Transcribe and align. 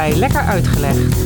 bij 0.00 0.16
Lekker 0.16 0.40
Uitgelegd. 0.40 1.16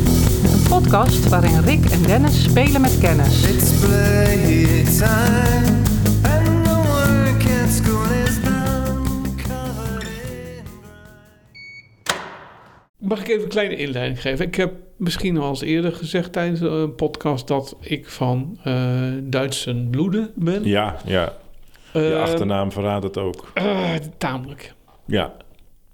Een 0.53 0.63
podcast 0.69 1.29
waarin 1.29 1.61
Rick 1.61 1.85
en 1.91 2.03
Dennis 2.03 2.43
spelen 2.43 2.81
met 2.81 2.99
kennis. 2.99 3.43
It's 3.51 3.79
playtime, 3.81 5.83
and 6.23 6.65
the 6.65 6.83
work 6.87 7.43
at 7.63 7.71
school 7.71 8.11
is 8.27 8.41
done. 8.43 9.03
Covered 9.43 10.09
in 12.99 13.09
Mag 13.09 13.21
ik 13.21 13.29
even 13.29 13.43
een 13.43 13.49
kleine 13.49 13.77
inleiding 13.77 14.21
geven? 14.21 14.47
Ik 14.47 14.55
heb 14.55 14.73
misschien 14.97 15.37
al 15.39 15.49
eens 15.49 15.63
eerder 15.63 15.93
gezegd 15.93 16.33
tijdens 16.33 16.61
een 16.61 16.95
podcast 16.95 17.47
dat 17.49 17.77
ik 17.81 18.09
van 18.09 18.59
eh, 18.65 19.03
Duitse 19.23 19.87
bloeden 19.91 20.31
ben. 20.35 20.65
Ja, 20.65 20.97
ja. 21.05 21.33
Je 21.93 22.13
Eh, 22.15 22.23
achternaam 22.23 22.73
verraadt 22.73 23.05
het 23.05 23.19
ook. 23.19 23.51
eh, 23.55 23.91
tamelijk. 24.19 24.75
Ja. 25.07 25.33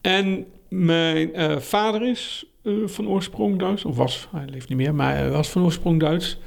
En 0.01 0.45
mijn 0.69 1.34
eh, 1.34 1.56
vader 1.59 2.09
is 2.09 2.45
eh, 2.62 2.73
van 2.87 3.09
oorsprong 3.09 3.59
Duits, 3.59 3.84
of 3.84 3.96
was, 3.96 4.28
hij 4.30 4.45
leeft 4.50 4.69
niet 4.69 4.78
meer, 4.78 4.95
maar 4.95 5.14
hij 5.16 5.30
was 5.30 5.48
van 5.48 5.62
oorsprong 5.62 6.00
Duits. 6.00 6.38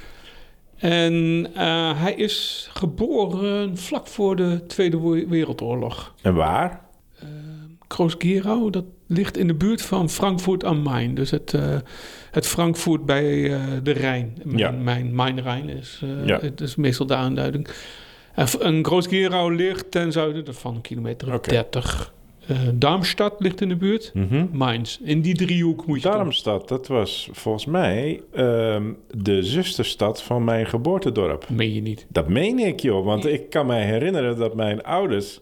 En 0.76 1.48
eh, 1.56 2.02
hij 2.02 2.14
is 2.14 2.70
geboren 2.74 3.78
vlak 3.78 4.08
voor 4.08 4.36
de 4.36 4.66
Tweede 4.68 5.26
Wereldoorlog. 5.28 6.14
En 6.22 6.34
waar? 6.34 6.82
Kroos-Gerau, 7.88 8.70
dat 8.70 8.86
ligt 9.08 9.38
in 9.38 9.48
de 9.48 9.54
buurt 9.54 9.82
van 9.82 10.10
Frankfurt 10.10 10.64
am 10.64 10.82
Main. 10.82 11.16
Dus 11.16 11.32
het, 11.32 11.56
het 12.32 12.48
Frankfurt 12.48 13.06
bij 13.06 13.32
de 13.84 13.92
Rijn. 13.92 14.38
Mijn, 14.44 14.58
Ja. 14.58 14.72
mijn, 14.72 15.16
mijn 15.16 15.42
Rijn 15.42 15.70
is, 15.70 16.02
Ja. 16.26 16.40
het 16.40 16.62
is 16.62 16.76
meestal 16.76 17.06
de 17.06 17.16
aanduiding. 17.16 17.68
En, 18.34 18.82
ligt 19.56 19.92
ten 19.92 20.12
zuiden 20.12 20.56
van 20.56 20.82
kilometer 20.82 21.34
Oké. 21.34 21.50
30. 21.50 22.14
Eh, 22.48 22.58
Darmstadt 22.74 23.40
ligt 23.40 23.62
in 23.62 23.70
de 23.70 23.76
buurt. 23.76 24.12
Mhm. 24.14 24.46
Mainz. 24.52 25.00
In 25.04 25.22
die 25.22 25.36
driehoek 25.36 25.86
moet 25.86 26.02
je 26.02 26.10
doen. 26.10 26.18
Darmstad, 26.18 26.68
dat 26.68 26.88
was 26.88 27.30
volgens 27.32 27.66
mij 27.66 28.22
ehm, 28.32 28.92
de 29.12 29.44
zusterstad 29.44 30.24
van 30.24 30.44
mijn 30.44 30.66
geboortedorp. 30.66 31.50
Meen 31.50 31.74
je 31.74 31.82
niet. 31.82 32.06
Dat 32.10 32.28
meen 32.28 32.60
ik, 32.60 32.80
joh. 32.80 33.06
Want 33.06 33.26
ik 33.26 33.50
kan 33.50 33.66
mij 33.66 33.86
herinneren 33.86 34.38
dat 34.38 34.56
mijn 34.56 34.84
ouders... 34.84 35.40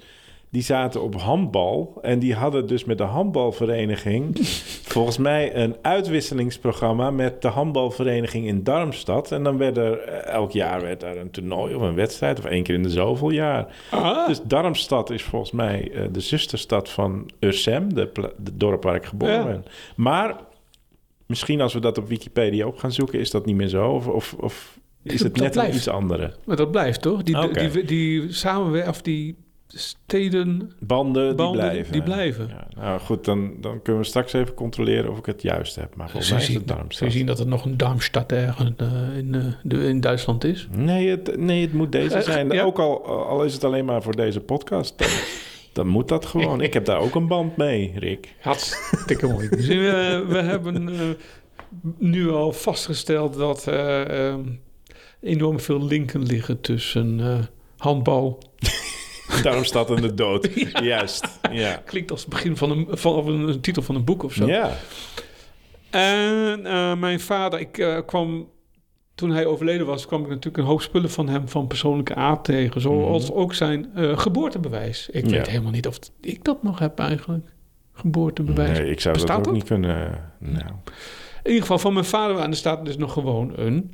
die 0.52 0.62
zaten 0.62 1.02
op 1.02 1.16
handbal... 1.22 1.98
en 2.02 2.20
die 2.20 2.36
hadden 2.36 2.68
dus 2.68 2.84
met 2.86 2.98
de 2.98 3.04
handbalvereniging... 3.04 4.38
volgens 4.94 5.18
mij 5.18 5.56
een 5.56 5.76
uitwisselingsprogramma... 5.82 7.12
met 7.12 7.42
de 7.42 7.48
handbalvereniging 7.48 8.46
in 8.48 8.64
Darmstad. 8.64 9.32
En 9.32 9.44
dan 9.44 9.58
werd 9.58 9.78
er... 9.78 10.00
eh, 10.00 10.34
elk 10.34 10.52
jaar 10.52 10.82
werd 10.82 11.00
daar 11.00 11.18
een 11.18 11.32
toernooi 11.32 11.76
of 11.76 11.82
een 11.82 11.96
wedstrijd... 11.96 12.40
of 12.40 12.46
één 12.46 12.64
keer 12.64 12.76
in 12.76 12.84
de 12.84 12.90
zoveel 12.90 13.30
jaar. 13.30 13.76
Ah, 13.92 14.28
Dus 14.28 14.42
Darmstad 14.44 15.10
is 15.10 15.24
volgens 15.24 15.52
mij 15.52 15.92
eh, 15.94 16.04
de 16.12 16.20
zusterstad 16.20 16.90
van 16.90 17.30
Ursem, 17.40 17.94
de, 17.94 18.12
dorp 18.54 18.84
waar 18.84 18.96
ik 18.96 19.06
geboren 19.06 19.36
Ja. 19.36 19.44
ben. 19.44 19.64
Maar 19.96 20.36
misschien 21.26 21.62
als 21.62 21.74
we 21.74 21.80
dat 21.80 21.98
op 21.98 22.08
Wikipedia 22.08 22.66
op 22.68 22.78
gaan 22.78 22.92
zoeken, 22.92 23.20
is 23.20 23.32
dat 23.32 23.46
niet 23.46 23.56
meer 23.56 23.68
zo? 23.68 23.90
Of, 23.90 24.08
of, 24.08 24.36
of 24.40 24.80
is 25.04 25.20
het 25.24 25.34
Dat 25.34 25.44
net 25.44 25.52
blijft. 25.52 25.76
iets 25.76 25.88
andere? 25.88 26.34
maar 26.46 26.56
dat 26.56 26.72
blijft 26.72 27.02
toch? 27.02 27.24
Die, 27.24 27.44
Oké. 27.44 27.70
die, 27.70 27.84
die, 27.86 28.34
samenwer- 28.34 28.88
of 28.88 29.02
die 29.02 29.36
steden... 29.76 30.72
Banden, 30.80 31.38
die 31.38 31.52
blijven. 31.52 31.92
die 31.92 32.04
blijven. 32.04 32.48
Ja, 32.48 32.68
nou 32.82 33.00
goed, 33.00 33.26
dan, 33.26 33.54
dan 33.62 33.82
kunnen 33.82 34.02
we 34.02 34.08
straks 34.08 34.34
even 34.34 34.54
controleren 34.54 35.12
of 35.12 35.18
ik 35.18 35.26
het 35.26 35.42
juist 35.42 35.76
heb. 35.76 35.96
Maar 35.96 36.10
volgens 36.10 36.32
mij 36.32 36.42
is 36.42 36.48
het 36.48 36.58
ze 36.58 36.66
Darmstad. 36.66 37.12
zien 37.12 37.26
dat 37.26 37.40
er 37.40 37.48
nog 37.48 37.66
een 37.66 37.78
Darmstadt 37.78 38.32
ergens 38.32 38.72
eh, 38.78 39.18
in, 39.18 39.36
eh, 39.36 39.42
de, 39.64 39.88
in 39.88 40.00
Duitsland 40.02 40.44
is. 40.44 40.68
Nee, 40.72 41.10
het, 41.10 41.38
nee, 41.38 41.62
het 41.62 41.74
moet 41.74 41.92
deze 41.92 42.16
Eh, 42.16 42.22
zijn. 42.22 42.50
ja. 42.50 42.64
Ook 42.64 42.80
al, 42.80 43.06
al 43.06 43.44
is 43.44 43.54
het 43.54 43.64
alleen 43.64 43.86
maar 43.86 44.02
voor 44.02 44.16
deze 44.16 44.40
podcast. 44.40 44.98
Dan, 44.98 45.08
dan 45.74 45.88
moet 45.88 46.08
dat 46.08 46.26
gewoon. 46.26 46.62
Ik 46.62 46.74
heb 46.74 46.86
daar 46.86 47.00
ook 47.00 47.16
een 47.16 47.28
band 47.28 47.58
mee, 47.58 47.94
Rick. 47.96 48.36
Hartstikke 48.42 49.28
mooi. 49.28 49.50
Dus, 49.56 49.68
we 49.68 50.42
hebben 50.44 50.98
nu 51.98 52.30
al 52.30 52.52
vastgesteld 52.54 53.34
dat 53.34 53.66
er 53.66 54.08
eh, 54.08 54.36
enorm 55.22 55.60
veel 55.60 55.86
linken 55.86 56.24
liggen 56.24 56.62
tussen 56.62 57.22
handbal. 57.78 58.40
Darmstad 59.44 59.90
en 59.90 60.02
de 60.02 60.14
dood. 60.14 60.50
Juist, 60.84 61.40
ja. 61.52 61.82
Klinkt 61.86 62.12
als 62.12 62.22
het 62.22 62.30
begin 62.30 62.58
van 62.58 62.72
een, 62.72 62.88
van, 62.90 63.28
een, 63.28 63.48
een 63.48 63.62
titel 63.62 63.82
van 63.82 63.96
een 63.96 64.04
boek 64.04 64.24
of 64.24 64.34
zo. 64.34 64.46
Ja, 64.48 64.78
En 65.90 66.66
eh, 66.66 66.96
mijn 66.96 67.20
vader, 67.20 67.60
ik 67.60 67.78
eh, 67.78 67.98
kwam... 68.06 68.50
Toen 69.16 69.32
hij 69.32 69.46
overleden 69.46 69.86
was, 69.86 70.06
kwam 70.06 70.22
ik 70.22 70.28
natuurlijk 70.28 70.58
een 70.58 70.64
hoop 70.64 70.82
spullen 70.82 71.10
van 71.10 71.30
hem 71.30 71.48
van 71.50 71.68
persoonlijke 71.68 72.16
aard 72.16 72.44
tegen. 72.44 72.82
Zoals 72.82 73.32
ook 73.32 73.54
zijn 73.54 73.90
eh, 73.96 74.18
geboortebewijs. 74.18 75.10
Ik 75.10 75.26
Ja. 75.26 75.32
weet 75.32 75.48
helemaal 75.50 75.72
niet 75.72 75.88
of 75.88 76.00
ik 76.22 76.44
dat 76.44 76.64
nog 76.64 76.80
heb 76.80 77.00
eigenlijk. 77.00 77.46
Geboortebewijs. 77.94 78.78
nee, 78.78 78.90
ik 78.90 79.00
zou 79.00 79.14
Bestaat 79.14 79.38
dat 79.38 79.48
ook 79.48 79.54
niet 79.54 79.64
kunnen. 79.64 80.32
Nou, 80.40 80.66
In 81.44 81.44
ieder 81.44 81.62
geval 81.62 81.80
van 81.80 81.94
mijn 81.94 82.06
vader 82.06 82.40
aan. 82.40 82.50
Er 82.50 82.56
staat 82.56 82.86
dus 82.86 82.98
nog 82.98 83.14
gewoon 83.14 83.52
een. 83.56 83.94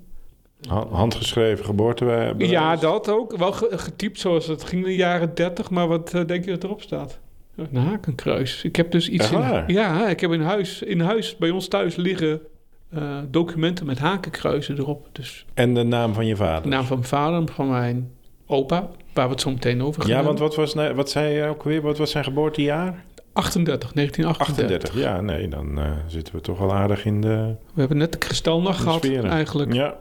Ha- 0.69 0.88
handgeschreven 0.91 1.66
geboortebewijs. 1.66 2.50
Ja, 2.50 2.75
dat 2.75 3.09
ook. 3.09 3.38
Wel 3.38 3.51
ge- 3.51 3.78
getypt 3.78 4.19
zoals 4.19 4.47
het 4.47 4.63
ging 4.63 4.81
in 4.84 4.88
de 4.90 4.95
jaren 4.95 5.35
30. 5.35 5.69
Maar 5.69 5.88
wat 5.88 6.13
eh, 6.13 6.25
denk 6.25 6.45
je 6.45 6.51
dat 6.51 6.63
erop 6.63 6.81
staat? 6.81 7.19
Een 7.56 7.75
hakenkruis. 7.75 8.63
Ik 8.63 8.75
heb 8.75 8.91
dus 8.91 9.09
iets 9.09 9.31
in? 9.31 9.63
Ja, 9.67 10.07
ik 10.09 10.19
heb 10.19 10.31
in 10.31 10.41
huis, 10.41 10.81
in 10.81 11.00
huis 11.00 11.38
bij 11.38 11.50
ons 11.50 11.67
thuis 11.67 11.96
liggen 11.96 12.41
eh, 12.90 13.17
documenten 13.29 13.85
met 13.85 14.00
hakenkruisen 14.00 14.78
erop. 14.78 15.07
Dus 15.12 15.46
En 15.53 15.73
de 15.73 15.84
naam 15.84 16.13
van 16.13 16.25
je 16.25 16.31
de 16.31 16.38
vader. 16.40 16.69
naam 16.69 16.84
van 16.85 16.97
mijn 16.97 17.09
vader, 17.09 17.53
van 17.53 17.69
mijn 17.69 18.12
opa, 18.47 18.90
waar 19.13 19.25
we 19.25 19.31
het 19.31 19.41
zo 19.41 19.50
meteen 19.51 19.84
over 19.84 20.01
gaan 20.01 20.12
ja, 20.12 20.23
want 20.23 20.40
wat, 20.40 20.56
was, 20.56 20.73
nou- 20.73 20.94
wat 20.96 21.09
zei 21.09 21.34
je 21.34 21.44
ook 21.46 21.63
weer? 21.63 21.81
Wat 21.81 21.97
was 21.97 22.12
zijn 22.12 22.23
geboortejaar? 22.23 23.06
38, 23.34 23.91
1938. 23.94 24.91
38. 24.91 25.03
Ja, 25.03 25.22
nee, 25.22 25.47
dan 25.47 25.79
eh, 25.79 25.91
zitten 26.07 26.35
we 26.35 26.41
toch 26.41 26.59
wel 26.59 26.73
aardig 26.73 27.06
in 27.06 27.22
de, 27.22 27.56
We 27.73 27.79
hebben 27.79 27.97
net 27.97 28.12
de 28.12 28.17
kristalnacht 28.17 28.78
de 28.78 28.84
gehad 28.84 29.06
eigenlijk. 29.25 29.73
Ja, 29.73 29.96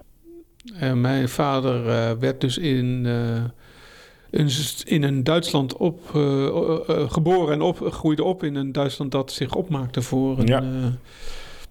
En 0.74 1.00
mijn 1.00 1.28
vader 1.28 1.88
eh, 1.88 2.10
werd 2.18 2.40
dus 2.40 2.58
in, 2.58 3.02
eh, 3.06 4.40
in, 4.40 4.48
in 4.84 5.02
een 5.02 5.24
Duitsland 5.24 5.76
op, 5.76 6.00
eh, 6.14 6.46
eh, 6.46 6.78
eh, 6.88 7.10
geboren 7.10 7.54
en 7.54 7.60
op, 7.62 7.78
groeide 7.92 8.24
op 8.24 8.42
in 8.44 8.54
een 8.54 8.72
Duitsland 8.72 9.10
dat 9.12 9.32
zich 9.32 9.54
opmaakte 9.54 10.02
voor 10.02 10.38
een 10.38 10.46
Ja. 10.46 10.60
eh, 10.60 10.66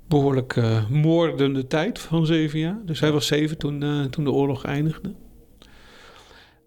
behoorlijk 0.07 0.55
eh, 0.55 0.89
moordende 0.89 1.67
tijd 1.67 1.99
van 1.99 2.25
zeven 2.25 2.59
jaar. 2.59 2.79
Dus 2.85 2.99
hij 2.99 3.11
was 3.11 3.27
zeven 3.27 3.57
toen, 3.57 3.83
eh, 3.83 4.01
toen 4.03 4.23
de 4.23 4.31
oorlog 4.31 4.63
eindigde. 4.65 5.13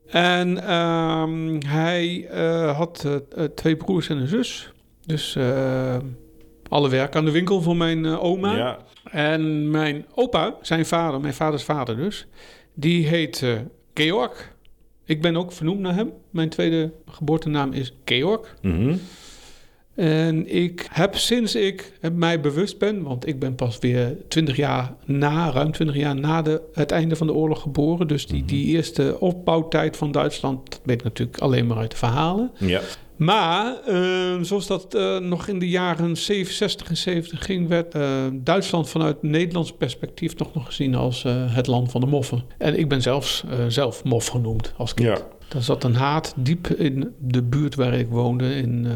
En 0.06 0.62
ehm, 0.66 1.60
hij 1.66 2.26
eh, 2.30 2.76
had 2.76 3.04
eh, 3.06 3.44
eh, 3.44 3.50
twee 3.54 3.76
broers 3.76 4.08
en 4.08 4.16
een 4.16 4.28
zus. 4.28 4.72
Dus 5.06 5.36
eh, 5.36 5.96
alle 6.68 6.88
werk 6.88 7.16
aan 7.16 7.24
de 7.24 7.30
winkel 7.30 7.62
voor 7.62 7.76
mijn 7.76 8.04
eh, 8.06 8.24
oma. 8.24 8.56
ja. 8.56 8.78
En 9.10 9.70
mijn 9.70 10.06
opa, 10.14 10.54
zijn 10.62 10.86
vader, 10.86 11.20
mijn 11.20 11.34
vaders 11.34 11.62
vader 11.62 11.96
dus, 11.96 12.26
die 12.74 13.06
heet 13.06 13.42
eh, 13.42 13.52
Georg. 13.94 14.56
Ik 15.04 15.22
ben 15.22 15.36
ook 15.36 15.52
vernoemd 15.52 15.80
naar 15.80 15.94
hem. 15.94 16.12
Mijn 16.30 16.48
tweede 16.48 16.92
geboortenaam 17.06 17.72
is 17.72 17.94
Georg. 18.04 18.56
Mhm. 18.62 18.96
En 19.94 20.54
ik 20.54 20.86
heb 20.90 21.16
sinds 21.16 21.54
ik 21.54 21.92
mij 22.12 22.40
bewust 22.40 22.78
ben, 22.78 23.02
want 23.02 23.26
ik 23.26 23.38
ben 23.38 23.54
pas 23.54 23.78
weer 23.78 24.16
20 24.28 24.56
jaar 24.56 24.94
na, 25.04 25.50
ruim 25.50 25.72
20 25.72 25.96
jaar 25.96 26.14
na 26.16 26.42
de, 26.42 26.60
het 26.72 26.90
einde 26.90 27.16
van 27.16 27.26
de 27.26 27.32
oorlog 27.32 27.62
geboren. 27.62 28.08
Dus 28.08 28.26
die, 28.26 28.44
die 28.44 28.66
eerste 28.66 29.16
opbouwtijd 29.20 29.96
van 29.96 30.12
Duitsland, 30.12 30.70
dat 30.70 30.80
weet 30.84 30.98
ik 30.98 31.04
natuurlijk 31.04 31.38
alleen 31.38 31.66
maar 31.66 31.76
uit 31.76 31.90
de 31.90 31.96
verhalen. 31.96 32.50
ja. 32.58 32.80
Maar 33.18 33.76
eh, 33.86 34.40
zoals 34.42 34.66
dat 34.66 34.94
eh, 34.94 35.18
nog 35.18 35.48
in 35.48 35.58
de 35.58 35.68
jaren 35.68 36.16
67 36.16 36.88
en 36.88 36.96
70 36.96 37.44
ging, 37.44 37.68
werd 37.68 37.94
eh, 37.94 38.24
Duitsland 38.32 38.88
vanuit 38.88 39.22
Nederlands 39.22 39.72
perspectief 39.72 40.36
nog, 40.36 40.54
nog 40.54 40.66
gezien 40.66 40.94
als 40.94 41.24
eh, 41.24 41.54
het 41.54 41.66
land 41.66 41.90
van 41.90 42.00
de 42.00 42.06
moffen. 42.06 42.42
En 42.58 42.78
ik 42.78 42.88
ben 42.88 43.02
zelfs 43.02 43.44
zelf 43.68 44.04
mof 44.04 44.26
genoemd 44.26 44.72
als 44.76 44.94
kind. 44.94 45.08
ja. 45.08 45.26
Daar 45.48 45.62
zat 45.62 45.84
een 45.84 45.94
haat 45.94 46.34
diep 46.36 46.66
in 46.66 47.14
de 47.18 47.42
buurt 47.42 47.74
waar 47.74 47.94
ik 47.94 48.08
woonde. 48.08 48.54
In, 48.54 48.86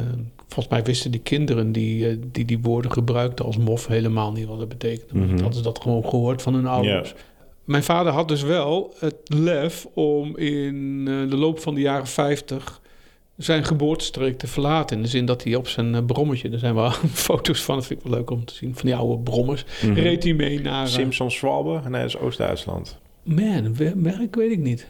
volgens 0.48 0.68
mij 0.68 0.82
wisten 0.82 1.10
die 1.10 1.20
kinderen 1.20 1.72
die, 1.72 2.18
die 2.30 2.44
die 2.44 2.58
woorden 2.58 2.92
gebruikten 2.92 3.44
als 3.44 3.56
mof 3.56 3.86
helemaal 3.86 4.32
niet 4.32 4.46
wat 4.46 4.58
het 4.58 4.68
betekende. 4.68 5.26
Mhm. 5.26 5.30
Hadden 5.30 5.54
ze 5.54 5.62
dat 5.62 5.80
gewoon 5.82 6.04
gehoord 6.04 6.42
van 6.42 6.54
hun 6.54 6.66
ouders. 6.66 7.14
Mijn 7.64 7.82
vader 7.82 8.12
had 8.12 8.28
dus 8.28 8.42
wel 8.42 8.94
het 8.98 9.16
lef 9.24 9.86
om 9.94 10.36
in 10.36 11.04
de 11.04 11.36
loop 11.36 11.58
van 11.60 11.74
de 11.74 11.80
jaren 11.80 12.06
50 12.06 12.81
zijn 13.44 13.64
geboortestreek 13.64 14.38
te 14.38 14.46
verlaten. 14.46 14.96
In 14.96 15.02
de 15.02 15.08
zin 15.08 15.24
dat 15.24 15.44
hij 15.44 15.54
op 15.54 15.68
zijn 15.68 15.94
eh, 15.94 16.04
brommetje, 16.06 16.48
er 16.50 16.58
zijn 16.58 16.74
wel 16.74 16.90
foto's 17.26 17.62
van, 17.62 17.74
dat 17.76 17.86
vind 17.86 18.00
ik 18.00 18.06
wel 18.06 18.16
leuk 18.18 18.30
om 18.30 18.44
te 18.44 18.54
zien, 18.54 18.74
van 18.74 18.84
die 18.86 18.94
oude 18.96 19.22
brommers, 19.22 19.64
Mhm. 19.82 19.92
reed 19.94 20.22
hij 20.22 20.32
mee 20.32 20.60
naar... 20.60 20.84
eh, 20.84 20.90
Simpson 20.90 21.30
Schwalbe? 21.30 21.80
Nee, 21.88 22.00
dat 22.00 22.08
is 22.08 22.18
Oost-Duitsland. 22.18 22.98
Man, 23.22 23.76
merk 23.94 24.34
weet 24.34 24.50
ik 24.50 24.58
niet. 24.58 24.88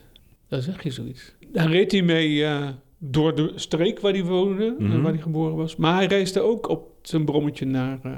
Daar 0.49 0.63
zeg 0.63 0.83
je 0.83 0.91
zoiets. 0.91 1.35
Daar 1.53 1.71
reed 1.71 1.93
hij 1.93 2.03
mee 2.03 2.45
eh, 2.45 2.69
door 2.99 3.35
de 3.35 3.53
streek 3.55 4.01
waar 4.01 4.13
hij 4.13 4.25
woonde, 4.25 4.75
Mhm. 4.79 5.01
waar 5.03 5.13
hij 5.13 5.23
geboren 5.23 5.57
was. 5.57 5.77
Maar 5.77 5.95
hij 5.95 6.07
reisde 6.07 6.41
ook 6.41 6.69
op 6.69 6.89
zijn 7.03 7.25
brommetje 7.25 7.67
naar 7.67 7.99
eh, 8.03 8.13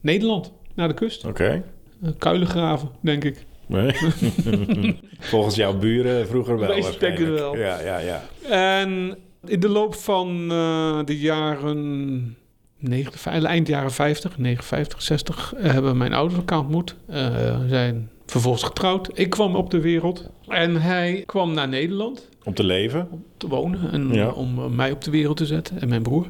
Nederland, 0.00 0.52
naar 0.74 0.88
de 0.88 0.94
kust. 0.94 1.24
Oké. 1.24 1.64
Uh, 2.02 2.10
kuilengraven, 2.18 2.88
denk 3.00 3.24
ik. 3.24 3.44
Nee. 3.66 3.92
Volgens 5.18 5.54
jouw 5.54 5.78
buren 5.78 6.26
vroeger 6.26 6.58
wel. 6.58 6.68
Waarschijnlijk. 6.68 7.38
wel. 7.38 7.56
Ja, 7.56 7.80
ja, 7.80 7.98
ja. 7.98 8.22
En 8.50 9.16
in 9.46 9.60
de 9.60 9.68
loop 9.68 9.94
van 9.94 10.50
eh, 10.50 10.98
de 11.04 11.18
jaren 11.18 12.36
negen- 12.78 13.44
eind 13.46 13.68
jaren 13.68 13.90
50, 13.92 14.38
59, 14.38 15.02
60, 15.02 15.54
eh, 15.54 15.72
hebben 15.72 15.96
mijn 15.96 16.12
ouders 16.12 16.38
elkaar 16.38 16.58
ontmoet. 16.58 16.96
We 17.06 17.64
zijn 17.68 18.10
vervolgens 18.26 18.62
getrouwd. 18.64 19.10
Ik 19.18 19.30
kwam 19.30 19.56
op 19.56 19.70
de 19.70 19.80
wereld 19.80 20.30
en 20.48 20.76
hij 20.82 21.22
kwam 21.26 21.54
naar 21.54 21.68
Nederland 21.68 22.28
Om 22.44 22.54
te 22.54 22.64
leven. 22.64 23.08
om 23.10 23.24
te 23.36 23.48
wonen 23.48 23.92
en 23.92 24.12
Ja. 24.12 24.30
om 24.30 24.58
eh, 24.58 24.66
mij 24.66 24.90
op 24.90 25.04
de 25.04 25.10
wereld 25.10 25.36
te 25.36 25.46
zetten 25.46 25.80
en 25.80 25.88
mijn 25.88 26.02
broer. 26.02 26.26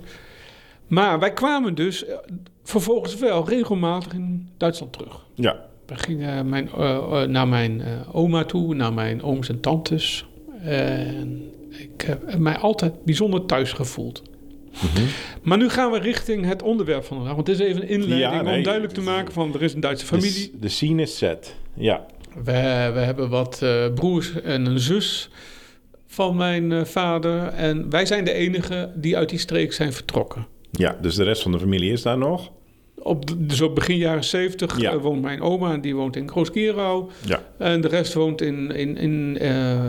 Maar 0.86 1.18
wij 1.18 1.32
kwamen 1.32 1.74
dus 1.74 2.04
vervolgens 2.62 3.14
wel 3.18 3.48
regelmatig 3.48 4.12
in 4.12 4.48
Duitsland 4.56 4.92
terug. 4.92 5.26
Ja. 5.34 5.68
We 5.86 5.96
gingen 5.98 6.48
mijn, 6.48 6.70
naar 7.32 7.48
mijn 7.48 7.82
oma 8.12 8.44
toe, 8.44 8.74
naar 8.74 8.92
mijn 8.92 9.22
ooms 9.22 9.48
en 9.48 9.60
tantes. 9.60 10.26
En 10.62 11.42
ik 11.82 12.02
heb 12.06 12.38
mij 12.38 12.56
altijd 12.56 13.04
bijzonder 13.04 13.46
thuis 13.46 13.72
gevoeld. 13.72 14.22
Mhm. 14.72 15.04
Maar 15.42 15.58
nu 15.58 15.68
gaan 15.68 15.90
we 15.90 15.98
richting 15.98 16.46
het 16.46 16.62
onderwerp 16.62 17.04
van 17.04 17.16
vandaag. 17.16 17.34
Want 17.34 17.46
het 17.46 17.60
is 17.60 17.66
even 17.66 17.82
een 17.82 17.88
inleiding 17.88 18.32
Ja, 18.32 18.42
nee, 18.42 18.56
om 18.56 18.62
duidelijk 18.62 18.94
te 18.94 19.00
maken 19.00 19.32
van... 19.32 19.54
er 19.54 19.62
is 19.62 19.74
een 19.74 19.80
Duitse 19.80 20.06
familie. 20.06 20.52
de 20.60 20.68
scene 20.68 21.02
is 21.02 21.16
set. 21.16 21.54
Ja. 21.74 22.06
We, 22.34 22.90
we 22.94 23.00
hebben 23.00 23.28
wat 23.28 23.62
eh, 23.62 23.92
broers 23.94 24.40
en 24.42 24.66
een 24.66 24.78
zus 24.80 25.30
van 26.06 26.36
mijn 26.36 26.72
eh, 26.72 26.84
vader. 26.84 27.42
En 27.46 27.90
wij 27.90 28.06
zijn 28.06 28.24
de 28.24 28.32
enigen 28.32 28.92
die 29.00 29.16
uit 29.16 29.28
die 29.28 29.38
streek 29.38 29.72
zijn 29.72 29.92
vertrokken. 29.92 30.46
ja, 30.70 30.96
dus 31.00 31.14
de 31.14 31.24
rest 31.24 31.42
van 31.42 31.52
de 31.52 31.58
familie 31.58 31.92
is 31.92 32.02
daar 32.02 32.18
nog. 32.18 32.50
Op, 33.02 33.26
de- 33.26 33.46
dus 33.46 33.60
op 33.60 33.74
begin 33.74 33.96
jaren 33.96 34.24
70 34.24 34.80
Ja. 34.80 34.90
eh, 34.92 34.96
woont 35.00 35.22
mijn 35.22 35.40
oma, 35.40 35.76
die 35.76 35.94
woont 35.94 36.16
in 36.16 36.28
Groos-Gerau. 36.28 37.10
Ja. 37.24 37.42
En 37.58 37.80
de 37.80 37.88
rest 37.88 38.14
woont 38.14 38.40
in, 38.40 38.70
in, 38.70 38.96
in 38.96 39.38
eh, 39.38 39.80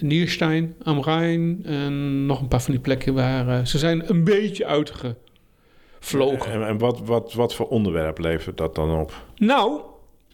Nierstein 0.00 0.74
am 0.82 1.02
Rijn. 1.02 1.60
En 1.64 2.26
nog 2.26 2.40
een 2.40 2.48
paar 2.48 2.62
van 2.62 2.72
die 2.72 2.82
plekken 2.82 3.14
waar 3.14 3.48
eh, 3.48 3.64
ze 3.64 3.78
zijn 3.78 4.10
een 4.10 4.24
beetje 4.24 4.66
uitgevlogen. 4.66 6.52
En, 6.52 6.66
en 6.66 6.78
wat, 6.78 7.00
wat, 7.04 7.32
wat 7.32 7.54
voor 7.54 7.68
onderwerp 7.68 8.18
levert 8.18 8.56
dat 8.56 8.74
dan 8.74 8.98
op? 9.00 9.12
Nou, 9.36 9.80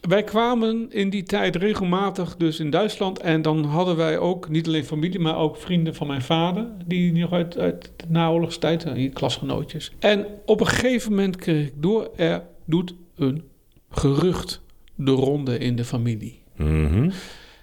wij 0.09 0.23
kwamen 0.25 0.93
in 0.93 1.11
die 1.11 1.23
tijd 1.23 1.57
regelmatig 1.57 2.37
dus 2.37 2.61
in 2.61 2.71
Duitsland. 2.71 3.19
En 3.21 3.43
dan 3.43 3.65
hadden 3.65 3.97
wij 3.97 4.19
ook 4.19 4.49
niet 4.49 4.67
alleen 4.67 4.85
familie, 4.85 5.19
maar 5.19 5.37
ook 5.39 5.57
vrienden 5.57 5.95
van 5.95 6.07
mijn 6.07 6.23
vader. 6.23 6.67
Die 6.87 7.13
nog 7.13 7.33
uit, 7.33 7.59
uit 7.59 7.91
de 7.97 8.05
naoorlogstijd, 8.09 8.85
eh, 8.85 9.13
klasgenootjes. 9.13 9.93
En 9.99 10.27
op 10.45 10.61
een 10.61 10.67
gegeven 10.67 11.11
moment 11.11 11.37
kreeg 11.37 11.67
ik 11.67 11.73
door, 11.77 12.11
er 12.17 12.43
doet 12.65 12.95
een 13.17 13.43
gerucht 13.91 14.63
de 14.95 15.11
ronde 15.11 15.59
in 15.59 15.77
de 15.77 15.85
familie. 15.85 16.43
Mhm. 16.57 17.11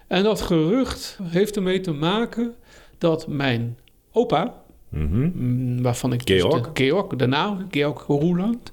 En 0.08 0.24
dat 0.24 0.42
gerucht 0.42 1.20
heeft 1.24 1.56
ermee 1.56 1.80
te 1.80 1.92
maken 1.92 2.54
dat 2.98 3.28
mijn 3.28 3.78
opa, 4.12 4.62
Mhm. 4.90 5.30
mm, 5.34 5.82
waarvan 5.82 6.14
ik 6.14 6.26
dus 6.26 6.42
Georg? 6.42 6.72
de, 6.72 6.84
Georg, 6.84 7.08
de 7.08 7.26
naam, 7.28 7.68
Georg 7.72 8.06
Roeland, 8.08 8.72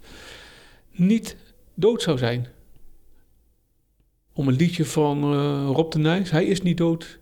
niet 0.90 1.36
dood 1.74 2.02
zou 2.02 2.18
zijn. 2.18 2.46
Om 4.40 4.48
een 4.48 4.56
liedje 4.56 4.84
van 4.84 5.22
eh, 5.22 5.70
Rob 5.74 5.92
de 5.92 5.98
Nijs, 5.98 6.30
hij 6.30 6.44
is 6.44 6.62
niet 6.62 6.76
dood, 6.76 7.18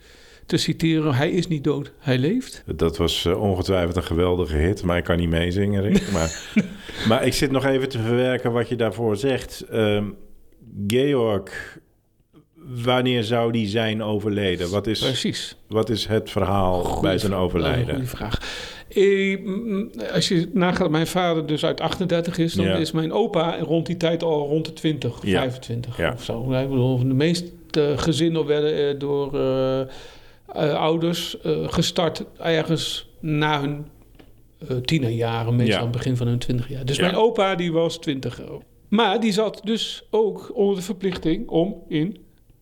te 0.46 0.56
citeren. 0.56 1.14
Hij 1.14 1.30
is 1.30 1.46
niet 1.46 1.64
dood, 1.64 1.92
hij 1.98 2.18
leeft. 2.18 2.62
Dat 2.76 2.96
was 2.96 3.24
eh, 3.24 3.40
ongetwijfeld 3.40 3.96
een 3.96 4.02
geweldige 4.02 4.56
hit, 4.56 4.82
maar 4.82 4.96
ik 4.96 5.04
kan 5.04 5.16
niet 5.16 5.28
meezingen, 5.28 5.82
Rick. 5.82 6.10
Maar, 6.12 6.40
maar 7.08 7.26
ik 7.26 7.34
zit 7.34 7.50
nog 7.50 7.64
even 7.64 7.88
te 7.88 7.98
verwerken 7.98 8.52
wat 8.52 8.68
je 8.68 8.76
daarvoor 8.76 9.16
zegt. 9.16 9.60
Ehm, 9.70 10.04
Georg, 10.86 11.78
wanneer 12.84 13.24
zou 13.24 13.52
die 13.52 13.66
zijn 13.66 14.02
overleden? 14.02 14.70
Wat 14.70 14.86
is, 14.86 14.98
Precies. 14.98 15.56
wat 15.68 15.90
is 15.90 16.06
het 16.06 16.30
verhaal 16.30 16.84
Goeie 16.84 17.00
bij 17.00 17.18
zijn 17.18 17.34
overlijden? 17.34 17.94
Goeie 17.94 18.08
vraag. 18.08 18.40
Eh, 18.88 19.38
mm, 19.44 19.90
als 20.12 20.29
je 20.29 20.49
nagaat 20.52 20.79
dat 20.79 20.90
mijn 20.90 21.06
vader 21.06 21.46
dus 21.46 21.64
uit 21.64 21.81
38 21.81 22.38
is, 22.38 22.52
dan 22.55 22.64
Ja. 22.67 22.75
is 22.76 22.93
mijn 22.93 23.12
opa 23.12 23.58
rond 23.61 23.87
die 23.87 23.96
tijd 23.96 24.23
al 24.23 24.46
rond 24.49 24.67
de 24.67 24.73
20, 24.73 25.19
Ja. 25.26 25.38
25 25.40 25.96
Ja. 25.96 26.12
of 26.12 26.23
zo. 26.25 26.52
Ik 26.52 26.69
bedoel, 26.69 26.99
de 26.99 27.05
meeste 27.05 27.94
gezinnen 27.96 28.46
werden 28.46 28.88
eh, 28.88 28.99
door 28.99 29.38
eh, 29.40 30.75
ouders 30.75 31.37
gestart 31.67 32.25
ergens 32.38 33.08
na 33.20 33.61
hun 33.61 33.87
tienerjaren, 34.85 35.56
meestal 35.56 35.76
aan 35.79 35.82
het 35.82 35.93
begin 35.96 36.17
van 36.17 36.26
hun 36.26 36.38
20 36.38 36.69
jaar. 36.69 36.85
Dus 36.85 36.99
mijn 37.00 37.14
opa 37.17 37.55
die 37.55 37.73
was 37.73 37.99
20. 37.99 38.40
Maar 38.88 39.20
die 39.20 39.32
zat 39.32 39.61
dus 39.64 40.02
ook 40.11 40.50
onder 40.55 40.76
de 40.76 40.82
verplichting 40.82 41.49
om 41.49 41.76
in 41.88 42.17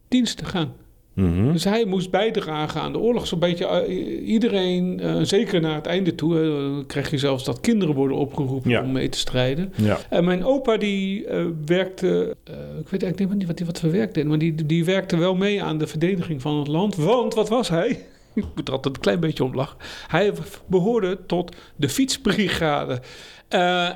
dienst 0.08 0.36
te 0.36 0.44
gaan. 0.44 0.72
Mhm. 1.16 1.52
Dus 1.52 1.64
hij 1.64 1.84
moest 1.84 2.10
bijdragen 2.10 2.80
aan 2.80 2.92
de 2.92 2.98
oorlog. 2.98 3.26
Zo'n 3.26 3.38
beetje 3.38 3.66
eh, 3.66 4.28
iedereen, 4.28 5.00
eh, 5.00 5.16
zeker 5.22 5.60
naar 5.60 5.74
het 5.74 5.86
einde 5.86 6.14
toe, 6.14 6.40
eh, 6.40 6.86
krijg 6.86 7.10
je 7.10 7.18
zelfs 7.18 7.44
dat 7.44 7.60
kinderen 7.60 7.94
worden 7.94 8.16
opgeroepen 8.16 8.70
Ja. 8.70 8.82
om 8.82 8.92
mee 8.92 9.08
te 9.08 9.18
strijden. 9.18 9.72
Ja. 9.76 9.98
En 10.10 10.24
mijn 10.24 10.44
opa 10.44 10.76
die 10.76 11.26
werkte, 11.66 12.36
ik 12.80 12.88
weet 12.88 13.02
eigenlijk 13.02 13.34
niet 13.34 13.46
wat 13.46 13.58
hij 13.58 13.66
wat 13.66 13.80
hij 13.80 13.90
werkte, 13.90 14.24
maar 14.24 14.38
die, 14.38 14.66
die 14.66 14.84
werkte 14.84 15.16
wel 15.16 15.34
mee 15.34 15.62
aan 15.62 15.78
de 15.78 15.86
verdediging 15.86 16.42
van 16.42 16.58
het 16.58 16.68
land. 16.68 16.96
Want 16.96 17.34
wat 17.34 17.48
was 17.48 17.68
hij? 17.68 17.88
Ik 18.34 18.44
moet 18.54 18.68
er 18.68 18.74
altijd 18.74 18.94
een 18.96 19.02
klein 19.02 19.20
beetje 19.20 19.44
om 19.44 19.54
lachen. 19.54 19.76
Hij 20.06 20.32
behoorde 20.66 21.18
tot 21.26 21.56
de 21.76 21.88
fietsbrigade. 21.88 23.00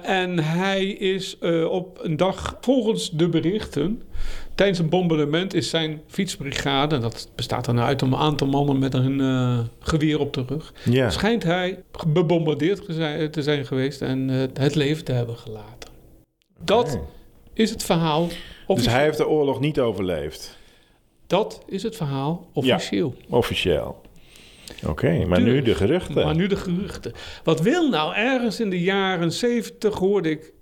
En 0.02 0.38
hij 0.38 0.87
is 0.87 1.38
op 1.69 1.99
een 2.02 2.17
dag, 2.17 2.56
volgens 2.61 3.11
de 3.11 3.28
berichten, 3.28 4.02
tijdens 4.60 4.80
een 4.80 4.88
bombardement 4.88 5.54
is 5.54 5.70
zijn 5.70 6.00
fietsbrigade, 6.06 6.98
dat 6.98 7.30
bestaat 7.34 7.64
dan 7.64 7.80
uit 7.80 8.02
een 8.02 8.16
aantal 8.16 8.46
mannen 8.46 8.78
met 8.78 8.94
een 8.94 9.20
eh, 9.20 9.58
geweer 9.78 10.20
op 10.20 10.32
de 10.32 10.44
rug, 10.46 10.72
ja. 10.84 11.10
schijnt 11.10 11.42
hij 11.42 11.82
bebombardeerd 12.06 12.84
te 13.32 13.42
zijn, 13.42 13.66
geweest 13.66 14.02
en 14.02 14.30
eh, 14.30 14.62
het 14.62 14.74
leven 14.74 15.04
te 15.04 15.12
hebben 15.12 15.36
gelaten. 15.36 15.90
Dat 16.64 16.98
is 17.54 17.70
het 17.70 17.82
verhaal. 17.82 18.26
Dus 18.26 18.36
officieel. 18.66 18.94
hij 18.94 19.04
heeft 19.04 19.16
de 19.16 19.28
oorlog 19.28 19.60
niet 19.60 19.80
overleefd, 19.80 20.58
Dat 21.26 21.62
is 21.66 21.82
het 21.82 21.96
verhaal 21.96 22.46
officieel. 22.52 23.14
officieel. 23.28 24.00
Oké, 24.86 25.24
maar 25.26 25.40
nu 25.40 25.54
Dus, 25.54 25.64
de 25.64 25.74
geruchten. 25.74 26.24
Maar 26.24 26.36
nu 26.36 26.46
de 26.46 26.56
geruchten. 26.56 27.12
Wat 27.44 27.60
wil 27.60 27.88
nou? 27.88 28.14
Ergens 28.14 28.60
in 28.60 28.70
de 28.70 28.80
jaren 28.80 29.32
70 29.32 29.94
hoorde 29.94 30.30
ik, 30.30 30.52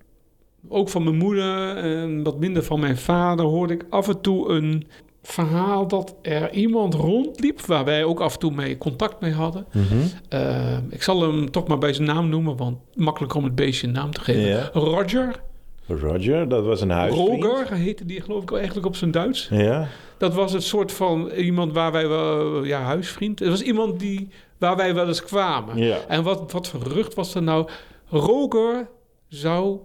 ook 0.69 0.89
van 0.89 1.05
mijn 1.05 1.17
moeder 1.17 1.77
en 1.77 2.23
wat 2.23 2.39
minder 2.39 2.63
van 2.63 2.81
mijn 2.81 2.97
vader, 2.97 3.45
hoorde 3.45 3.75
ik 3.75 3.85
af 3.91 4.09
en 4.09 4.21
toe 4.21 4.49
een 4.49 4.87
verhaal 5.23 5.89
dat 5.89 6.15
er 6.23 6.53
iemand 6.53 6.95
rondliep, 6.95 7.61
waar 7.61 7.85
wij 7.85 8.05
ook 8.05 8.21
af 8.21 8.33
en 8.33 8.39
toe 8.39 8.53
mee 8.53 8.79
contact 8.79 9.21
mee 9.21 9.33
hadden. 9.33 9.67
Mhm. 9.73 9.85
Eh, 10.29 10.77
ik 10.91 11.03
zal 11.03 11.23
hem 11.23 11.51
toch 11.51 11.67
maar 11.67 11.79
bij 11.79 11.93
zijn 11.93 12.07
naam 12.07 12.29
noemen, 12.29 12.57
want 12.57 12.79
makkelijk 12.95 13.35
om 13.35 13.45
het 13.45 13.55
beestje 13.55 13.87
een 13.87 13.93
naam 13.93 14.11
te 14.11 14.21
geven. 14.21 14.71
Roger, 14.73 15.41
Roger, 15.89 16.49
dat 16.49 16.65
was 16.65 16.81
een 16.81 16.91
huisvriend. 16.91 17.45
Roger 17.45 17.77
heette 17.77 18.05
die 18.05 18.21
geloof 18.21 18.43
ik 18.43 18.53
eigenlijk 18.53 18.87
op 18.87 18.97
zijn 18.97 19.11
Duits. 19.11 19.49
Ja. 19.51 19.89
Dat 20.19 20.35
was 20.35 20.53
het 20.53 20.63
soort 20.63 20.93
van 20.93 21.31
iemand 21.31 21.73
waar 21.73 21.93
wij 21.93 22.09
wel, 22.09 22.65
ja, 22.65 22.81
huisvriend. 22.81 23.39
Het 23.39 23.49
was 23.49 23.63
iemand 23.63 24.01
die, 24.01 24.29
waar 24.59 24.77
wij 24.77 24.95
wel 24.95 25.07
eens 25.07 25.25
kwamen. 25.25 25.79
Ja. 25.79 25.99
En 26.09 26.23
wat, 26.23 26.53
wat 26.53 26.69
gerucht 26.69 27.15
was 27.15 27.35
er 27.35 27.43
nou? 27.43 27.69
Roger 28.09 28.89
zou 29.29 29.79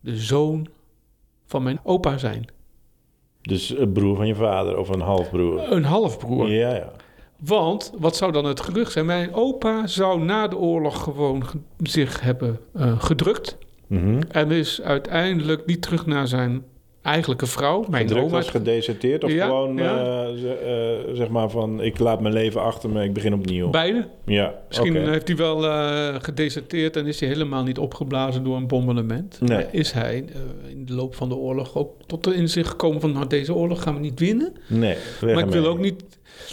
de 0.00 0.16
zoon 0.16 0.66
van 1.46 1.62
mijn 1.62 1.80
opa 1.82 2.18
zijn. 2.18 2.44
Dus 3.42 3.78
een 3.78 3.92
broer 3.92 4.16
van 4.16 4.26
je 4.26 4.34
vader 4.34 4.78
of 4.78 4.88
een 4.88 5.00
halfbroer. 5.00 5.72
Een 5.72 5.84
halfbroer. 5.84 6.50
Ja, 6.50 6.74
ja. 6.74 6.92
Want, 7.38 7.92
wat 7.98 8.16
zou 8.16 8.32
dan 8.32 8.44
het 8.44 8.60
gerucht 8.60 8.92
zijn? 8.92 9.06
Mijn 9.06 9.34
opa 9.34 9.86
zou 9.86 10.20
na 10.20 10.48
de 10.48 10.56
oorlog 10.56 11.02
gewoon 11.02 11.46
ge- 11.46 11.58
zich 11.82 12.20
hebben 12.20 12.60
eh, 12.74 13.00
gedrukt. 13.00 13.58
Mhm. 13.86 14.20
En 14.30 14.50
is 14.50 14.80
uiteindelijk 14.80 15.66
niet 15.66 15.82
terug 15.82 16.06
naar 16.06 16.26
zijn 16.28 16.64
eigenlijke 17.02 17.46
vrouw, 17.46 17.84
mijn 17.90 18.06
Gedrukt 18.06 18.24
oma. 18.26 18.36
was 18.36 18.48
gedeserteerd 18.48 19.24
of 19.24 19.30
Ja, 19.32 19.46
gewoon 19.46 19.76
ja. 19.76 19.98
eh, 19.98 20.34
ze- 20.36 21.02
eh, 21.08 21.16
zeg 21.16 21.28
maar 21.28 21.50
van 21.50 21.80
ik 21.82 21.98
laat 21.98 22.20
mijn 22.20 22.34
leven 22.34 22.62
achter 22.62 22.90
me, 22.90 23.04
ik 23.04 23.12
begin 23.12 23.34
opnieuw. 23.34 23.70
Beide. 23.70 24.06
ja, 24.24 24.54
Misschien 24.68 24.96
heeft 25.08 25.28
hij 25.28 25.36
wel 25.36 25.64
eh, 25.66 26.14
gedeserteerd 26.18 26.96
en 26.96 27.06
is 27.06 27.20
hij 27.20 27.28
helemaal 27.28 27.62
niet 27.62 27.78
opgeblazen 27.78 28.44
door 28.44 28.56
een 28.56 28.66
bombardement. 28.66 29.40
Nee. 29.40 29.66
Is 29.70 29.92
hij 29.92 30.24
in 30.68 30.84
de 30.86 30.94
loop 30.94 31.14
van 31.14 31.28
de 31.28 31.34
oorlog 31.36 31.76
ook 31.76 31.90
tot 32.06 32.24
de 32.24 32.34
inzicht 32.34 32.68
gekomen 32.68 33.00
van 33.00 33.12
nou, 33.12 33.26
deze 33.26 33.54
oorlog 33.54 33.82
gaan 33.82 33.94
we 33.94 34.00
niet 34.00 34.20
winnen. 34.20 34.52
Nee, 34.66 34.96
maar 35.20 35.38
ik 35.38 35.50
wil 35.50 35.66
ook 35.66 35.78
niet. 35.78 36.02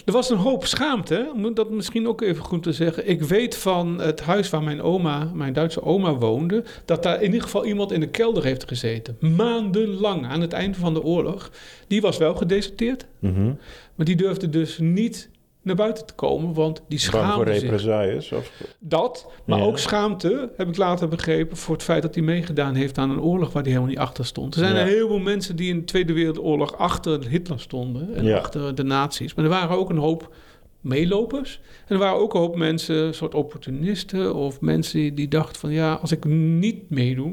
Er 0.05 0.13
was 0.13 0.29
een 0.29 0.37
hoop 0.37 0.65
schaamte, 0.65 1.31
om 1.33 1.53
dat 1.53 1.69
misschien 1.69 2.07
ook 2.07 2.21
even 2.21 2.43
goed 2.43 2.63
te 2.63 2.73
zeggen. 2.73 3.09
Ik 3.09 3.21
weet 3.21 3.55
van 3.57 3.99
het 3.99 4.21
huis 4.21 4.49
waar 4.49 4.63
mijn 4.63 4.81
oma, 4.81 5.31
mijn 5.33 5.53
Duitse 5.53 5.83
oma 5.83 6.13
woonde, 6.15 6.63
dat 6.85 7.03
daar 7.03 7.17
in 7.17 7.25
ieder 7.25 7.41
geval 7.41 7.65
iemand 7.65 7.91
in 7.91 7.99
de 7.99 8.07
kelder 8.09 8.43
heeft 8.43 8.67
gezeten. 8.67 9.17
Maandenlang 9.19 10.25
aan 10.25 10.41
het 10.41 10.53
einde 10.53 10.77
van 10.77 10.93
de 10.93 11.03
oorlog. 11.03 11.51
Die 11.87 12.01
was 12.01 12.17
wel 12.17 12.35
gedeserteerd, 12.35 13.05
Mhm. 13.19 13.51
maar 13.95 14.05
die 14.05 14.15
durfde 14.15 14.49
dus 14.49 14.77
niet 14.77 15.29
naar 15.65 15.75
buiten 15.75 16.05
te 16.05 16.13
komen, 16.13 16.53
want 16.53 16.83
die 16.87 16.99
voor 17.01 17.19
schaamde 17.19 17.53
zich. 17.53 17.61
represailles? 17.61 18.31
Of... 18.31 18.51
Dat, 18.79 19.31
maar 19.45 19.59
Ja. 19.59 19.65
ook 19.65 19.77
schaamte, 19.77 20.51
heb 20.57 20.67
ik 20.67 20.77
later 20.77 21.07
begrepen, 21.07 21.57
voor 21.57 21.73
het 21.75 21.83
feit 21.83 22.01
dat 22.01 22.15
hij 22.15 22.23
meegedaan 22.23 22.75
heeft 22.75 22.97
aan 22.97 23.09
een 23.09 23.21
oorlog 23.21 23.51
waar 23.51 23.61
hij 23.63 23.71
helemaal 23.71 23.91
niet 23.93 23.99
achter 24.01 24.25
stond. 24.25 24.53
Er 24.53 24.59
zijn 24.59 24.75
Ja. 24.75 24.81
een 24.81 24.87
heleboel 24.87 25.19
mensen 25.19 25.55
die 25.55 25.69
in 25.69 25.77
de 25.79 25.83
Tweede 25.85 26.13
Wereldoorlog 26.13 26.77
achter 26.77 27.27
Hitler 27.27 27.59
stonden 27.59 28.15
en 28.15 28.23
Ja. 28.25 28.37
achter 28.37 28.75
de 28.75 28.83
nazi's. 28.83 29.33
Maar 29.33 29.45
er 29.45 29.51
waren 29.51 29.77
ook 29.77 29.89
een 29.89 29.97
hoop 29.97 30.35
meelopers. 30.81 31.59
En 31.87 31.93
er 31.95 31.97
waren 32.01 32.19
ook 32.19 32.33
een 32.33 32.39
hoop 32.39 32.55
mensen, 32.55 32.95
een 32.95 33.13
soort 33.13 33.33
opportunisten... 33.35 34.35
of 34.35 34.61
mensen 34.61 35.15
die, 35.15 35.27
dachten 35.27 35.59
van... 35.59 35.71
ja, 35.71 35.93
als 35.93 36.11
ik 36.11 36.25
niet 36.25 36.89
meedoe, 36.89 37.31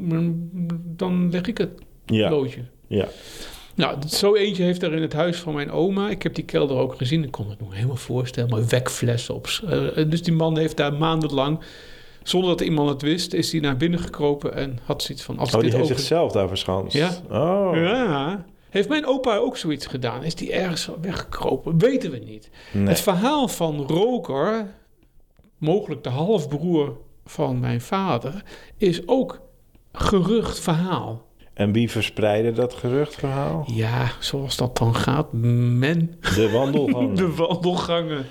dan- 0.97 1.31
leg 1.31 1.47
ik 1.47 1.59
het 1.59 1.71
Ja, 2.07 2.31
loodje. 2.31 2.61
ja. 2.87 3.09
Nou, 3.83 3.97
zo 4.09 4.35
eentje 4.35 4.63
heeft 4.63 4.83
er 4.83 4.93
in 4.93 5.03
het 5.03 5.13
huis 5.13 5.37
van 5.39 5.55
mijn 5.55 5.71
oma. 5.71 6.11
Ik 6.11 6.23
heb 6.23 6.35
die 6.35 6.45
kelder 6.45 6.77
ook 6.77 6.97
gezien. 6.97 7.25
Ik 7.25 7.31
kon 7.31 7.51
het 7.51 7.61
nog 7.61 7.75
helemaal 7.75 7.97
voorstellen. 7.97 8.51
Maar 8.51 8.67
wekflessen 8.67 9.35
op. 9.35 9.47
eh, 9.47 10.11
dus 10.11 10.23
die 10.23 10.33
man 10.33 10.59
heeft 10.59 10.77
daar 10.77 10.93
maandenlang, 10.95 11.61
zonder 12.23 12.51
dat 12.51 12.61
iemand 12.61 12.89
het 12.89 13.03
wist, 13.03 13.33
is 13.33 13.53
hij 13.53 13.61
naar 13.61 13.77
binnen 13.77 14.01
gekropen 14.01 14.55
en 14.55 14.79
had 14.85 15.03
zoiets 15.03 15.25
van: 15.25 15.39
als 15.39 15.55
Oh, 15.55 15.61
die 15.61 15.71
heeft 15.71 15.83
over... 15.83 15.97
zichzelf 15.97 16.33
daar 16.33 16.49
verschanst. 16.49 16.97
Ja. 16.97 17.11
Oh. 17.31 17.71
Ja. 17.75 18.45
Heeft 18.71 18.89
mijn 18.89 19.07
opa 19.07 19.37
ook 19.37 19.57
zoiets 19.57 19.87
gedaan? 19.87 20.25
Is 20.25 20.35
die 20.35 20.53
ergens 20.53 20.89
weggekropen? 21.01 21.79
Weten 21.79 22.11
we 22.11 22.19
niet. 22.19 22.51
Nee. 22.73 22.87
Het 22.87 23.01
verhaal 23.01 23.49
van 23.49 23.77
Roker, 23.87 24.75
mogelijk 25.59 26.03
de 26.03 26.09
halfbroer 26.09 26.97
van 27.25 27.61
mijn 27.61 27.81
vader, 27.81 28.43
is 28.77 29.09
ook 29.09 29.41
gerucht 29.93 30.61
verhaal. 30.61 31.27
En 31.55 31.73
wie 31.73 31.91
verspreidde 31.91 32.53
dat 32.53 32.75
geruchtverhaal? 32.75 33.67
Ja, 33.75 34.11
zoals 34.21 34.57
dat 34.57 34.77
dan 34.77 34.95
gaat. 34.95 35.33
Men 35.33 36.15
De 36.21 36.51
wandelgangen. 36.53 37.15
De 37.25 37.35
wandelgangen. 37.35 38.25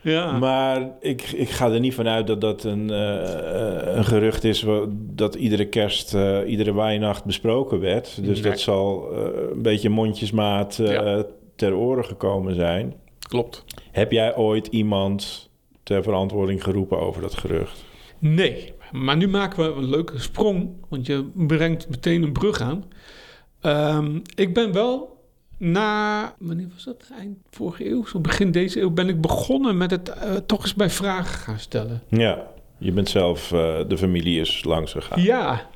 Ja. 0.00 0.38
Maar 0.38 0.90
ik, 1.00 1.22
ik 1.22 1.50
ga 1.50 1.70
er 1.70 1.80
niet 1.80 1.94
vanuit 1.94 2.26
dat 2.26 2.40
dat 2.40 2.64
een, 2.64 2.90
eh, 2.90 3.96
een 3.96 4.04
gerucht 4.04 4.44
is 4.44 4.64
dat 4.92 5.34
iedere 5.34 5.66
kerst, 5.68 6.14
eh, 6.14 6.38
iedere 6.46 6.72
waainacht 6.72 7.24
besproken 7.24 7.80
werd. 7.80 8.24
Dus 8.24 8.40
Nee. 8.40 8.50
dat 8.50 8.60
zal 8.60 9.12
een 9.52 9.62
beetje 9.62 9.88
mondjesmaat 9.88 10.76
Ja. 10.76 11.24
ter 11.56 11.74
oren 11.76 12.04
gekomen 12.04 12.54
zijn. 12.54 12.94
Klopt. 13.28 13.64
Heb 13.90 14.12
jij 14.12 14.36
ooit 14.36 14.66
iemand 14.66 15.50
ter 15.82 16.02
verantwoording 16.02 16.62
geroepen 16.64 17.00
over 17.00 17.22
dat 17.22 17.34
gerucht? 17.34 17.84
Nee, 18.18 18.72
maar 18.92 19.16
nu 19.16 19.28
maken 19.28 19.64
we 19.64 19.80
een 19.80 19.88
leuke 19.88 20.18
sprong, 20.18 20.70
want 20.88 21.06
je 21.06 21.30
brengt 21.34 21.88
meteen 21.88 22.22
een 22.22 22.32
brug 22.32 22.60
aan. 22.60 22.84
Ehm, 23.60 24.18
ik 24.34 24.54
ben 24.54 24.72
wel 24.72 25.16
na, 25.58 26.34
wanneer 26.38 26.68
was 26.72 26.84
dat? 26.84 27.10
Eind 27.18 27.38
vorige 27.50 27.90
eeuw, 27.90 28.06
zo 28.06 28.20
begin 28.20 28.50
deze 28.50 28.80
eeuw, 28.80 28.90
ben 28.90 29.08
ik 29.08 29.20
begonnen 29.20 29.76
met 29.76 29.90
het 29.90 30.08
eh, 30.08 30.34
toch 30.34 30.62
eens 30.62 30.74
bij 30.74 30.90
vragen 30.90 31.38
gaan 31.38 31.58
stellen. 31.58 32.02
Ja, 32.08 32.46
je 32.78 32.92
bent 32.92 33.08
zelf, 33.08 33.52
eh, 33.52 33.78
de 33.88 33.98
familie 33.98 34.40
is 34.40 34.64
langs 34.64 34.92
gegaan. 34.92 35.22
Ja. 35.22 35.68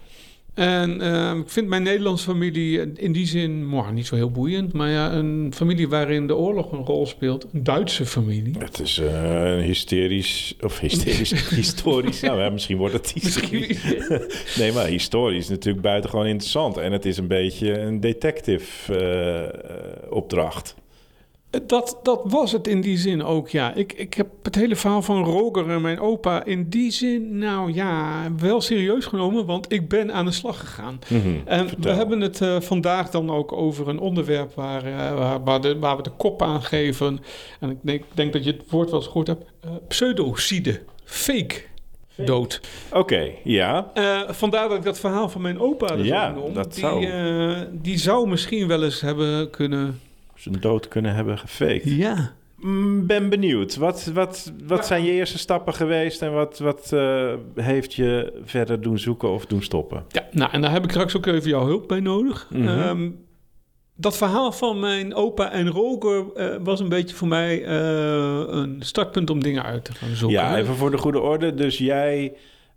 En 0.54 1.00
ehm, 1.00 1.40
ik 1.40 1.49
vind 1.49 1.68
mijn 1.68 1.82
Nederlandse 1.82 2.25
familie 2.25 2.92
in 2.94 3.12
die 3.12 3.26
zin 3.26 3.66
mooi, 3.66 3.92
niet 3.92 4.06
zo 4.06 4.14
heel 4.14 4.30
boeiend. 4.30 4.73
Maar 4.73 4.90
ja, 4.90 5.12
een 5.12 5.52
familie 5.54 5.88
waarin 5.88 6.26
de 6.26 6.37
oorlog 6.37 6.73
een 6.73 6.85
rol 6.85 7.06
speelt. 7.06 7.47
Een 7.52 7.64
Duitse 7.64 8.06
familie. 8.06 8.54
Het 8.59 8.80
is 8.80 8.99
eh, 8.99 9.52
een 9.52 9.61
hysterisch, 9.61 10.54
of 10.61 10.78
hysterisch, 10.78 11.50
historisch. 11.54 12.21
Nou 12.21 12.40
ja, 12.40 12.50
misschien 12.50 12.76
wordt 12.76 12.94
het 12.94 13.12
hysterisch. 13.12 13.82
Misschien. 13.82 14.21
Nee, 14.62 14.73
maar 14.73 14.87
historisch 14.87 15.38
is 15.38 15.49
natuurlijk 15.49 15.85
buitengewoon 15.85 16.26
interessant. 16.26 16.76
En 16.76 16.92
het 16.92 17.04
is 17.04 17.16
een 17.16 17.28
beetje 17.28 17.78
een 17.78 18.00
detective 18.00 18.97
eh, 18.97 20.12
opdracht. 20.12 20.75
Dat, 21.66 21.99
dat 22.02 22.21
was 22.25 22.52
het 22.52 22.66
in 22.66 22.80
die 22.80 22.97
zin 22.99 23.25
ook, 23.25 23.49
ja. 23.49 23.75
Ik, 23.75 23.92
ik 23.92 24.14
heb 24.14 24.26
het 24.42 24.54
hele 24.54 24.76
verhaal 24.76 25.02
van 25.02 25.25
Roger 25.25 25.71
en 25.71 25.80
mijn 25.80 26.00
opa 26.00 26.44
in 26.44 26.68
die 26.68 26.90
zin, 26.90 27.38
nou 27.38 27.73
ja, 27.73 28.23
wel 28.38 28.61
serieus 28.61 29.04
genomen, 29.04 29.47
want 29.47 29.73
ik 29.73 29.88
ben 29.88 30.12
aan 30.12 30.25
de 30.25 30.30
slag 30.32 30.59
gegaan. 30.61 30.99
En 31.44 31.68
we 31.78 31.90
hebben 31.90 32.21
het 32.21 32.40
eh, 32.40 32.61
vandaag 32.61 33.11
dan 33.11 33.30
ook 33.30 33.52
over 33.52 33.88
een 33.88 33.99
onderwerp 33.99 34.54
waar, 34.54 34.85
eh, 34.85 35.14
waar, 35.18 35.44
waar, 35.44 35.61
de, 35.61 35.78
waar 35.78 35.97
we 35.97 36.02
de 36.02 36.11
kop 36.11 36.42
aan 36.42 36.62
geven. 36.62 37.18
En 37.61 37.71
ik 37.71 37.78
denk, 37.80 38.04
denk 38.14 38.32
dat 38.32 38.44
je 38.44 38.50
het 38.52 38.62
woord 38.71 38.90
wel 38.90 38.99
eens 38.99 39.09
gehoord 39.09 39.26
hebt. 39.26 39.44
eh, 39.61 39.71
pseudocide, 39.88 40.80
fake, 41.04 41.54
dood. 42.16 42.61
Oké, 42.92 43.30
ja. 43.44 43.90
Vandaar 44.28 44.68
dat 44.68 44.78
ik 44.78 44.85
dat 44.85 44.99
verhaal 45.00 45.28
van 45.28 45.40
mijn 45.40 45.61
opa 45.61 45.97
dus 45.97 46.06
Ja, 46.06 46.35
dat 46.52 46.73
die, 46.75 46.80
zou- 46.85 47.06
die 47.73 47.99
zou 47.99 48.28
misschien 48.28 48.66
wel 48.68 48.82
eens 48.85 49.00
hebben 49.00 49.50
kunnen... 49.50 50.00
Zijn 50.42 50.61
dood 50.61 50.88
kunnen 50.88 51.14
hebben 51.14 51.38
gefaked. 51.38 51.82
Ja. 51.84 52.32
Mm, 52.56 53.06
Ben 53.06 53.28
benieuwd. 53.28 53.76
Wat, 53.76 54.11
wat, 54.14 54.52
wat 54.66 54.87
zijn 54.87 55.04
je 55.04 55.12
eerste 55.12 55.38
stappen 55.38 55.75
geweest 55.75 56.22
en 56.22 56.32
wat, 56.32 56.58
wat 56.58 56.92
eh, 56.92 57.34
heeft 57.54 57.94
je 57.94 58.40
verder 58.44 58.80
doen 58.80 58.99
zoeken 58.99 59.30
of 59.30 59.46
doen 59.46 59.62
stoppen? 59.62 60.04
Ja, 60.08 60.28
nou, 60.30 60.52
en 60.52 60.61
daar 60.61 60.72
heb 60.72 60.84
ik 60.84 60.90
straks 60.90 61.16
ook 61.16 61.26
even 61.26 61.49
jouw 61.49 61.66
hulp 61.66 61.88
bij 61.88 62.00
nodig. 62.00 62.49
Mhm. 62.50 62.68
Ehm, 62.68 63.11
dat 63.96 64.16
verhaal 64.16 64.52
van 64.52 64.80
mijn 64.80 65.14
opa 65.14 65.50
en 65.50 65.68
Roger 65.68 66.32
eh, 66.34 66.56
was 66.62 66.80
een 66.80 66.88
beetje 66.88 67.16
voor 67.16 67.28
mij 67.28 67.64
eh, 67.64 68.42
een 68.46 68.76
startpunt 68.78 69.30
om 69.30 69.42
dingen 69.42 69.64
uit 69.64 69.84
te 69.84 69.92
gaan 69.92 70.14
zoeken. 70.14 70.38
Ja, 70.38 70.56
even 70.56 70.75
voor 70.75 70.90
de 70.90 70.99
goede 70.99 71.20
orde. 71.20 71.54
Dus 71.54 71.78
jij 71.78 72.32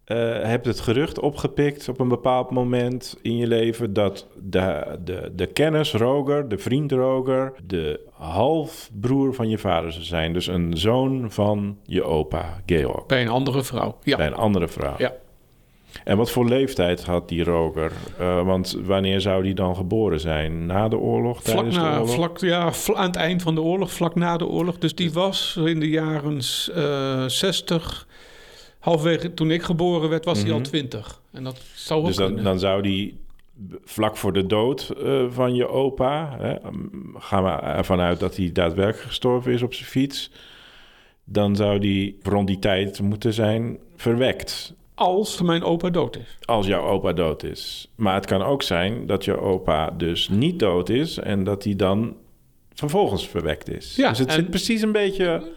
eh, 0.06 0.18
hebt 0.42 0.66
het 0.66 0.80
gerucht 0.80 1.20
opgepikt 1.20 1.90
op 1.90 2.00
een 2.00 2.08
bepaald 2.08 2.52
moment 2.52 3.18
in 3.22 3.38
je 3.38 3.48
leven 3.48 3.94
dat 3.94 4.28
de, 4.42 4.98
de, 5.04 5.32
de 5.36 5.46
kennis 5.46 5.94
Roger, 5.94 6.50
de 6.50 6.58
vriend 6.58 6.92
Roger, 6.92 7.54
de 7.64 8.00
halfbroer 8.12 9.34
van 9.34 9.50
je 9.50 9.58
vader 9.58 9.92
zou 9.92 10.04
zijn. 10.04 10.34
Dus 10.34 10.48
een 10.48 10.78
zoon 10.78 11.32
van 11.32 11.78
je 11.84 12.04
opa, 12.04 12.62
Georg. 12.66 13.06
Bij 13.06 13.22
een 13.22 13.30
andere 13.30 13.64
vrouw. 13.64 13.98
Ja. 14.04 14.18
Bij 14.18 14.28
een 14.28 14.36
andere 14.36 14.68
vrouw. 14.68 14.96
Ja. 14.98 15.14
En 16.04 16.18
wat 16.18 16.32
voor 16.32 16.46
leeftijd 16.48 17.06
had 17.06 17.30
die 17.30 17.44
Roger? 17.44 17.92
Eh, 18.20 18.46
want 18.46 18.78
wanneer 18.84 19.22
zou 19.22 19.44
die 19.44 19.54
dan 19.54 19.76
geboren 19.76 20.20
zijn? 20.20 20.66
Na 20.66 20.88
de 20.88 20.98
oorlog? 20.98 21.44
Vlak, 21.44 21.70
de 21.70 21.78
na, 21.78 21.94
oorlog? 21.94 22.14
vlak 22.14 22.40
ja, 22.40 22.72
aan 22.94 23.06
het 23.06 23.16
eind 23.16 23.42
van 23.42 23.56
de 23.56 23.62
oorlog, 23.62 23.92
vlak 23.92 24.16
na 24.16 24.38
de 24.38 24.48
oorlog. 24.48 24.78
Dus 24.78 24.96
die 24.96 25.14
was 25.14 25.60
in 25.66 25.80
de 25.80 25.90
jaren 25.90 26.40
eh 26.74 27.24
60. 27.28 28.08
Halfwege 28.86 29.34
toen 29.34 29.52
ik 29.52 29.62
geboren 29.64 30.10
werd, 30.10 30.26
was 30.26 30.42
hij 30.42 30.52
al 30.52 30.60
Mhm. 30.60 30.68
20. 30.68 31.22
En 31.32 31.44
dat 31.44 31.62
zou 31.76 32.00
ook 32.00 32.06
Dus 32.08 32.16
dan, 32.16 32.60
zou 32.60 32.82
die 32.82 33.18
vlak 33.84 34.18
voor 34.18 34.34
de 34.34 34.46
dood 34.46 34.90
eh, 35.04 35.26
van 35.30 35.56
je 35.56 35.68
opa, 35.68 36.36
hè, 36.40 36.56
gaan 37.18 37.44
we 37.44 37.50
ervan 37.50 38.00
uit 38.00 38.20
dat 38.20 38.36
hij 38.36 38.52
daadwerkelijk 38.52 39.08
gestorven 39.08 39.52
is 39.54 39.62
op 39.62 39.74
zijn 39.74 39.90
fiets, 39.90 40.32
dan 41.24 41.56
zou 41.56 41.80
die 41.80 42.18
rond 42.24 42.48
die 42.48 42.60
tijd 42.60 43.00
moeten 43.02 43.34
zijn 43.34 43.78
verwekt. 43.96 44.74
Als 44.96 45.42
mijn 45.42 45.64
opa 45.64 45.90
dood 45.90 46.16
is. 46.18 46.38
Als 46.46 46.68
jouw 46.68 46.84
opa 46.88 47.14
dood 47.14 47.44
is. 47.44 47.88
Maar 47.96 48.14
het 48.16 48.26
kan 48.26 48.42
ook 48.42 48.64
zijn 48.64 49.06
dat 49.06 49.26
je 49.26 49.40
opa 49.40 49.90
dus 49.92 50.30
niet 50.30 50.60
dood 50.60 50.90
is 50.90 51.18
en 51.18 51.44
dat 51.44 51.64
hij 51.64 51.76
dan 51.76 52.16
vervolgens 52.74 53.28
verwekt 53.28 53.70
is. 53.70 53.96
Ja, 53.96 54.10
dus 54.10 54.20
het 54.20 54.28
en- 54.28 54.34
zit 54.34 54.50
precies 54.50 54.82
een 54.82 54.92
beetje 54.92 55.52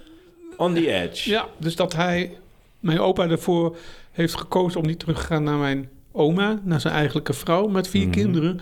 on 0.57 0.75
the 0.75 0.93
edge. 1.03 1.31
Ja, 1.31 1.47
dus 1.59 1.77
dat 1.77 1.93
hij, 1.95 2.37
mijn 2.81 2.99
opa 3.01 3.29
ervoor 3.29 3.77
heeft 4.13 4.35
gekozen 4.37 4.81
om 4.81 4.87
niet 4.87 4.99
terug 4.99 5.19
te 5.21 5.25
gaan 5.27 5.43
naar 5.43 5.59
mijn 5.59 5.89
oma, 6.13 6.61
naar 6.65 6.81
zijn 6.81 6.95
eigenlijke 6.95 7.33
vrouw 7.33 7.67
met 7.67 7.89
vier 7.89 8.03
Mhm. 8.03 8.11
kinderen. 8.11 8.61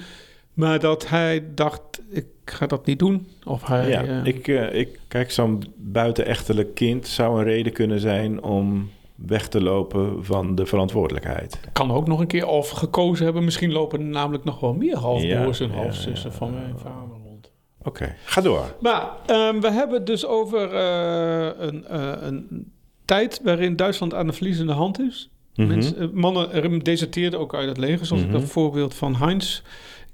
Maar 0.53 0.81
dat 0.81 1.09
hij 1.09 1.45
dacht, 1.55 1.81
ik 2.11 2.27
ga 2.45 2.67
dat 2.67 2.87
niet 2.87 2.99
doen. 2.99 3.27
Of 3.45 3.67
hij, 3.67 3.89
Ja, 3.89 4.05
eh, 4.05 4.25
ik, 4.25 4.49
eh, 4.49 4.75
ik 4.75 5.01
kijk, 5.09 5.31
zo'n 5.31 5.63
buitenechtelijk 5.77 6.75
kind 6.75 7.07
zou 7.07 7.39
een 7.39 7.45
reden 7.45 7.73
kunnen 7.73 8.01
zijn 8.01 8.43
om 8.43 8.91
weg 9.15 9.49
te 9.49 9.63
lopen 9.63 10.25
van 10.25 10.55
de 10.55 10.67
verantwoordelijkheid. 10.67 11.61
kan 11.73 11.91
ook 11.93 12.07
nog 12.07 12.21
een 12.21 12.27
keer 12.27 12.47
of 12.47 12.71
gekozen 12.71 13.25
hebben. 13.25 13.45
Misschien 13.45 13.73
lopen 13.73 14.01
er 14.01 14.07
namelijk 14.07 14.45
nog 14.45 14.61
wel 14.61 14.75
meer 14.75 14.97
halfbroers 14.97 15.59
Ja, 15.59 15.65
en 15.65 15.71
halfzussen 15.71 16.31
ja. 16.31 16.37
van 16.37 16.53
mijn 16.55 16.75
vader 16.79 17.17
rond. 17.25 17.51
Oké, 17.83 18.15
ga 18.25 18.41
door. 18.41 18.75
Maar 18.81 19.09
ehm, 19.27 19.61
we 19.61 19.71
hebben 19.71 20.05
dus 20.05 20.27
over 20.27 20.75
eh, 20.75 21.49
een, 21.67 21.85
een 22.27 22.73
tijd 23.07 23.41
waarin 23.43 23.77
Duitsland 23.77 24.15
aan 24.15 24.27
de 24.27 24.33
verliezende 24.33 24.73
hand 24.73 25.01
is. 25.01 25.31
Mhm. 25.55 25.69
Mensen, 25.69 25.99
eh, 25.99 26.09
mannen 26.13 26.53
er 26.53 26.85
deserteerden 26.85 27.41
ook 27.41 27.55
uit 27.55 27.69
het 27.69 27.77
leger, 27.79 28.07
zoals 28.07 28.23
Mhm. 28.23 28.35
ik 28.35 28.41
dat 28.41 28.51
voorbeeld 28.51 28.95
van 28.95 29.17
Heinz 29.17 29.61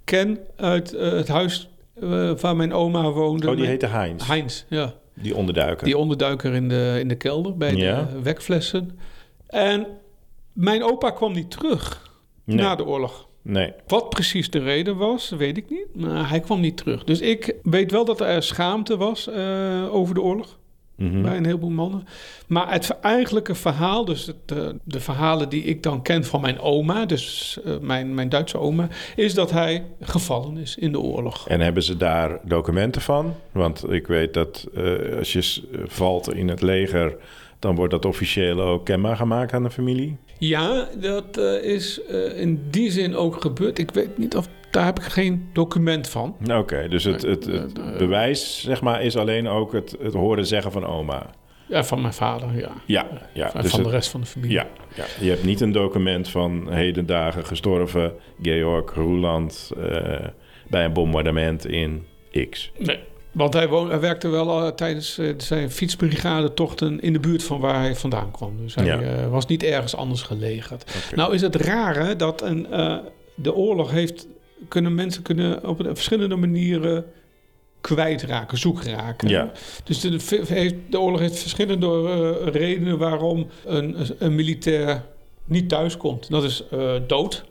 ken 0.04 0.38
uit 0.56 0.94
eh, 0.94 1.10
het 1.12 1.28
huis 1.28 1.68
eh, 2.00 2.30
waar 2.36 2.56
mijn 2.56 2.72
oma 2.72 3.10
woonde. 3.10 3.50
Oh, 3.50 3.56
die 3.56 3.66
heette 3.66 3.86
Heinz, 3.86 4.26
Heinz, 4.26 4.64
ja. 4.68 4.94
die 5.14 5.36
onderduiker. 5.36 5.84
Die 5.86 5.98
onderduiker 5.98 6.54
in 6.54 6.68
de, 6.68 6.96
in 7.00 7.08
de 7.08 7.14
kelder 7.14 7.56
bij 7.56 7.74
Ja. 7.74 8.02
de 8.12 8.22
wekflessen. 8.22 8.98
En 9.46 9.86
mijn 10.52 10.82
opa 10.82 11.10
kwam 11.10 11.32
niet 11.32 11.50
terug 11.50 12.10
nee, 12.44 12.56
na 12.56 12.74
de 12.76 12.84
oorlog. 12.86 13.28
nee. 13.42 13.72
Wat 13.86 14.08
precies 14.10 14.50
de 14.50 14.58
reden 14.58 14.96
was, 14.96 15.28
weet 15.30 15.56
ik 15.56 15.70
niet. 15.70 15.86
Maar 15.94 16.28
hij 16.28 16.40
kwam 16.40 16.60
niet 16.60 16.76
terug. 16.76 17.04
Dus 17.04 17.20
ik 17.20 17.54
weet 17.62 17.90
wel 17.90 18.04
dat 18.04 18.20
er 18.20 18.42
schaamte 18.42 18.96
was 18.96 19.28
over 19.90 20.14
de 20.14 20.20
oorlog 20.22 20.58
Mhm. 21.02 21.22
bij 21.22 21.36
een 21.36 21.44
heleboel 21.44 21.70
mannen. 21.70 22.06
Maar 22.46 22.72
het 22.72 22.98
eigenlijke 23.00 23.54
verhaal, 23.54 24.04
dus 24.04 24.26
het, 24.26 24.58
eh, 24.58 24.68
de 24.84 25.00
verhalen 25.00 25.48
die 25.48 25.62
ik 25.62 25.82
dan 25.82 26.02
ken 26.02 26.24
van 26.24 26.40
mijn 26.40 26.60
oma, 26.60 27.06
dus 27.06 27.58
eh, 27.64 27.78
mijn, 27.80 28.14
mijn 28.14 28.28
Duitse 28.28 28.58
oma, 28.58 28.88
is 29.16 29.34
dat 29.34 29.50
hij 29.50 29.84
gevallen 30.00 30.56
is 30.56 30.76
in 30.76 30.92
de 30.92 31.00
oorlog. 31.00 31.48
En 31.48 31.60
hebben 31.60 31.82
ze 31.82 31.96
daar 31.96 32.38
documenten 32.42 33.02
van? 33.02 33.34
Want 33.52 33.92
ik 33.92 34.06
weet 34.06 34.34
dat 34.34 34.68
eh, 34.74 35.18
als 35.18 35.32
je 35.32 35.62
valt 35.86 36.34
in 36.34 36.48
het 36.48 36.62
leger, 36.62 37.16
dan 37.58 37.74
wordt 37.74 37.92
dat 37.92 38.04
officieel 38.04 38.60
ook 38.60 38.84
kenbaar 38.84 39.16
gemaakt 39.16 39.52
aan 39.52 39.62
de 39.62 39.70
familie. 39.70 40.16
Ja, 40.38 40.88
dat 41.00 41.36
is 41.62 42.00
in 42.36 42.62
die 42.70 42.90
zin 42.90 43.16
ook 43.16 43.40
gebeurd. 43.40 43.78
Ik 43.78 43.90
weet 43.90 44.18
niet 44.18 44.36
of 44.36 44.48
daar 44.72 44.84
heb 44.84 44.98
ik 44.98 45.04
geen 45.04 45.48
document 45.52 46.08
van. 46.08 46.36
Oké, 46.50 46.88
dus 46.88 47.04
het, 47.04 47.22
het, 47.22 47.44
het 47.44 47.76
Nee, 47.78 47.92
eh, 47.92 47.98
bewijs 47.98 48.60
zeg 48.62 48.80
maar, 48.80 49.02
is 49.02 49.16
alleen 49.16 49.48
ook 49.48 49.72
het, 49.72 49.96
het 50.02 50.14
horen 50.14 50.46
zeggen 50.46 50.72
van 50.72 50.86
oma. 50.86 51.30
Ja, 51.68 51.84
van 51.84 52.00
mijn 52.00 52.12
vader, 52.14 52.58
ja. 52.58 52.70
Ja, 52.86 53.06
ja. 53.32 53.54
En 53.54 53.62
dus 53.62 53.70
van 53.70 53.82
de 53.82 53.88
rest 53.90 54.10
van 54.10 54.20
de 54.20 54.26
familie. 54.26 54.54
ja, 54.54 54.66
ja, 54.94 55.04
je 55.20 55.30
hebt 55.30 55.44
niet 55.44 55.60
een 55.60 55.72
document 55.72 56.28
van 56.28 56.72
heden 56.72 57.06
dagen 57.06 57.46
gestorven 57.46 58.12
Georg 58.42 58.94
Roeland 58.94 59.70
eh, 59.90 60.26
bij 60.68 60.84
een 60.84 60.92
bombardement 60.92 61.66
in 61.66 62.06
X. 62.50 62.72
Nee. 62.78 62.98
Want 63.32 63.52
hij, 63.54 63.68
woon, 63.68 63.88
hij 63.90 64.00
werkte 64.00 64.28
wel 64.28 64.74
tijdens 64.74 65.18
eh, 65.18 65.28
zijn 65.36 65.70
fietsbrigadetochten 65.70 67.00
in 67.00 67.12
de 67.12 67.20
buurt 67.20 67.42
van 67.44 67.60
waar 67.60 67.80
hij 67.80 67.94
vandaan 67.96 68.30
kwam. 68.30 68.56
Dus 68.62 68.74
hij 68.74 68.84
Ja. 68.84 69.00
eh, 69.00 69.28
was 69.30 69.46
niet 69.46 69.62
ergens 69.62 69.96
anders 69.96 70.22
gelegerd. 70.22 71.10
Nou 71.14 71.34
is 71.34 71.40
het 71.40 71.56
rare 71.56 72.16
dat 72.16 72.42
een, 72.42 72.70
eh, 72.72 72.96
de 73.34 73.54
oorlog 73.54 73.90
heeft... 73.90 74.26
Kunnen 74.68 74.94
mensen 74.94 75.22
kunnen 75.22 75.68
op 75.68 75.80
verschillende 75.84 76.36
manieren 76.36 77.04
kwijtraken, 77.80 78.58
zoek 78.58 78.82
raken. 78.82 79.28
Ja. 79.28 79.52
Dus 79.84 80.00
de, 80.00 80.44
heeft, 80.46 80.74
de 80.90 81.00
oorlog 81.00 81.20
heeft 81.20 81.38
verschillende 81.38 81.86
eh, 81.86 82.52
redenen 82.52 82.98
waarom 82.98 83.46
een, 83.64 83.96
een 84.18 84.34
militair 84.34 85.04
niet 85.44 85.68
thuis 85.68 85.96
komt. 85.96 86.30
Dat 86.30 86.44
is 86.44 86.64
eh, 86.70 86.94
dood. 87.06 87.44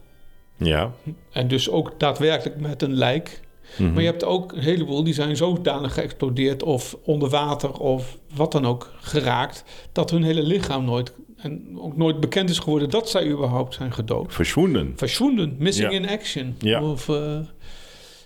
Ja. 0.57 0.91
En 1.31 1.47
dus 1.47 1.69
ook 1.69 1.99
daadwerkelijk 1.99 2.59
met 2.59 2.81
een 2.81 2.93
lijk. 2.93 3.39
Mhm. 3.77 3.91
Maar 3.91 4.01
je 4.01 4.09
hebt 4.09 4.23
ook 4.23 4.51
een 4.51 4.61
heleboel 4.61 5.03
die 5.03 5.13
zijn 5.13 5.35
zodanig 5.35 5.93
geëxplodeerd 5.93 6.63
of 6.63 6.97
onder 7.03 7.29
water 7.29 7.71
of 7.73 8.17
wat 8.33 8.51
dan 8.51 8.65
ook 8.65 8.91
geraakt, 8.99 9.63
dat 9.91 10.09
hun 10.09 10.23
hele 10.23 10.43
lichaam 10.43 10.85
nooit 10.85 11.13
en 11.41 11.79
ook 11.79 11.97
nooit 11.97 12.19
bekend 12.19 12.49
is 12.49 12.59
geworden 12.59 12.89
dat 12.89 13.09
zij 13.09 13.27
überhaupt 13.27 13.73
zijn 13.73 13.93
gedood. 13.93 14.33
Verschwonden. 14.33 14.93
Verschwonden, 14.95 15.55
missing 15.59 15.91
Ja. 15.91 15.97
in 15.97 16.09
action. 16.09 16.55
Ja. 16.59 16.83
Of, 16.83 17.09
eh, 17.09 17.37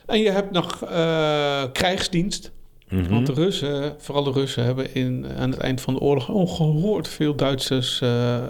en 0.05 0.19
je 0.19 0.29
hebt 0.31 0.51
nog 0.51 0.81
eh, 0.83 1.63
krijgsdienst. 1.71 2.51
Mhm. 2.89 3.09
Want 3.09 3.25
de 3.25 3.33
Russen, 3.33 3.95
vooral 3.97 4.23
de 4.23 4.31
Russen, 4.31 4.63
hebben 4.63 4.93
in, 4.95 5.25
aan 5.37 5.51
het 5.51 5.59
eind 5.59 5.81
van 5.81 5.93
de 5.93 5.99
oorlog 5.99 6.29
ongehoord 6.29 7.07
veel 7.07 7.35
Duitsers 7.35 8.01
eh, 8.01 8.43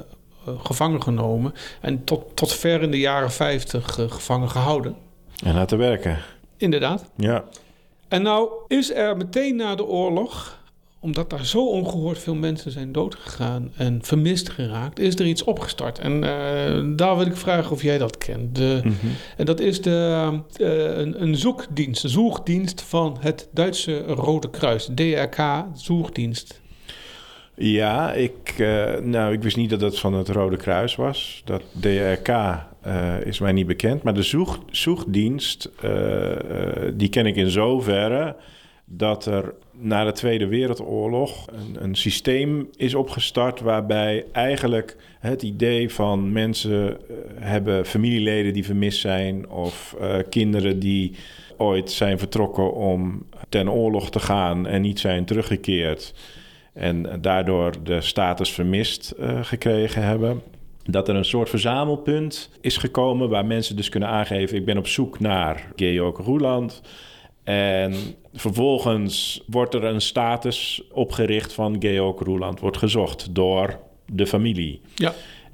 gevangen 0.64 1.04
genomen. 1.04 1.54
En 1.82 2.04
tot, 2.04 2.36
tot 2.36 2.54
ver 2.54 2.82
in 2.82 2.92
de 2.92 3.00
jaren 3.00 3.32
50 3.32 4.00
eh, 4.00 4.12
gevangen 4.12 4.50
gehouden. 4.50 4.96
En 5.44 5.54
laten 5.54 5.78
werken. 5.78 6.18
Inderdaad. 6.58 7.12
Ja. 7.18 7.44
En 8.08 8.22
nou 8.22 8.50
is 8.68 8.94
er 8.94 9.18
meteen 9.18 9.56
na 9.56 9.76
de 9.76 9.86
oorlog, 9.86 10.64
omdat 11.06 11.30
daar 11.30 11.46
zo 11.46 11.70
ongehoord 11.70 12.20
veel 12.20 12.36
mensen 12.36 12.72
zijn 12.72 12.92
doodgegaan 12.92 13.72
en 13.76 14.00
vermist 14.02 14.50
geraakt, 14.50 15.00
is 15.00 15.16
er 15.16 15.26
iets 15.26 15.44
opgestart. 15.44 16.00
En 16.00 16.24
eh, 16.24 16.84
daar 16.96 17.18
wil 17.18 17.26
ik 17.26 17.36
vragen 17.36 17.72
of 17.72 17.82
jij 17.82 17.98
dat 17.98 18.18
kent. 18.18 18.56
De, 18.56 18.82
Mhm. 18.84 18.94
En 19.38 19.46
dat 19.46 19.60
is 19.60 19.82
de, 19.82 20.30
eh, 20.58 20.98
een, 20.98 21.22
een 21.22 21.36
zoekdienst, 21.36 22.04
een 22.04 22.10
zoekdienst 22.10 22.82
van 22.82 23.18
het 23.20 23.48
Duitse 23.52 23.98
Rode 24.00 24.50
Kruis, 24.50 24.90
DRK 24.96 25.66
Zoekdienst. 25.74 26.62
Ja, 27.56 28.14
ik, 28.14 28.56
eh, 28.58 28.96
nou, 29.02 29.34
ik 29.34 29.44
wist 29.44 29.58
niet 29.58 29.70
dat 29.70 29.82
het 29.82 30.00
van 30.00 30.14
het 30.14 30.30
Rode 30.30 30.58
Kruis 30.58 30.96
was. 30.96 31.42
Dat 31.46 31.62
DRK 31.80 32.30
is 33.24 33.40
mij 33.40 33.52
niet 33.52 33.68
bekend. 33.68 34.04
Maar 34.04 34.14
de 34.14 34.24
zoek, 34.24 34.58
zoekdienst, 34.72 35.70
die 36.94 37.10
ken 37.10 37.26
ik 37.26 37.36
in 37.36 37.50
zoverre 37.50 38.36
dat 38.86 39.26
er 39.26 39.54
na 39.78 40.04
de 40.04 40.12
Tweede 40.12 40.48
Wereldoorlog 40.48 41.48
een, 41.52 41.84
een 41.84 41.96
systeem 41.96 42.70
is 42.76 42.96
opgestart 42.96 43.60
waarbij 43.60 44.26
eigenlijk 44.32 44.98
het 45.20 45.44
idee 45.44 45.90
van 45.90 46.32
mensen 46.32 46.90
eh, 46.90 47.16
hebben 47.40 47.86
familieleden 47.86 48.54
die 48.54 48.66
vermist 48.66 49.00
zijn 49.00 49.50
of 49.50 49.96
eh, 50.00 50.18
kinderen 50.30 50.80
die 50.80 51.16
ooit 51.58 51.92
zijn 51.92 52.20
vertrokken 52.20 52.74
om 52.74 53.26
ten 53.50 53.72
oorlog 53.72 54.10
te 54.10 54.20
gaan 54.20 54.68
en 54.68 54.82
niet 54.82 55.00
zijn 55.00 55.26
teruggekeerd 55.26 56.14
en 56.76 57.22
daardoor 57.22 57.74
de 57.84 58.02
status 58.02 58.52
vermist 58.52 59.12
eh, 59.12 59.44
gekregen 59.44 60.04
hebben. 60.04 60.42
Dat 60.84 61.10
er 61.10 61.16
een 61.16 61.26
soort 61.26 61.50
verzamelpunt 61.50 62.50
is 62.62 62.78
gekomen 62.78 63.30
waar 63.30 63.46
mensen 63.46 63.76
dus 63.76 63.90
kunnen 63.90 64.10
aangeven: 64.10 64.58
ik 64.58 64.66
ben 64.66 64.78
op 64.78 64.88
zoek 64.88 65.20
naar 65.20 65.72
Georg 65.76 66.18
Roeland. 66.18 66.82
En 67.46 67.94
vervolgens 68.34 69.44
wordt 69.48 69.74
er 69.74 69.84
een 69.84 70.02
status 70.02 70.84
opgericht 70.92 71.54
van 71.54 71.76
Georg 71.80 72.20
Roeland, 72.20 72.60
wordt 72.60 72.78
gezocht 72.78 73.36
door 73.36 73.80
de 74.12 74.28
familie. 74.28 74.82
Ja. 74.96 75.14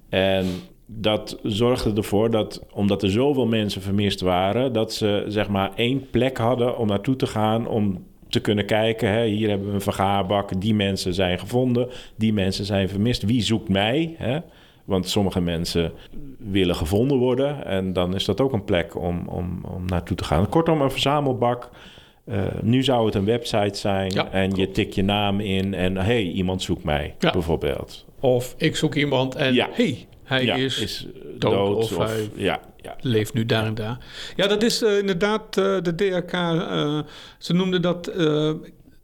En 0.10 0.48
dat 0.86 1.40
zorgde 1.44 1.94
ervoor 1.94 2.32
dat, 2.32 2.66
omdat 2.74 3.04
er 3.04 3.12
zoveel 3.12 3.46
mensen 3.46 3.82
vermist 3.82 4.22
waren, 4.22 4.74
dat 4.74 4.94
ze 4.94 5.26
zeg 5.28 5.50
maar 5.50 5.72
één 5.76 6.10
plek 6.10 6.38
hadden 6.38 6.78
om 6.78 6.88
naartoe 6.88 7.16
te 7.16 7.28
gaan 7.28 7.68
om 7.68 8.06
te 8.30 8.40
kunnen 8.40 8.66
kijken. 8.66 9.10
Hè, 9.10 9.26
hier 9.26 9.50
hebben 9.50 9.68
we 9.68 9.74
een 9.74 9.82
vergaarbak, 9.82 10.62
die 10.62 10.74
mensen 10.74 11.14
zijn 11.14 11.40
gevonden, 11.40 11.90
die 12.16 12.34
mensen 12.34 12.66
zijn 12.66 12.90
vermist. 12.90 13.24
Wie 13.24 13.42
zoekt 13.42 13.70
mij? 13.70 14.16
Hè? 14.18 14.40
Want 14.86 15.10
sommige 15.10 15.41
mensen 15.41 15.91
willen 16.38 16.76
gevonden 16.76 17.17
worden 17.17 17.65
en 17.65 17.94
dan 17.94 18.15
is 18.15 18.26
dat 18.26 18.41
ook 18.41 18.54
een 18.54 18.63
plek 18.63 18.96
om, 18.96 19.28
om, 19.28 19.60
om 19.76 19.86
naartoe 19.86 20.17
te 20.17 20.24
gaan. 20.24 20.50
Kortom, 20.50 20.82
een 20.82 20.91
verzamelbak. 20.91 21.70
Eh, 22.26 22.39
nu 22.62 22.84
zou 22.84 23.06
het 23.06 23.15
een 23.15 23.26
website 23.26 23.78
zijn 23.78 24.12
Ja, 24.13 24.32
en 24.32 24.56
je 24.56 24.72
tikt 24.72 24.96
je 24.96 25.04
naam 25.04 25.39
in 25.39 25.74
en 25.74 25.98
hey, 25.98 26.22
iemand 26.24 26.62
zoekt 26.62 26.84
mij, 26.84 27.15
Ja. 27.20 27.32
bijvoorbeeld. 27.32 28.06
Of 28.20 28.54
ik 28.58 28.76
zoek 28.76 28.96
iemand 28.96 29.36
en 29.36 29.54
Ja. 29.54 29.67
hey, 29.72 30.08
hij 30.24 30.46
ja, 30.46 30.56
is, 30.56 31.08
eh, 31.13 31.39
dood 31.39 31.76
of 31.76 31.98
hij- 31.98 32.30
ja, 32.36 32.60
ja. 32.82 32.96
leeft 33.00 33.34
nu 33.34 33.46
daar 33.46 33.65
en 33.65 33.74
daar. 33.76 33.98
Ja, 34.36 34.48
dat 34.48 34.63
is 34.63 34.84
eh, 34.84 34.98
inderdaad 34.98 35.54
de 35.54 35.94
DRK. 35.96 36.32
ze 37.38 37.54
noemden 37.54 37.82
dat 37.82 38.12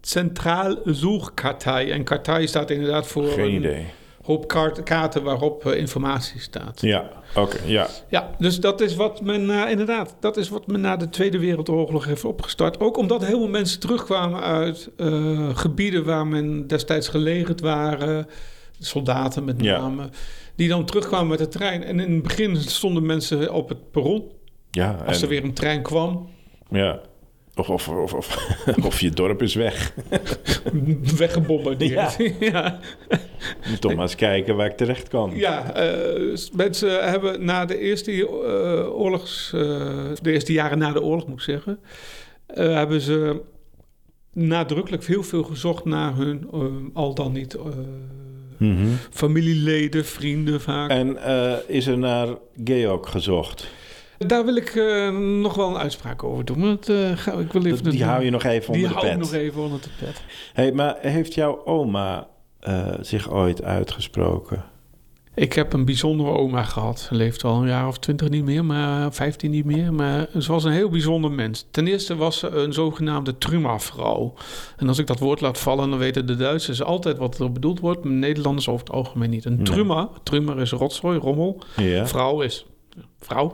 Centraal 0.01 0.75
Zoekkartij. 0.85 1.91
En 1.91 2.03
kartij 2.03 2.45
staat 2.45 2.69
inderdaad 2.69 3.07
voor 3.07 3.23
Geen 3.27 3.45
een 3.45 3.53
idee. 3.53 3.85
Kaart- 4.47 4.83
kaarten 4.83 5.23
waarop 5.23 5.65
eh, 5.65 5.77
informatie 5.79 6.39
staat. 6.41 6.81
Ja, 6.81 7.09
oké, 7.35 7.57
ja. 7.65 7.87
Ja, 8.09 8.29
dus 8.37 8.59
dat 8.59 8.81
is 8.81 8.95
wat 8.95 9.21
men 9.21 9.49
eh, 9.49 9.71
inderdaad, 9.71 10.15
dat 10.19 10.37
is 10.37 10.49
wat 10.49 10.67
men 10.67 10.81
na 10.81 10.97
de 10.97 11.09
Tweede 11.09 11.39
Wereldoorlog 11.39 12.05
heeft 12.05 12.25
opgestart. 12.25 12.79
Ook 12.79 12.97
omdat 12.97 13.25
heel 13.25 13.37
veel 13.39 13.47
mensen 13.47 13.79
terugkwamen 13.79 14.41
uit 14.41 14.89
eh, 14.97 15.49
gebieden 15.57 16.05
waar 16.05 16.27
men 16.27 16.67
destijds 16.67 17.07
gelegerd 17.07 17.61
waren, 17.61 18.27
soldaten 18.79 19.43
met 19.45 19.61
Ja. 19.61 19.77
name, 19.79 20.09
die 20.55 20.67
dan 20.69 20.85
terugkwamen 20.85 21.27
met 21.27 21.37
de 21.39 21.47
trein. 21.47 21.83
En 21.83 21.99
in 21.99 22.13
het 22.13 22.23
begin 22.23 22.55
stonden 22.57 23.05
mensen 23.05 23.53
op 23.53 23.69
het 23.69 23.91
perron 23.91 24.23
ja 24.71 24.97
als 25.05 25.17
en- 25.17 25.23
er 25.23 25.29
weer 25.29 25.43
een 25.43 25.53
trein 25.53 25.81
kwam, 25.81 26.29
ja. 26.69 26.99
Of, 27.59 27.69
of, 27.69 27.87
of, 27.87 28.13
of, 28.13 28.37
of 28.85 28.99
je 28.99 29.09
dorp 29.09 29.41
is 29.41 29.55
weg. 29.55 29.93
weggebombardeerd. 31.17 32.15
Ja, 32.17 32.31
ja. 32.51 32.79
Moet 33.69 33.81
toch 33.81 33.93
maar 33.93 34.03
eens 34.03 34.15
kijken 34.15 34.55
waar 34.55 34.65
ik 34.67 34.77
terecht 34.77 35.07
kan. 35.07 35.31
eh, 35.73 36.37
mensen 36.53 37.09
hebben 37.09 37.45
na 37.45 37.65
de 37.65 37.77
eerste 37.79 38.11
eh, 38.11 38.99
oorlogs, 38.99 39.51
eh, 39.53 39.61
de 40.21 40.31
eerste 40.31 40.53
jaren 40.53 40.77
na 40.77 40.91
de 40.91 41.01
oorlog 41.01 41.27
moet 41.27 41.37
ik 41.37 41.43
zeggen, 41.43 41.79
hebben 42.53 43.01
ze 43.01 43.41
nadrukkelijk 44.33 45.05
heel 45.05 45.23
veel 45.23 45.43
gezocht 45.43 45.85
naar 45.85 46.15
hun 46.15 46.49
al 46.93 47.13
dan 47.13 47.31
niet 47.31 47.57
Mhm. 48.57 48.87
familieleden, 49.11 50.05
vrienden 50.05 50.61
vaak. 50.61 50.89
En 50.89 51.17
is 51.67 51.87
er 51.87 51.97
naar 51.97 52.27
Georg 52.63 53.09
gezocht? 53.09 53.67
Daar 54.17 54.45
wil 54.45 54.55
ik 54.55 54.75
eh, 54.75 55.09
nog 55.17 55.53
wel 55.55 55.69
een 55.69 55.77
uitspraak 55.77 56.23
over 56.23 56.45
doen. 56.45 56.59
Want, 56.61 56.89
eh, 56.89 57.11
ga, 57.15 57.31
ik 57.31 57.51
wil 57.53 57.65
even 57.65 57.83
Dat- 57.83 57.91
die 57.91 58.01
een- 58.01 58.07
hou 58.07 58.23
je 58.23 58.29
nog 58.29 58.43
even 58.43 58.73
die 58.73 58.83
onder 58.83 58.99
de 58.99 59.05
hou 59.05 59.07
ik 59.07 59.19
pet. 59.19 59.31
nog 59.31 59.41
even 59.41 59.61
onder 59.61 59.81
de 59.81 59.89
pet. 60.05 60.21
Hey, 60.53 60.71
maar 60.71 60.95
heeft 60.99 61.33
jouw 61.33 61.65
oma 61.65 62.27
eh, 62.59 62.87
zich 63.01 63.31
ooit 63.31 63.63
uitgesproken? 63.63 64.63
Ik 65.35 65.53
heb 65.53 65.73
een 65.73 65.85
bijzondere 65.85 66.29
oma 66.29 66.63
gehad. 66.63 66.99
Ze 66.99 67.15
leeft 67.15 67.43
al 67.43 67.61
een 67.61 67.67
jaar 67.67 67.87
of 67.87 67.99
twintig 67.99 68.29
niet 68.29 68.43
meer, 68.43 68.65
maar 68.65 69.13
vijftien 69.13 69.51
niet 69.51 69.65
meer. 69.65 69.93
Maar 69.93 70.27
ze 70.39 70.51
was 70.51 70.63
een 70.63 70.71
heel 70.71 70.89
bijzonder 70.89 71.31
mens. 71.31 71.67
Ten 71.71 71.87
eerste 71.87 72.15
was 72.15 72.39
ze 72.39 72.47
een 72.47 72.73
zogenaamde 72.73 73.37
Truma-vrouw. 73.37 74.33
En 74.77 74.87
als 74.87 74.97
ik 74.97 75.07
dat 75.07 75.19
woord 75.19 75.41
laat 75.41 75.57
vallen, 75.59 75.89
dan 75.89 75.99
weten 75.99 76.25
de 76.25 76.35
Duitsers 76.35 76.83
altijd 76.83 77.17
wat 77.17 77.39
er 77.39 77.51
bedoeld 77.51 77.79
wordt. 77.79 78.03
Maar 78.03 78.13
Nederlanders 78.13 78.67
over 78.67 78.85
het 78.85 78.95
algemeen 78.95 79.29
niet. 79.29 79.45
Een 79.45 79.55
Nee. 79.55 79.63
Truma, 79.65 80.09
Truma 80.23 80.55
is 80.55 80.71
rotzooi, 80.71 81.19
rommel. 81.19 81.61
Ja. 81.75 82.07
Vrouw 82.07 82.41
is 82.41 82.65
vrouw. 83.19 83.53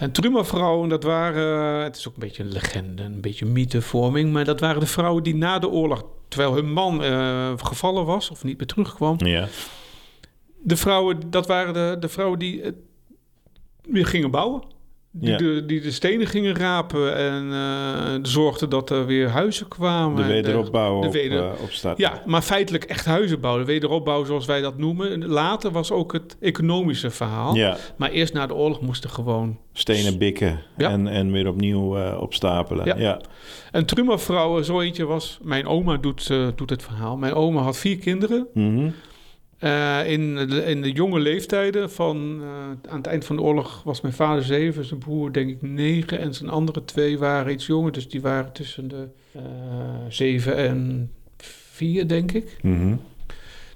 En 0.00 0.12
Truma-vrouwen, 0.12 0.88
dat 0.88 1.02
waren... 1.02 1.82
Het 1.82 1.96
is 1.96 2.08
ook 2.08 2.14
een 2.14 2.20
beetje 2.20 2.42
een 2.42 2.52
legende, 2.52 3.02
een 3.02 3.20
beetje 3.20 3.46
mythevorming. 3.46 4.32
Maar 4.32 4.44
dat 4.44 4.60
waren 4.60 4.80
de 4.80 4.86
vrouwen 4.86 5.22
die 5.22 5.34
na 5.34 5.58
de 5.58 5.68
oorlog... 5.68 6.04
terwijl 6.28 6.54
hun 6.54 6.72
man 6.72 7.02
eh, 7.02 7.52
gevallen 7.56 8.04
was 8.04 8.30
of 8.30 8.44
niet 8.44 8.58
meer 8.58 8.66
terugkwam... 8.66 9.16
Ja. 9.18 9.48
De 10.62 10.76
vrouwen, 10.76 11.30
dat 11.30 11.46
waren 11.46 11.74
de, 11.74 11.96
de 12.00 12.08
vrouwen 12.08 12.38
die 12.38 12.62
eh, 12.62 12.72
weer 13.82 14.06
gingen 14.06 14.30
bouwen. 14.30 14.62
Die, 15.12 15.30
Ja. 15.30 15.36
de, 15.36 15.64
die 15.66 15.80
de 15.80 15.90
stenen 15.90 16.26
gingen 16.26 16.54
rapen 16.54 17.16
en 17.16 17.52
eh, 17.52 18.18
zorgden 18.22 18.68
dat 18.70 18.90
er 18.90 19.06
weer 19.06 19.28
huizen 19.28 19.68
kwamen. 19.68 20.16
De 20.16 20.32
wederopbouw 20.32 21.00
de 21.00 21.06
op, 21.06 21.12
weder- 21.12 21.44
eh, 21.44 21.84
op. 21.90 21.98
Ja, 21.98 22.22
maar 22.26 22.42
feitelijk 22.42 22.84
echt 22.84 23.04
huizen 23.04 23.40
bouwen. 23.40 23.64
De 23.66 23.72
wederopbouw 23.72 24.24
zoals 24.24 24.46
wij 24.46 24.60
dat 24.60 24.78
noemen. 24.78 25.26
Later 25.26 25.70
was 25.70 25.90
ook 25.92 26.12
het 26.12 26.36
economische 26.40 27.10
verhaal. 27.10 27.54
ja, 27.54 27.76
Maar 27.96 28.10
eerst 28.10 28.32
na 28.32 28.46
de 28.46 28.54
oorlog 28.54 28.80
moesten 28.80 29.10
gewoon... 29.10 29.58
stenen 29.72 30.18
bikken 30.18 30.60
Ja. 30.76 30.90
en, 30.90 31.06
en 31.06 31.32
weer 31.32 31.48
opnieuw 31.48 31.96
eh, 31.98 32.20
opstapelen. 32.20 32.98
Ja. 33.00 33.20
En 33.72 33.86
Trummervrouw, 33.86 34.62
zo 34.62 34.80
eentje 34.80 35.04
was... 35.04 35.38
Mijn 35.42 35.66
oma 35.66 35.96
doet, 35.96 36.30
doet 36.56 36.70
het 36.70 36.82
verhaal. 36.82 37.16
Mijn 37.16 37.34
oma 37.34 37.60
had 37.60 37.76
vier 37.76 37.98
kinderen. 37.98 38.46
Mhm. 38.54 38.90
Eh, 39.60 40.10
in, 40.10 40.34
de, 40.36 40.64
in 40.64 40.82
de 40.82 40.92
jonge 40.92 41.20
leeftijden 41.20 41.90
van... 41.90 42.40
eh, 42.42 42.90
aan 42.90 42.96
het 42.96 43.06
eind 43.06 43.24
van 43.24 43.36
de 43.36 43.42
oorlog 43.42 43.82
was 43.84 44.00
mijn 44.00 44.14
vader 44.14 44.44
zeven. 44.44 44.84
Zijn 44.84 45.00
broer 45.00 45.32
denk 45.32 45.50
ik 45.50 45.62
negen. 45.62 46.18
En 46.18 46.34
zijn 46.34 46.50
andere 46.50 46.84
twee 46.84 47.18
waren 47.18 47.52
iets 47.52 47.66
jonger. 47.66 47.92
Dus 47.92 48.08
die 48.08 48.20
waren 48.20 48.52
tussen 48.52 48.88
de 48.88 49.08
eh, 49.32 49.42
zeven 50.08 50.56
en 50.56 51.10
vier, 51.70 52.08
denk 52.08 52.32
ik. 52.32 52.58
Mhm. 52.62 52.94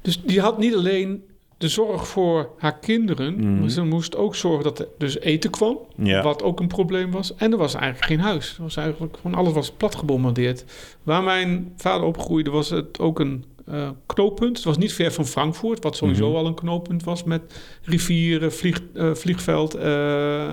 Dus 0.03 0.23
die 0.23 0.41
had 0.41 0.59
niet 0.59 0.75
alleen 0.75 1.25
de 1.59 1.69
zorg 1.69 2.09
voor 2.09 2.51
haar 2.59 2.79
kinderen... 2.79 3.35
Mhm. 3.35 3.61
maar 3.61 3.71
ze 3.71 3.83
moest 3.83 4.17
ook 4.17 4.35
zorgen 4.35 4.65
dat 4.65 4.79
er 4.79 4.89
dus 4.99 5.19
eten 5.19 5.51
kwam. 5.51 5.79
Ja. 5.97 6.23
Wat 6.23 6.43
ook 6.43 6.61
een 6.61 6.67
probleem 6.67 7.11
was. 7.11 7.35
En 7.35 7.53
er 7.53 7.59
was 7.59 7.75
eigenlijk 7.75 8.05
geen 8.05 8.21
huis. 8.21 8.57
Er 8.57 8.63
was 8.63 8.77
eigenlijk 8.77 9.17
gewoon 9.17 9.37
alles 9.37 9.53
was 9.53 9.71
plat 9.71 9.95
gebombardeerd. 9.95 10.65
Waar 11.03 11.23
mijn 11.23 11.73
vader 11.77 12.07
opgroeide 12.07 12.51
was 12.51 12.71
het 12.71 12.99
ook 12.99 13.21
een 13.21 13.45
eh, 13.67 13.89
knooppunt. 14.07 14.57
Het 14.57 14.65
was 14.67 14.79
niet 14.79 14.93
ver 14.93 15.13
van 15.13 15.27
Frankfurt, 15.27 15.83
wat 15.83 15.97
sowieso 15.97 16.29
Mhm. 16.29 16.37
al 16.37 16.47
een 16.47 16.55
knooppunt 16.55 17.05
was 17.05 17.25
met 17.25 17.43
rivieren, 17.83 18.53
vlieg, 18.53 18.81
eh, 18.95 19.15
vliegveld 19.15 19.75
eh, 19.75 20.45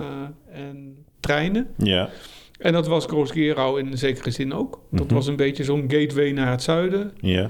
en 0.51 0.95
treinen. 1.19 1.67
ja. 1.77 2.09
En 2.59 2.73
dat 2.73 2.87
was 2.87 3.05
Groos-Gerau 3.05 3.79
in 3.79 3.97
zekere 3.97 4.31
zin 4.31 4.53
ook. 4.53 4.79
Dat 4.91 5.05
Mhm. 5.05 5.13
was 5.13 5.27
een 5.27 5.35
beetje 5.35 5.63
zo'n 5.63 5.83
gateway 5.87 6.31
naar 6.31 6.51
het 6.51 6.61
zuiden. 6.63 7.11
Ja. 7.19 7.49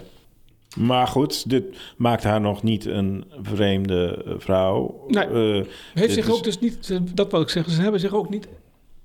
Maar 0.78 1.08
goed, 1.08 1.50
dit 1.50 1.64
maakt 1.98 2.24
haar 2.24 2.42
nog 2.42 2.64
niet 2.64 2.86
een 2.86 3.26
vreemde 3.42 4.24
vrouw. 4.38 5.04
Nee. 5.08 5.28
Heeft 5.94 6.14
zich 6.14 6.28
is- 6.28 6.34
ook 6.34 6.44
dus 6.44 6.60
niet, 6.60 7.00
dat 7.16 7.32
wil 7.32 7.42
ik 7.42 7.50
zeggen, 7.50 7.74
ze 7.74 7.82
hebben 7.82 8.00
zich 8.00 8.14
ook 8.14 8.30
niet 8.30 8.48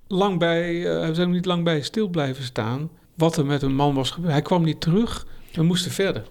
lang 0.09 0.39
bij, 0.39 0.81
ze 0.83 1.11
zijn 1.13 1.31
niet 1.31 1.45
lang 1.47 1.65
bij 1.65 1.83
stil 1.83 2.09
blijven 2.09 2.45
staan. 2.45 2.91
Wat 3.15 3.37
er 3.37 3.47
met 3.47 3.63
een 3.63 3.75
man 3.75 3.95
was 3.95 4.11
gebeurd. 4.11 4.33
Hij 4.33 4.43
kwam 4.43 4.65
niet 4.65 4.81
terug. 4.81 5.27
We 5.53 5.63
moesten 5.63 5.91
verder. 5.91 6.23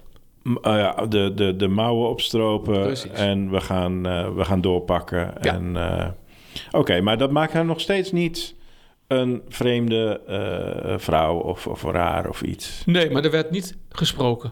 Eh, 0.45 0.77
ja, 0.77 1.05
de, 1.05 1.31
de, 1.35 1.55
de 1.55 1.67
mouwen 1.67 2.09
opstropen 2.09 2.81
Precies. 2.81 3.11
en 3.11 3.51
we 3.51 3.61
gaan, 3.61 4.05
eh, 4.05 4.35
we 4.35 4.45
gaan 4.45 4.61
doorpakken. 4.61 5.33
Ja. 5.41 5.53
En, 5.53 5.77
eh, 5.77 6.07
Oké, 6.71 7.01
maar 7.01 7.17
dat 7.17 7.31
maakt 7.31 7.53
haar 7.53 7.65
nog 7.65 7.79
steeds 7.79 8.11
niet 8.11 8.55
een 9.07 9.41
vreemde 9.49 10.21
vrouw 10.97 11.37
of, 11.37 11.67
of 11.67 11.83
raar 11.83 12.29
of 12.29 12.41
iets. 12.41 12.83
Nee, 12.85 13.09
maar 13.09 13.23
er 13.23 13.31
werd 13.31 13.51
niet 13.51 13.77
gesproken. 13.89 14.51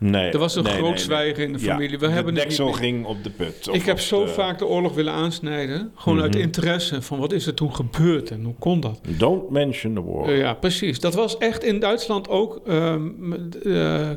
Nee, 0.00 0.30
Er 0.30 0.38
was 0.38 0.54
een 0.56 0.62
nee, 0.62 0.72
groot 0.72 0.88
nee, 0.88 0.98
zwijgen 0.98 1.42
in 1.44 1.52
de 1.52 1.58
Ja, 1.58 1.72
familie. 1.72 1.98
We 1.98 2.06
de 2.06 2.12
hebben 2.12 2.34
deksel 2.34 2.72
ging 2.72 3.06
op 3.06 3.24
de 3.24 3.30
put. 3.30 3.68
Ik 3.72 3.82
heb 3.84 3.98
zo 4.00 4.24
de- 4.24 4.30
vaak 4.30 4.58
de 4.58 4.66
oorlog 4.66 4.94
willen 4.94 5.12
aansnijden. 5.12 5.92
Gewoon 5.94 6.20
uit 6.20 6.30
Mhm. 6.34 6.40
interesse 6.42 7.02
van 7.02 7.18
wat 7.18 7.32
is 7.32 7.46
er 7.46 7.54
toen 7.54 7.74
gebeurd 7.74 8.30
en 8.30 8.44
hoe 8.44 8.54
kon 8.58 8.80
dat? 8.80 9.00
Don't 9.08 9.50
mention 9.50 9.94
the 9.94 10.02
war. 10.04 10.32
Ja, 10.36 10.54
precies. 10.54 11.00
Dat 11.00 11.14
was 11.14 11.38
echt 11.38 11.64
in 11.64 11.80
Duitsland 11.80 12.28
ook. 12.28 12.60
ehm, 12.66 13.08
eh, 13.32 14.10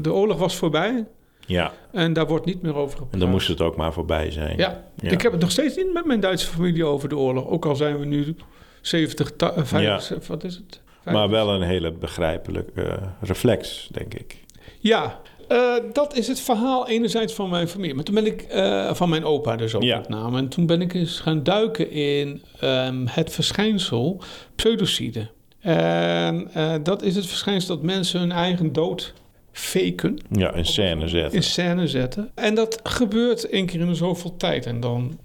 de 0.00 0.12
oorlog 0.12 0.38
was 0.38 0.56
voorbij 0.56 1.06
Ja, 1.46 1.72
en 1.92 2.12
daar 2.12 2.26
wordt 2.26 2.44
niet 2.46 2.62
meer 2.62 2.74
over 2.74 2.90
gepraat. 2.96 3.12
en 3.12 3.18
dan 3.18 3.30
moest 3.30 3.48
het 3.48 3.60
ook 3.60 3.76
maar 3.76 3.92
voorbij 3.92 4.30
zijn. 4.30 4.56
Ja. 4.56 4.84
Ja. 5.00 5.10
ik 5.10 5.22
heb 5.22 5.32
het 5.32 5.40
nog 5.40 5.50
steeds 5.50 5.76
niet 5.76 5.92
met 5.92 6.04
mijn 6.04 6.20
Duitse 6.20 6.46
familie 6.46 6.84
over 6.84 7.08
de 7.08 7.16
oorlog. 7.16 7.46
Ook 7.46 7.64
al 7.66 7.76
zijn 7.76 7.98
we 7.98 8.04
nu 8.06 8.34
70, 8.80 9.32
ta- 9.36 9.52
eh, 9.54 9.64
75, 9.64 10.26
wat 10.26 10.44
is 10.44 10.54
het? 10.54 10.80
Maar 11.04 11.28
wel 11.28 11.48
een 11.54 11.62
hele 11.62 11.92
begrijpelijke 11.92 12.82
eh, 12.82 12.96
reflex, 13.20 13.88
denk 13.92 14.14
ik. 14.14 14.36
Ja, 14.82 15.20
eh, 15.48 15.74
dat 15.92 16.16
is 16.16 16.26
het 16.28 16.40
verhaal 16.40 16.88
enerzijds 16.88 17.34
van 17.34 17.50
mijn 17.50 17.68
familie. 17.68 17.94
Maar 17.94 18.04
toen 18.04 18.14
ben 18.14 18.26
ik, 18.26 18.42
eh, 18.42 18.94
van 18.94 19.08
mijn 19.08 19.24
opa 19.24 19.56
dus 19.56 19.74
ook 19.74 19.82
Ja. 19.82 19.98
met 19.98 20.08
name. 20.08 20.38
En 20.38 20.48
toen 20.48 20.66
ben 20.66 20.80
ik 20.80 20.94
eens 20.94 21.20
gaan 21.20 21.42
duiken 21.42 21.90
in 21.90 22.42
ehm, 22.60 23.06
het 23.06 23.32
verschijnsel 23.32 24.22
pseudocide. 24.54 25.28
En 25.60 26.50
eh, 26.54 26.74
dat 26.82 27.02
is 27.02 27.16
het 27.16 27.26
verschijnsel 27.26 27.74
dat 27.74 27.84
mensen 27.84 28.20
hun 28.20 28.32
eigen 28.32 28.72
dood 28.72 29.12
faken, 29.52 30.18
Ja, 30.30 30.52
in 30.54 30.64
scène 30.66 31.08
zetten. 31.08 31.32
in 31.36 31.42
scène 31.42 31.88
zetten. 31.88 32.30
En 32.34 32.54
dat 32.54 32.80
gebeurt 32.82 33.48
één 33.48 33.66
keer 33.66 33.80
in 33.80 33.86
de 33.86 33.94
zoveel 33.94 34.36
tijd. 34.36 34.66
En 34.66 34.80
dan 34.80 35.18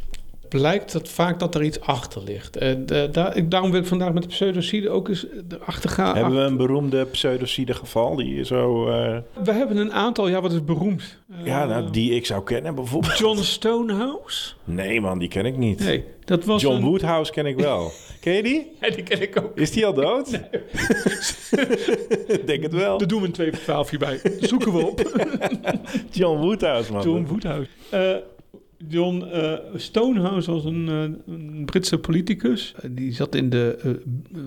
blijkt 0.59 0.93
het 0.93 1.09
vaak 1.09 1.39
dat 1.39 1.55
er 1.55 1.63
iets 1.63 1.79
achter 1.81 2.23
ligt. 2.23 2.57
En 2.57 2.85
eh, 2.87 3.11
daar, 3.11 3.35
ik, 3.37 3.51
daarom 3.51 3.71
wil 3.71 3.79
ik 3.79 3.85
vandaag 3.87 4.13
met 4.13 4.23
de 4.23 4.29
pseudocide 4.29 4.89
ook 4.89 5.07
eens 5.09 5.25
erachter 5.49 5.89
gaan. 5.89 6.15
Hebben 6.15 6.35
we 6.35 6.39
een 6.41 6.57
beroemde 6.57 7.05
pseudocide 7.05 7.73
geval 7.73 8.15
die 8.15 8.45
zo... 8.45 8.87
eh, 8.89 9.17
We 9.43 9.51
hebben 9.51 9.77
een 9.77 9.93
aantal, 9.93 10.27
ja, 10.27 10.41
wat 10.41 10.51
is 10.51 10.63
beroemd? 10.63 11.17
ja, 11.43 11.61
Eh, 11.63 11.69
nou, 11.69 11.89
die 11.91 12.11
ik 12.11 12.25
zou 12.25 12.43
kennen 12.43 12.75
bijvoorbeeld. 12.75 13.17
John 13.17 13.37
Stonehouse? 13.41 14.53
Nee 14.63 15.01
man, 15.01 15.19
die 15.19 15.27
ken 15.27 15.45
ik 15.45 15.57
niet. 15.57 15.79
Nee, 15.79 16.03
dat 16.25 16.45
was 16.45 16.61
John 16.61 16.75
een... 16.75 16.83
Woodhouse 16.83 17.31
ken 17.31 17.45
ik 17.45 17.59
wel. 17.59 17.91
ken 18.21 18.33
je 18.33 18.43
die? 18.43 18.71
Ja, 18.81 18.89
die 18.89 19.03
ken 19.03 19.21
ik 19.21 19.37
ook. 19.43 19.57
Is 19.57 19.71
die 19.71 19.85
al 19.85 19.93
dood? 19.93 20.33
Ik 22.27 22.47
denk 22.47 22.63
het 22.63 22.73
wel. 22.73 22.97
Daar 22.97 23.07
doen 23.07 23.21
we 23.21 23.25
een 23.27 23.31
2 23.33 23.51
voor 23.51 23.59
12 23.63 23.89
hierbij. 23.89 24.19
Zoeken 24.39 24.73
we 24.73 24.85
op. 24.85 25.11
John 26.11 26.39
Woodhouse, 26.39 26.91
man. 26.91 27.01
John 27.03 27.25
Woodhouse. 27.29 27.69
John 28.87 29.21
eh, 29.21 29.53
Stonehouse 29.75 30.51
was 30.51 30.65
een, 30.65 30.89
eh, 30.89 31.33
een 31.33 31.65
Britse 31.65 31.97
politicus. 31.97 32.73
Eh, 32.81 32.89
Die 32.93 33.13
zat 33.13 33.35
in 33.35 33.49
de 33.49 33.99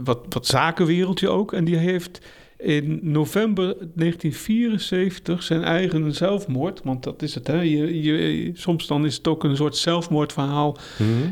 wat, 0.04 0.20
wat 0.28 0.46
zakenwereldje 0.46 1.28
ook. 1.28 1.52
En 1.52 1.64
die 1.64 1.76
heeft 1.76 2.20
in 2.58 2.98
november 3.02 3.76
1974 3.94 5.42
zijn 5.42 5.62
eigen 5.62 6.14
zelfmoord... 6.14 6.80
want 6.84 7.02
dat 7.02 7.22
is 7.22 7.34
het, 7.34 7.46
hè. 7.46 7.60
Je, 7.60 8.02
je, 8.02 8.50
soms 8.54 8.86
dan 8.86 9.04
is 9.04 9.16
het 9.16 9.28
ook 9.28 9.44
een 9.44 9.56
soort 9.56 9.76
zelfmoordverhaal... 9.76 10.76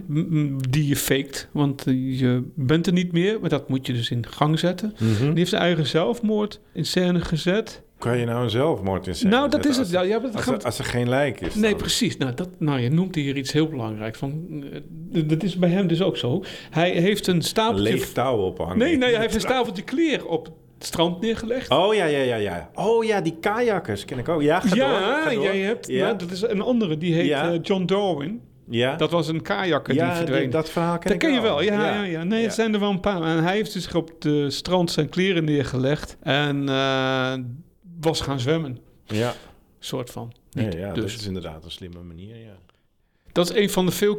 Mhm. 0.06 0.58
die 0.70 0.86
je 0.86 0.96
faked. 0.96 1.48
Want 1.52 1.84
je 1.94 2.42
bent 2.54 2.86
er 2.86 2.92
niet 2.92 3.12
meer, 3.12 3.40
maar 3.40 3.50
dat 3.50 3.68
moet 3.68 3.86
je 3.86 3.92
dus 3.92 4.10
in 4.10 4.26
gang 4.26 4.58
zetten. 4.58 4.94
Mhm. 4.98 5.24
Die 5.24 5.38
heeft 5.38 5.50
zijn 5.50 5.62
eigen 5.62 5.86
zelfmoord 5.86 6.60
in 6.72 6.86
scène 6.86 7.20
gezet. 7.20 7.82
Kan 7.98 8.18
je 8.18 8.24
nou 8.26 8.42
een 8.44 8.50
zelfmoord 8.50 9.06
in 9.06 9.14
scène 9.14 9.30
nou, 9.30 9.50
dat 9.50 9.64
is 9.66 9.76
het. 9.76 9.78
als- 9.78 9.90
Ja, 9.90 10.00
ja, 10.02 10.16
Als, 10.32 10.42
gaat- 10.42 10.58
er, 10.60 10.64
als 10.64 10.78
er 10.78 10.84
geen 10.84 11.08
lijk 11.08 11.40
is. 11.40 11.54
Nee, 11.54 11.70
dan? 11.70 11.78
precies. 11.80 12.16
Nou, 12.16 12.34
dat, 12.34 12.48
nou, 12.58 12.80
je 12.80 12.90
noemt 12.90 13.14
hier 13.14 13.36
iets 13.36 13.52
heel 13.52 13.68
belangrijks. 13.68 14.18
Van, 14.18 14.64
eh, 15.12 15.22
dat 15.28 15.42
is 15.42 15.56
bij 15.58 15.68
hem 15.68 15.86
dus 15.86 16.02
ook 16.02 16.16
zo. 16.16 16.44
Hij 16.70 16.90
heeft 16.90 17.26
een 17.26 17.34
Een 17.34 17.42
stapeltje... 17.42 17.82
leeg 17.92 18.12
touw 18.12 18.36
ophangen. 18.38 18.78
nee, 18.78 18.96
nee, 18.96 19.10
hij 19.12 19.20
heeft 19.20 19.34
een 19.34 19.40
stapeltje 19.40 19.82
kleer 19.82 20.26
op 20.26 20.44
het 20.78 20.86
strand 20.86 21.20
neergelegd. 21.20 21.70
Oh 21.70 21.94
ja, 21.94 22.04
ja, 22.04 22.18
ja, 22.22 22.36
ja. 22.36 22.70
Oh 22.74 23.04
ja, 23.04 23.20
die 23.20 23.36
kajakkers 23.40 24.04
ken 24.04 24.18
ik 24.18 24.28
ook. 24.28 24.42
Ja, 24.42 24.60
ga 24.60 24.68
door. 24.68 24.78
ja, 24.78 25.22
ga 25.22 25.30
door. 25.34 25.42
jij 25.42 25.58
hebt... 25.58 25.86
Ja, 25.86 26.04
nou, 26.06 26.18
dat 26.18 26.30
is 26.30 26.42
een 26.42 26.60
andere, 26.60 26.98
die 26.98 27.14
heet 27.14 27.26
Ja. 27.26 27.52
eh, 27.52 27.58
John 27.62 27.84
Darwin. 27.84 28.40
ja. 28.68 28.96
Dat 28.96 29.10
was 29.10 29.28
een 29.28 29.42
kajakker 29.42 29.92
die 29.94 30.02
ja, 30.02 30.14
verdween. 30.14 30.40
die- 30.40 30.48
dat 30.48 30.70
verhaal 30.70 30.98
ken 30.98 31.02
dat 31.02 31.12
ik 31.12 31.18
ken 31.18 31.32
je 31.32 31.40
wel, 31.40 31.62
ja, 31.62 31.72
ja. 31.94 32.02
ja, 32.02 32.24
Nee, 32.24 32.38
Ja. 32.38 32.44
het 32.44 32.54
zijn 32.54 32.74
er 32.74 32.80
wel 32.80 32.90
een 32.90 33.00
paar. 33.00 33.22
En 33.22 33.44
hij 33.44 33.54
heeft 33.54 33.72
dus 33.72 33.94
op 33.94 34.10
de 34.18 34.50
strand 34.50 34.90
zijn 34.90 35.08
kleren 35.08 35.44
neergelegd 35.44 36.16
en 36.22 36.68
eh, 36.68 37.32
was 38.06 38.20
gaan 38.20 38.40
zwemmen, 38.40 38.78
Ja, 39.04 39.34
soort 39.78 40.10
van. 40.10 40.32
ja, 40.50 40.92
dus. 40.92 41.12
dat 41.12 41.20
is 41.20 41.26
inderdaad 41.26 41.64
een 41.64 41.70
slimme 41.70 42.02
manier, 42.02 42.36
ja. 42.36 42.56
Dat 43.32 43.50
is 43.50 43.56
een 43.56 43.70
van 43.70 43.86
de 43.86 43.92
veel, 43.92 44.18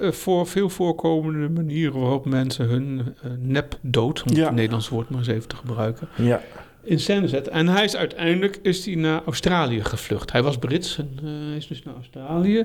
eh, 0.00 0.12
voor, 0.12 0.46
veel 0.46 0.68
voorkomende 0.68 1.48
manieren 1.48 2.00
waarop 2.00 2.24
mensen 2.26 2.66
hun 2.66 3.14
eh, 3.22 3.30
nepdood, 3.38 4.22
om 4.22 4.34
Ja. 4.36 4.44
het 4.44 4.54
Nederlands 4.54 4.88
woord 4.88 5.08
maar 5.10 5.18
eens 5.18 5.28
even 5.28 5.48
te 5.48 5.56
gebruiken, 5.56 6.08
Ja. 6.16 6.42
in 6.82 7.00
scène 7.00 7.28
zetten. 7.28 7.52
En 7.52 7.68
hij 7.68 7.84
is 7.84 7.96
uiteindelijk 7.96 8.58
is 8.62 8.84
hij 8.86 8.94
naar 8.94 9.22
Australië 9.24 9.84
gevlucht. 9.84 10.32
Hij 10.32 10.42
was 10.42 10.58
Brits 10.58 10.98
en 10.98 11.10
eh, 11.16 11.24
hij 11.24 11.56
is 11.56 11.66
dus 11.66 11.82
naar 11.82 11.94
Australië. 11.94 12.64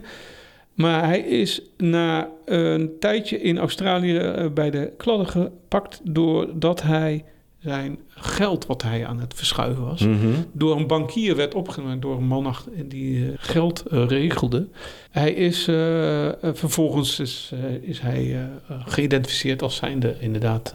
Maar 0.74 1.04
hij 1.06 1.20
is 1.20 1.62
na 1.78 2.30
een 2.46 2.92
tijdje 3.00 3.42
in 3.42 3.58
Australië 3.58 4.50
bij 4.54 4.70
de 4.72 4.94
kladden 4.98 5.28
gepakt 5.28 6.02
doordat 6.04 6.82
hij 6.82 7.26
zijn 7.64 8.00
geld 8.10 8.66
wat 8.66 8.82
hij 8.82 9.06
aan 9.06 9.20
het 9.20 9.34
verschuiven 9.34 9.84
was, 9.86 10.02
Mhm. 10.02 10.28
door 10.52 10.76
een 10.78 10.88
bankier 10.88 11.36
werd 11.36 11.54
opgenomen, 11.54 12.00
door 12.00 12.18
een 12.18 12.28
man 12.28 12.56
die 12.86 13.26
eh, 13.26 13.32
geld 13.36 13.86
eh, 13.86 14.06
regelde. 14.08 14.68
Hij 15.12 15.32
is 15.34 15.68
eh, 15.68 16.30
vervolgens 16.42 17.20
is, 17.20 17.52
is 17.82 18.00
hij 18.00 18.50
geïdentificeerd 18.86 19.62
als 19.62 19.76
zijnde 19.76 20.16
inderdaad 20.20 20.74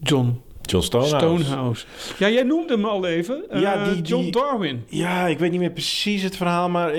John 0.00 0.40
John 0.62 0.84
Stonehouse. 0.84 1.16
Stonehouse. 1.44 1.86
Ja, 2.18 2.30
jij 2.30 2.42
noemde 2.42 2.72
hem 2.74 2.84
al 2.84 3.06
even. 3.06 3.44
Ja, 3.52 3.92
die- 3.92 4.02
John 4.02 4.30
Darwin. 4.30 4.84
Ja, 4.88 5.26
ik 5.26 5.38
weet 5.38 5.50
niet 5.50 5.60
meer 5.60 5.70
precies 5.70 6.22
het 6.22 6.36
verhaal, 6.36 6.68
maar 6.68 6.92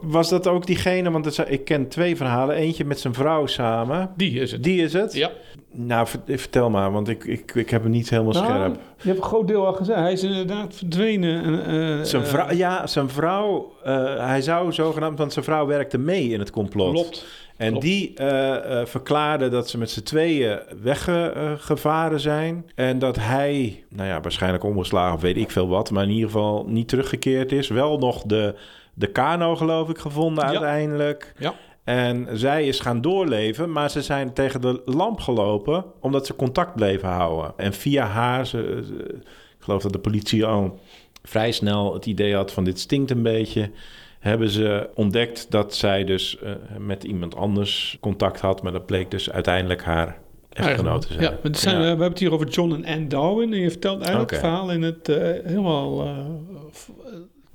Was 0.00 0.28
dat 0.28 0.46
ook 0.46 0.66
diegene? 0.66 1.10
Want 1.10 1.50
ik 1.50 1.64
ken 1.64 1.88
twee 1.88 2.16
verhalen. 2.16 2.54
Eentje 2.56 2.84
met 2.84 3.00
zijn 3.00 3.14
vrouw 3.14 3.46
samen. 3.46 4.10
Die 4.16 4.40
is 4.40 4.52
het. 4.52 4.62
Die 4.62 4.82
is 4.82 4.92
het? 4.92 5.12
Ja. 5.12 5.30
Nou, 5.72 6.06
ver- 6.06 6.20
vertel 6.38 6.70
maar, 6.70 6.92
want 6.92 7.08
ik, 7.08 7.24
ik, 7.24 7.54
ik 7.54 7.70
heb 7.70 7.82
hem 7.82 7.90
niet 7.90 8.10
helemaal 8.10 8.32
Nou, 8.32 8.44
scherp. 8.46 8.74
je 9.00 9.08
hebt 9.08 9.18
een 9.20 9.24
groot 9.24 9.48
deel 9.48 9.66
al 9.66 9.72
gezegd. 9.72 9.98
Hij 9.98 10.12
is 10.12 10.22
inderdaad 10.22 10.74
verdwenen. 10.76 11.44
En, 11.44 11.64
eh, 11.98 12.04
Zijn 12.04 12.22
eh, 12.22 12.28
vrouw, 12.28 12.52
ja, 12.52 12.86
zijn 12.86 13.08
vrouw, 13.08 13.72
eh, 13.84 14.26
hij 14.26 14.42
zou 14.42 14.72
zogenaamd, 14.72 15.18
want 15.18 15.32
zijn 15.32 15.44
vrouw 15.44 15.66
werkte 15.66 15.98
mee 15.98 16.28
in 16.28 16.38
het 16.38 16.50
complot. 16.50 16.92
Klopt. 16.92 17.26
En 17.56 17.68
klopt. 17.70 17.84
die 17.84 18.12
eh, 18.14 18.80
eh, 18.80 18.86
verklaarde 18.86 19.48
dat 19.48 19.68
ze 19.68 19.78
met 19.78 19.90
z'n 19.90 20.02
tweeën 20.02 20.58
weggevaren 20.82 22.20
zijn. 22.20 22.66
En 22.74 22.98
dat 22.98 23.16
hij, 23.16 23.84
nou 23.88 24.08
ja, 24.08 24.20
waarschijnlijk 24.20 24.64
omgeslagen 24.64 25.14
of 25.14 25.20
weet 25.20 25.36
ik 25.36 25.50
veel 25.50 25.68
wat, 25.68 25.90
maar 25.90 26.04
in 26.04 26.10
ieder 26.10 26.30
geval 26.30 26.64
niet 26.68 26.88
teruggekeerd 26.88 27.52
is. 27.52 27.68
Wel 27.68 27.98
nog 27.98 28.22
de, 28.22 28.54
de 29.00 29.06
kano, 29.06 29.56
geloof 29.56 29.88
ik, 29.88 29.98
gevonden 29.98 30.44
Ja. 30.44 30.50
uiteindelijk. 30.50 31.32
Ja. 31.38 31.54
En 31.84 32.28
zij 32.32 32.66
is 32.66 32.80
gaan 32.80 33.00
doorleven, 33.00 33.72
maar 33.72 33.90
ze 33.90 34.02
zijn 34.02 34.32
tegen 34.32 34.60
de 34.60 34.82
lamp 34.84 35.20
gelopen 35.20 35.84
omdat 36.00 36.26
ze 36.26 36.36
contact 36.36 36.74
bleven 36.74 37.08
houden. 37.08 37.52
En 37.56 37.72
via 37.72 38.04
haar, 38.06 38.46
ze, 38.46 38.82
ze- 38.86 39.14
ik 39.58 39.66
geloof 39.66 39.82
dat 39.82 39.92
de 39.92 39.98
politie 39.98 40.44
al 40.44 40.78
vrij 41.22 41.52
snel 41.52 41.94
het 41.94 42.06
idee 42.06 42.34
had 42.34 42.52
van 42.52 42.64
dit 42.64 42.78
stinkt 42.78 43.10
een 43.10 43.22
beetje, 43.22 43.70
hebben 44.18 44.48
ze 44.50 44.88
ontdekt 44.94 45.50
dat 45.50 45.74
zij 45.74 46.04
dus 46.04 46.38
eh, 46.38 46.52
met 46.78 47.04
iemand 47.04 47.36
anders 47.36 47.96
contact 48.00 48.40
had, 48.40 48.62
maar 48.62 48.72
dat 48.72 48.86
bleek 48.86 49.10
dus 49.10 49.30
uiteindelijk 49.30 49.82
haar 49.84 50.18
echtgenoot 50.50 51.06
te 51.06 51.12
zijn. 51.12 51.24
Ja, 51.24 51.38
het 51.42 51.58
zijn, 51.58 51.74
Ja. 51.74 51.80
We 51.80 51.86
hebben 51.86 52.08
het 52.08 52.18
hier 52.18 52.32
over 52.32 52.48
John 52.48 52.72
en 52.72 52.84
Anne 52.94 53.06
Darwin. 53.06 53.52
En 53.52 53.58
je 53.60 53.70
vertelt 53.70 53.98
eigenlijk 54.00 54.30
het 54.30 54.40
verhaal 54.40 54.70
in 54.70 54.82
het 54.82 55.08
eh, 55.08 55.16
helemaal 55.44 56.02
eh, 56.02 56.16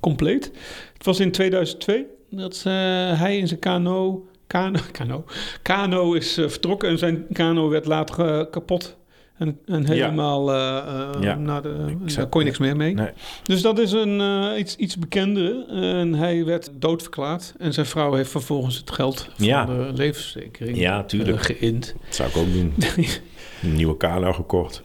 compleet. 0.10 0.52
Het 0.94 1.06
was 1.06 1.20
in 1.20 1.32
2002 1.32 2.06
dat 2.30 2.56
eh, 2.66 2.74
hij 3.20 3.38
in 3.38 3.48
zijn 3.48 3.60
kano, 3.60 4.26
kano, 4.48 4.80
kano, 4.98 5.24
kano 5.62 6.14
is 6.14 6.38
eh, 6.38 6.48
vertrokken. 6.48 6.90
En 6.90 6.98
zijn 6.98 7.26
kano 7.34 7.70
werd 7.70 7.86
later 7.86 8.40
eh, 8.40 8.46
kapot. 8.52 8.98
En, 9.38 9.60
en 9.66 9.86
helemaal, 9.88 10.54
Ja. 11.22 11.36
naar 11.36 11.62
de, 11.62 11.96
daar 12.16 12.28
kon 12.28 12.40
je 12.42 12.46
niks 12.46 12.60
meer 12.60 12.76
mee. 12.76 12.94
Nee. 12.94 13.10
Dus 13.44 13.62
dat 13.62 13.80
is 13.80 13.92
een, 13.92 14.22
iets, 14.60 14.76
iets 14.76 14.98
bekender. 14.98 15.68
En 15.70 16.14
hij 16.14 16.46
werd 16.46 16.70
doodverklaard. 16.74 17.54
En 17.58 17.74
zijn 17.74 17.86
vrouw 17.86 18.14
heeft 18.14 18.32
vervolgens 18.32 18.78
het 18.78 18.92
geld 18.92 19.30
van 19.36 19.46
Ja. 19.46 19.66
de 19.66 19.90
levensverzekering 19.94 20.78
Ja, 20.78 21.04
tuurlijk. 21.04 21.42
geïnd. 21.42 21.96
Dat 22.06 22.16
zou 22.16 22.30
ik 22.30 22.38
ook 22.38 22.54
doen. 22.54 22.74
Een 23.64 23.74
nieuwe 23.76 23.98
kano 23.98 24.34
gekocht. 24.34 24.82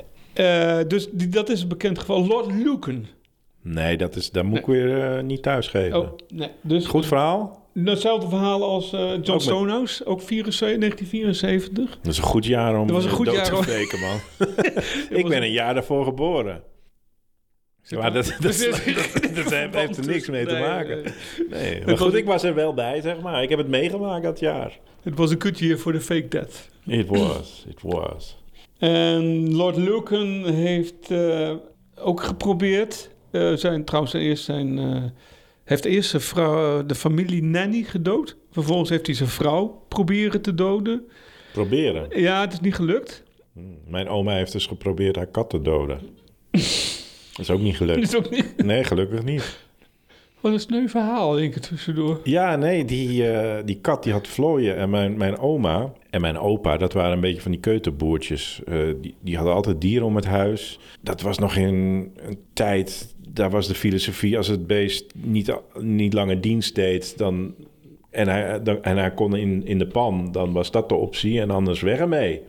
Dus 0.89 1.09
die, 1.13 1.29
dat 1.29 1.49
is 1.49 1.63
een 1.63 1.69
bekend 1.69 1.99
geval. 1.99 2.27
Lord 2.27 2.53
Lucan. 2.53 3.07
Nee, 3.62 3.96
dat, 3.96 4.16
is, 4.16 4.31
dat 4.31 4.44
moet 4.44 4.59
ik 4.59 4.66
weer 4.66 5.16
eh, 5.16 5.23
niet 5.23 5.42
thuisgeven. 5.42 6.01
Oh, 6.01 6.18
nee. 6.29 6.51
Dus 6.62 6.87
Goed 6.87 7.07
verhaal. 7.07 7.61
Hetzelfde 7.75 8.29
verhaal 8.29 8.64
als 8.64 8.92
eh, 8.92 9.12
John 9.23 9.38
Stonehouse. 9.38 10.07
Ook 10.07 10.23
74, 10.23 10.79
1974. 10.79 11.99
Dat 12.03 12.12
is 12.12 12.18
een 12.18 12.25
goed 12.25 12.46
jaar 12.46 12.79
om 12.79 12.87
Dat 12.87 12.96
was 12.96 13.05
een 13.05 13.11
eh, 13.11 13.16
goed 13.16 13.27
dood 13.27 13.35
jaar, 13.35 13.44
te 13.44 13.62
steken, 13.62 14.01
man. 14.01 14.18
ik 15.18 15.29
ben 15.29 15.42
een 15.42 15.53
jaar 15.53 15.75
daarvoor 15.75 16.05
geboren. 16.05 16.62
Maar 17.90 18.12
dat, 18.12 18.27
dat, 18.40 18.40
dat, 18.40 18.59
dat 19.35 19.51
heeft, 19.73 19.96
er 19.96 20.07
niks 20.12 20.29
mee 20.29 20.46
te 20.46 20.59
maken. 20.59 21.03
nee. 21.51 21.85
Maar 21.85 21.99
goed, 21.99 22.14
ik 22.14 22.25
was 22.25 22.42
er 22.42 22.55
wel 22.55 22.75
bij, 22.75 23.01
zeg 23.01 23.20
maar. 23.20 23.42
Ik 23.42 23.49
heb 23.49 23.59
het 23.59 23.68
meegemaakt 23.68 24.23
dat 24.23 24.40
jaar. 24.40 24.79
Het 25.03 25.16
was 25.16 25.31
een 25.31 25.42
good 25.42 25.59
year 25.59 25.79
voor 25.79 25.92
de 25.92 26.01
fake 26.01 26.29
death. 26.29 26.68
It 26.87 27.09
was, 27.09 27.64
it 27.68 27.83
was. 27.83 28.37
En 28.79 29.55
Lord 29.55 29.77
Lucan 29.77 30.44
heeft 30.46 31.12
ook 31.94 32.23
geprobeerd. 32.23 33.10
Eh, 33.31 33.53
zijn, 33.53 33.85
trouwens, 33.85 34.14
eerst 34.14 34.45
zijn, 34.45 34.79
eh, 34.79 35.03
heeft 35.64 35.85
eerst 35.85 36.11
zijn 36.11 36.23
vrouw, 36.23 36.87
de 36.87 36.95
familie 36.95 37.43
Nanny 37.43 37.83
gedood. 37.83 38.37
Vervolgens 38.51 38.90
heeft 38.90 39.07
hij 39.07 39.14
zijn 39.14 39.29
vrouw 39.29 39.85
proberen 39.88 40.40
te 40.40 40.55
doden. 40.55 41.03
Proberen. 41.53 42.21
Ja, 42.21 42.40
het 42.40 42.53
is 42.53 42.61
niet 42.61 42.75
gelukt. 42.75 43.23
Hm, 43.53 43.61
Mijn 43.87 44.09
oma 44.09 44.33
heeft 44.35 44.53
dus 44.53 44.66
geprobeerd 44.66 45.16
haar 45.16 45.27
kat 45.27 45.51
te 45.51 45.62
doden. 45.62 46.01
Dat 46.51 47.49
is 47.49 47.51
ook 47.51 47.61
niet 47.61 47.77
gelukt. 47.77 48.03
is 48.03 48.16
ook 48.16 48.31
niet. 48.31 48.64
Nee, 48.64 48.85
gelukkig 48.85 49.23
niet. 49.25 49.59
Wat 50.40 50.53
een 50.53 50.61
sneu 50.61 50.88
verhaal, 50.88 51.33
denk 51.33 51.55
ik 51.55 51.62
tussendoor. 51.62 52.21
Ja, 52.25 52.57
nee, 52.57 52.85
die, 52.85 53.31
eh, 53.31 53.64
die 53.64 53.79
kat 53.81 54.03
die 54.03 54.12
had 54.12 54.29
vlooien. 54.29 54.77
En 54.77 54.90
mijn, 54.90 55.16
mijn 55.16 55.38
oma 55.38 55.93
en 56.11 56.21
mijn 56.21 56.38
opa, 56.38 56.77
dat 56.77 56.93
waren 56.93 57.12
een 57.12 57.21
beetje 57.21 57.40
van 57.40 57.51
die 57.51 57.61
keuterboertjes. 57.61 58.61
Eh, 58.66 58.77
die, 59.01 59.14
die 59.21 59.37
hadden 59.37 59.55
altijd 59.55 59.81
dieren 59.81 60.07
om 60.07 60.16
het 60.16 60.25
huis. 60.25 60.79
Dat 61.01 61.21
was 61.21 61.38
nog 61.38 61.57
in 61.57 61.75
een 62.16 62.38
tijd, 62.53 63.14
daar 63.33 63.51
was 63.51 63.66
de 63.66 63.75
filosofie... 63.75 64.37
als 64.37 64.47
het 64.47 64.66
beest 64.66 65.05
niet, 65.14 65.55
niet 65.81 66.12
langer 66.12 66.40
dienst 66.40 66.75
deed... 66.75 67.19
Dan, 67.19 67.55
en, 68.11 68.29
hij, 68.29 68.62
dan, 68.62 68.83
en 68.83 68.97
hij 68.97 69.11
kon 69.11 69.37
in, 69.37 69.66
in 69.66 69.79
de 69.79 69.87
pan, 69.87 70.33
dan 70.33 70.53
was 70.53 70.71
dat 70.71 70.88
de 70.88 70.95
optie. 70.95 71.40
En 71.40 71.51
anders 71.51 71.81
weg 71.81 71.99
ermee. 71.99 72.43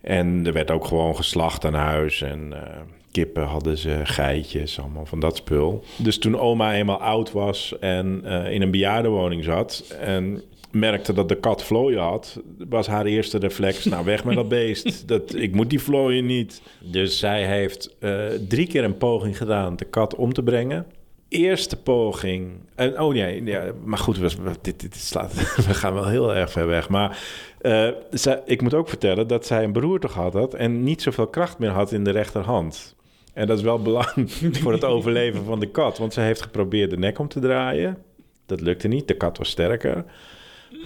En 0.00 0.46
er 0.46 0.52
werd 0.52 0.70
ook 0.70 0.84
gewoon 0.84 1.16
geslacht 1.16 1.64
aan 1.64 1.74
huis 1.74 2.22
en 2.22 2.52
eh, 2.52 2.80
kippen 3.10 3.44
hadden 3.44 3.78
ze, 3.78 4.00
geitjes, 4.02 4.80
allemaal 4.80 5.06
van 5.06 5.20
dat 5.20 5.36
spul. 5.36 5.84
Dus 5.96 6.18
toen 6.18 6.38
oma 6.38 6.74
eenmaal 6.74 7.00
oud 7.00 7.32
was 7.32 7.78
en 7.78 8.20
eh, 8.24 8.52
in 8.52 8.62
een 8.62 8.70
bejaardenwoning 8.70 9.44
zat 9.44 9.96
en 10.00 10.42
merkte 10.70 11.12
dat 11.12 11.28
de 11.28 11.34
kat 11.34 11.64
vlooien 11.64 12.00
had, 12.00 12.40
was 12.68 12.86
haar 12.86 13.04
eerste 13.04 13.38
reflex, 13.38 13.84
nou 13.84 14.04
weg 14.04 14.24
met 14.24 14.34
dat 14.34 14.48
beest. 14.48 14.84
Dat, 15.08 15.34
ik 15.34 15.54
moet 15.54 15.70
die 15.70 15.80
vlooien 15.80 16.26
niet. 16.26 16.62
Dus 16.80 17.18
zij 17.18 17.46
heeft 17.46 17.96
eh, 17.98 18.24
drie 18.48 18.66
keer 18.66 18.84
een 18.84 18.96
poging 18.96 19.36
gedaan 19.36 19.76
de 19.76 19.84
kat 19.84 20.14
om 20.14 20.32
te 20.32 20.42
brengen. 20.42 20.86
Eerste 21.28 21.76
poging. 21.76 22.50
En, 22.74 23.00
oh 23.00 23.12
nee, 23.12 23.44
ja, 23.44 23.72
maar 23.84 23.98
goed, 23.98 24.18
we, 24.18 24.30
dit, 24.60 24.80
dit 24.80 24.96
slaat, 24.96 25.34
we 25.66 25.74
gaan 25.74 25.94
wel 25.94 26.08
heel 26.08 26.34
erg 26.34 26.50
ver 26.50 26.66
weg. 26.66 26.88
Maar 26.88 27.18
eh, 27.60 27.88
zij, 28.10 28.42
ik 28.44 28.62
moet 28.62 28.74
ook 28.74 28.88
vertellen 28.88 29.26
dat 29.26 29.46
zij 29.46 29.64
een 29.64 29.72
beroerte 29.72 30.08
gehad 30.08 30.32
had 30.32 30.54
en 30.54 30.82
niet 30.82 31.02
zoveel 31.02 31.26
kracht 31.26 31.58
meer 31.58 31.70
had 31.70 31.92
in 31.92 32.04
de 32.04 32.10
rechterhand. 32.10 32.96
En 33.36 33.46
dat 33.46 33.58
is 33.58 33.64
wel 33.64 33.82
belangrijk 33.82 34.56
voor 34.62 34.72
het 34.72 34.84
overleven 34.84 35.44
van 35.44 35.60
de 35.60 35.70
kat, 35.70 35.98
want 35.98 36.12
ze 36.12 36.20
heeft 36.20 36.42
geprobeerd 36.42 36.90
de 36.90 36.98
nek 36.98 37.18
om 37.18 37.28
te 37.28 37.40
draaien. 37.40 37.98
Dat 38.46 38.60
lukte 38.60 38.88
niet, 38.88 39.08
de 39.08 39.16
kat 39.16 39.38
was 39.38 39.48
sterker. 39.48 40.04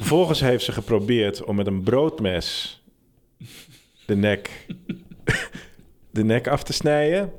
Vervolgens 0.01 0.41
heeft 0.41 0.65
ze 0.65 0.73
geprobeerd 0.73 1.45
om 1.45 1.57
met 1.57 1.67
een 1.67 1.83
broodmes 1.83 2.83
de 4.07 4.17
nek, 4.17 4.67
de 6.11 6.25
nek 6.25 6.49
af 6.49 6.63
te 6.63 6.73
snijden. 6.73 7.33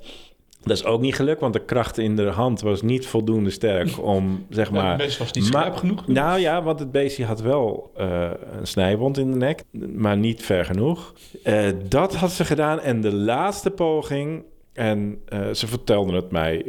Dat 0.63 0.77
is 0.77 0.85
ook 0.85 1.01
niet 1.01 1.15
gelukt, 1.15 1.41
want 1.41 1.53
de 1.53 1.65
kracht 1.65 1.97
in 1.97 2.15
de 2.15 2.25
hand 2.25 2.61
was 2.61 2.81
niet 2.81 3.07
voldoende 3.07 3.49
sterk 3.49 4.03
om, 4.03 4.45
zeg 4.49 4.71
maar... 4.71 4.87
het 4.89 4.97
beest 4.97 5.17
was 5.17 5.31
niet 5.31 5.45
scherp 5.45 5.75
genoeg. 5.75 6.07
Nou 6.07 6.39
ja, 6.39 6.63
want 6.63 6.79
het 6.79 6.91
beestje 6.91 7.25
had 7.25 7.41
wel 7.41 7.91
eh, 7.95 8.29
een 8.59 8.67
snijwond 8.67 9.17
in 9.17 9.31
de 9.31 9.37
nek, 9.37 9.63
maar 9.95 10.17
niet 10.17 10.43
ver 10.43 10.65
genoeg. 10.65 11.13
Eh, 11.43 11.67
dat 11.87 12.15
had 12.15 12.31
ze 12.31 12.45
gedaan. 12.45 12.79
En 12.79 13.01
de 13.01 13.13
laatste 13.13 13.71
poging, 13.71 14.43
en 14.73 15.21
eh, 15.25 15.49
ze 15.51 15.67
vertelde 15.67 16.15
het 16.15 16.31
mij 16.31 16.65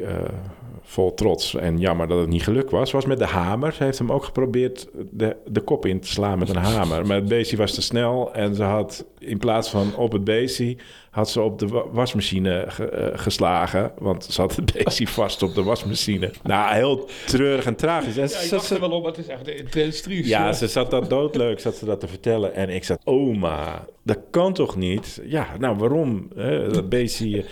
vol 0.83 1.15
trots 1.15 1.55
en 1.55 1.79
jammer 1.79 2.09
dat 2.09 2.19
het 2.19 2.29
niet 2.29 2.43
gelukt 2.43 2.71
was, 2.71 2.91
was 2.93 3.05
met 3.07 3.19
de 3.19 3.25
hamer. 3.27 3.73
Ze 3.73 3.85
heeft 3.85 3.99
hem 3.99 4.13
ook 4.13 4.25
geprobeerd 4.25 4.89
de, 5.11 5.37
de 5.47 5.61
kop 5.61 5.87
in 5.87 6.01
te 6.01 6.09
slaan 6.09 6.39
met 6.39 6.49
een 6.49 6.57
hamer. 6.57 7.07
Maar 7.07 7.17
het 7.17 7.29
beestje 7.29 7.57
was 7.57 7.75
te 7.75 7.83
snel 7.83 8.35
en 8.35 8.55
ze 8.55 8.63
had 8.63 9.05
in 9.19 9.39
plaats 9.39 9.71
van 9.71 9.97
op 9.97 10.13
het 10.13 10.25
beestje, 10.25 10.77
had 11.11 11.31
ze 11.31 11.41
op 11.41 11.59
de 11.59 11.67
wa- 11.67 11.89
wasmachine 11.91 12.65
ge- 12.69 12.89
eh, 12.89 13.19
geslagen. 13.19 13.93
Want 13.99 14.25
ze 14.25 14.41
had 14.41 14.57
het 14.57 14.73
beestje 14.73 15.07
vast 15.21 15.43
op 15.43 15.55
de 15.55 15.63
wasmachine. 15.63 16.31
Nou, 16.43 16.75
heel 16.75 17.09
treurig 17.27 17.65
en 17.67 17.77
tragisch. 17.77 18.17
En 18.17 18.23
Ja, 18.23 18.59
ze- 18.61 18.75
er 18.75 18.81
wel 18.81 18.91
op, 18.91 19.05
het 19.05 19.19
is 19.19 19.27
echt 19.27 19.75
is 19.77 20.03
triest. 20.03 20.29
ja, 20.29 20.53
ze 20.53 20.67
zat 20.69 20.91
dat 20.91 21.11
doodleuk, 21.11 21.61
zat 21.61 21.75
ze 21.77 21.85
dat 21.85 22.01
te 22.01 22.09
vertellen. 22.09 22.55
En 22.55 22.69
ik 22.69 22.85
zat, 22.85 23.01
oma, 23.05 23.85
dat 24.03 24.19
kan 24.31 24.53
toch 24.53 24.77
niet? 24.77 25.21
Ja, 25.25 25.47
nou 25.59 25.77
waarom? 25.77 26.29
Hè, 26.35 26.71
dat 26.71 26.89
beestje. 26.89 27.45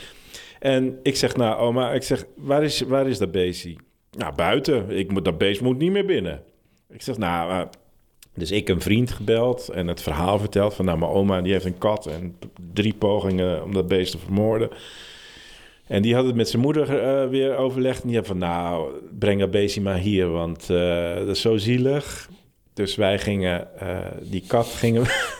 En 0.61 0.99
ik 1.03 1.17
zeg, 1.17 1.37
nou 1.37 1.59
oma, 1.59 1.93
ik 1.93 2.03
zeg, 2.03 2.25
waar 2.37 2.63
is, 2.63 2.81
waar 2.81 3.09
is 3.09 3.19
dat 3.19 3.31
beestje? 3.31 3.77
Nou, 4.19 4.35
buiten. 4.35 4.91
Ik 4.91 5.25
dat 5.25 5.39
beest 5.39 5.61
moet 5.61 5.79
niet 5.79 5.93
meer 5.93 6.07
binnen. 6.07 6.43
Ik 6.89 7.03
zeg, 7.03 7.19
nou... 7.19 7.51
eh, 7.51 7.67
dus 8.35 8.51
ik 8.51 8.69
een 8.69 8.81
vriend 8.81 9.11
gebeld 9.11 9.69
en 9.69 9.87
het 9.87 10.03
verhaal 10.03 10.39
verteld 10.39 10.75
van... 10.75 10.85
nou, 10.85 10.99
mijn 10.99 11.11
oma 11.11 11.41
die 11.41 11.53
heeft 11.53 11.65
een 11.65 11.79
kat 11.79 12.07
en 12.07 12.37
drie 12.73 12.95
pogingen 12.95 13.65
om 13.65 13.73
dat 13.73 13.89
beest 13.89 14.13
te 14.13 14.19
vermoorden. 14.19 14.71
En 15.87 16.03
die 16.03 16.15
had 16.15 16.25
het 16.25 16.35
met 16.35 16.49
zijn 16.49 16.63
moeder 16.63 16.99
eh, 16.99 17.29
weer 17.29 17.57
overlegd. 17.57 18.03
En 18.03 18.09
die 18.09 18.17
had 18.17 18.27
van, 18.27 18.39
nou, 18.39 18.93
breng 19.19 19.41
dat 19.41 19.51
beestje 19.51 19.81
maar 19.81 19.99
hier, 19.99 20.29
want 20.29 20.71
eh, 20.71 21.15
dat 21.15 21.29
is 21.29 21.41
zo 21.41 21.57
zielig. 21.57 22.29
Dus 22.81 22.95
wij 22.97 23.19
gingen, 23.19 23.79
eh, 23.81 23.99
die 24.23 24.45
kat 24.47 24.67
gingen, 24.67 25.03
we- 25.03 25.31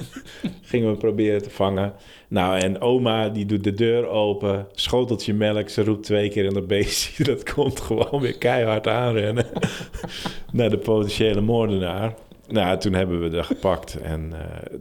gingen 0.71 0.91
we 0.91 0.97
proberen 0.97 1.43
te 1.43 1.51
vangen. 1.51 1.93
Nou, 2.29 2.59
en 2.59 2.81
oma 2.81 3.29
die 3.29 3.47
doet 3.47 3.65
de 3.65 3.73
deur 3.73 4.07
open, 4.07 4.67
schoteltje 4.73 5.35
melk. 5.35 5.69
Ze 5.69 5.85
roept 5.85 6.03
twee 6.05 6.29
keer 6.29 6.47
en 6.47 6.55
dat 6.55 6.67
beestje, 6.67 7.25
dat 7.35 7.53
komt 7.53 7.81
gewoon 7.81 8.21
weer 8.21 8.39
keihard 8.39 8.87
aanrennen. 8.89 9.47
naar 10.53 10.71
de 10.71 10.79
potentiële 10.79 11.41
moordenaar. 11.41 12.15
Nou, 12.49 12.79
toen 12.79 12.93
hebben 12.93 13.31
we 13.31 13.37
er 13.37 13.45
gepakt 13.45 14.01
en... 14.01 14.33
eh, 14.33 14.79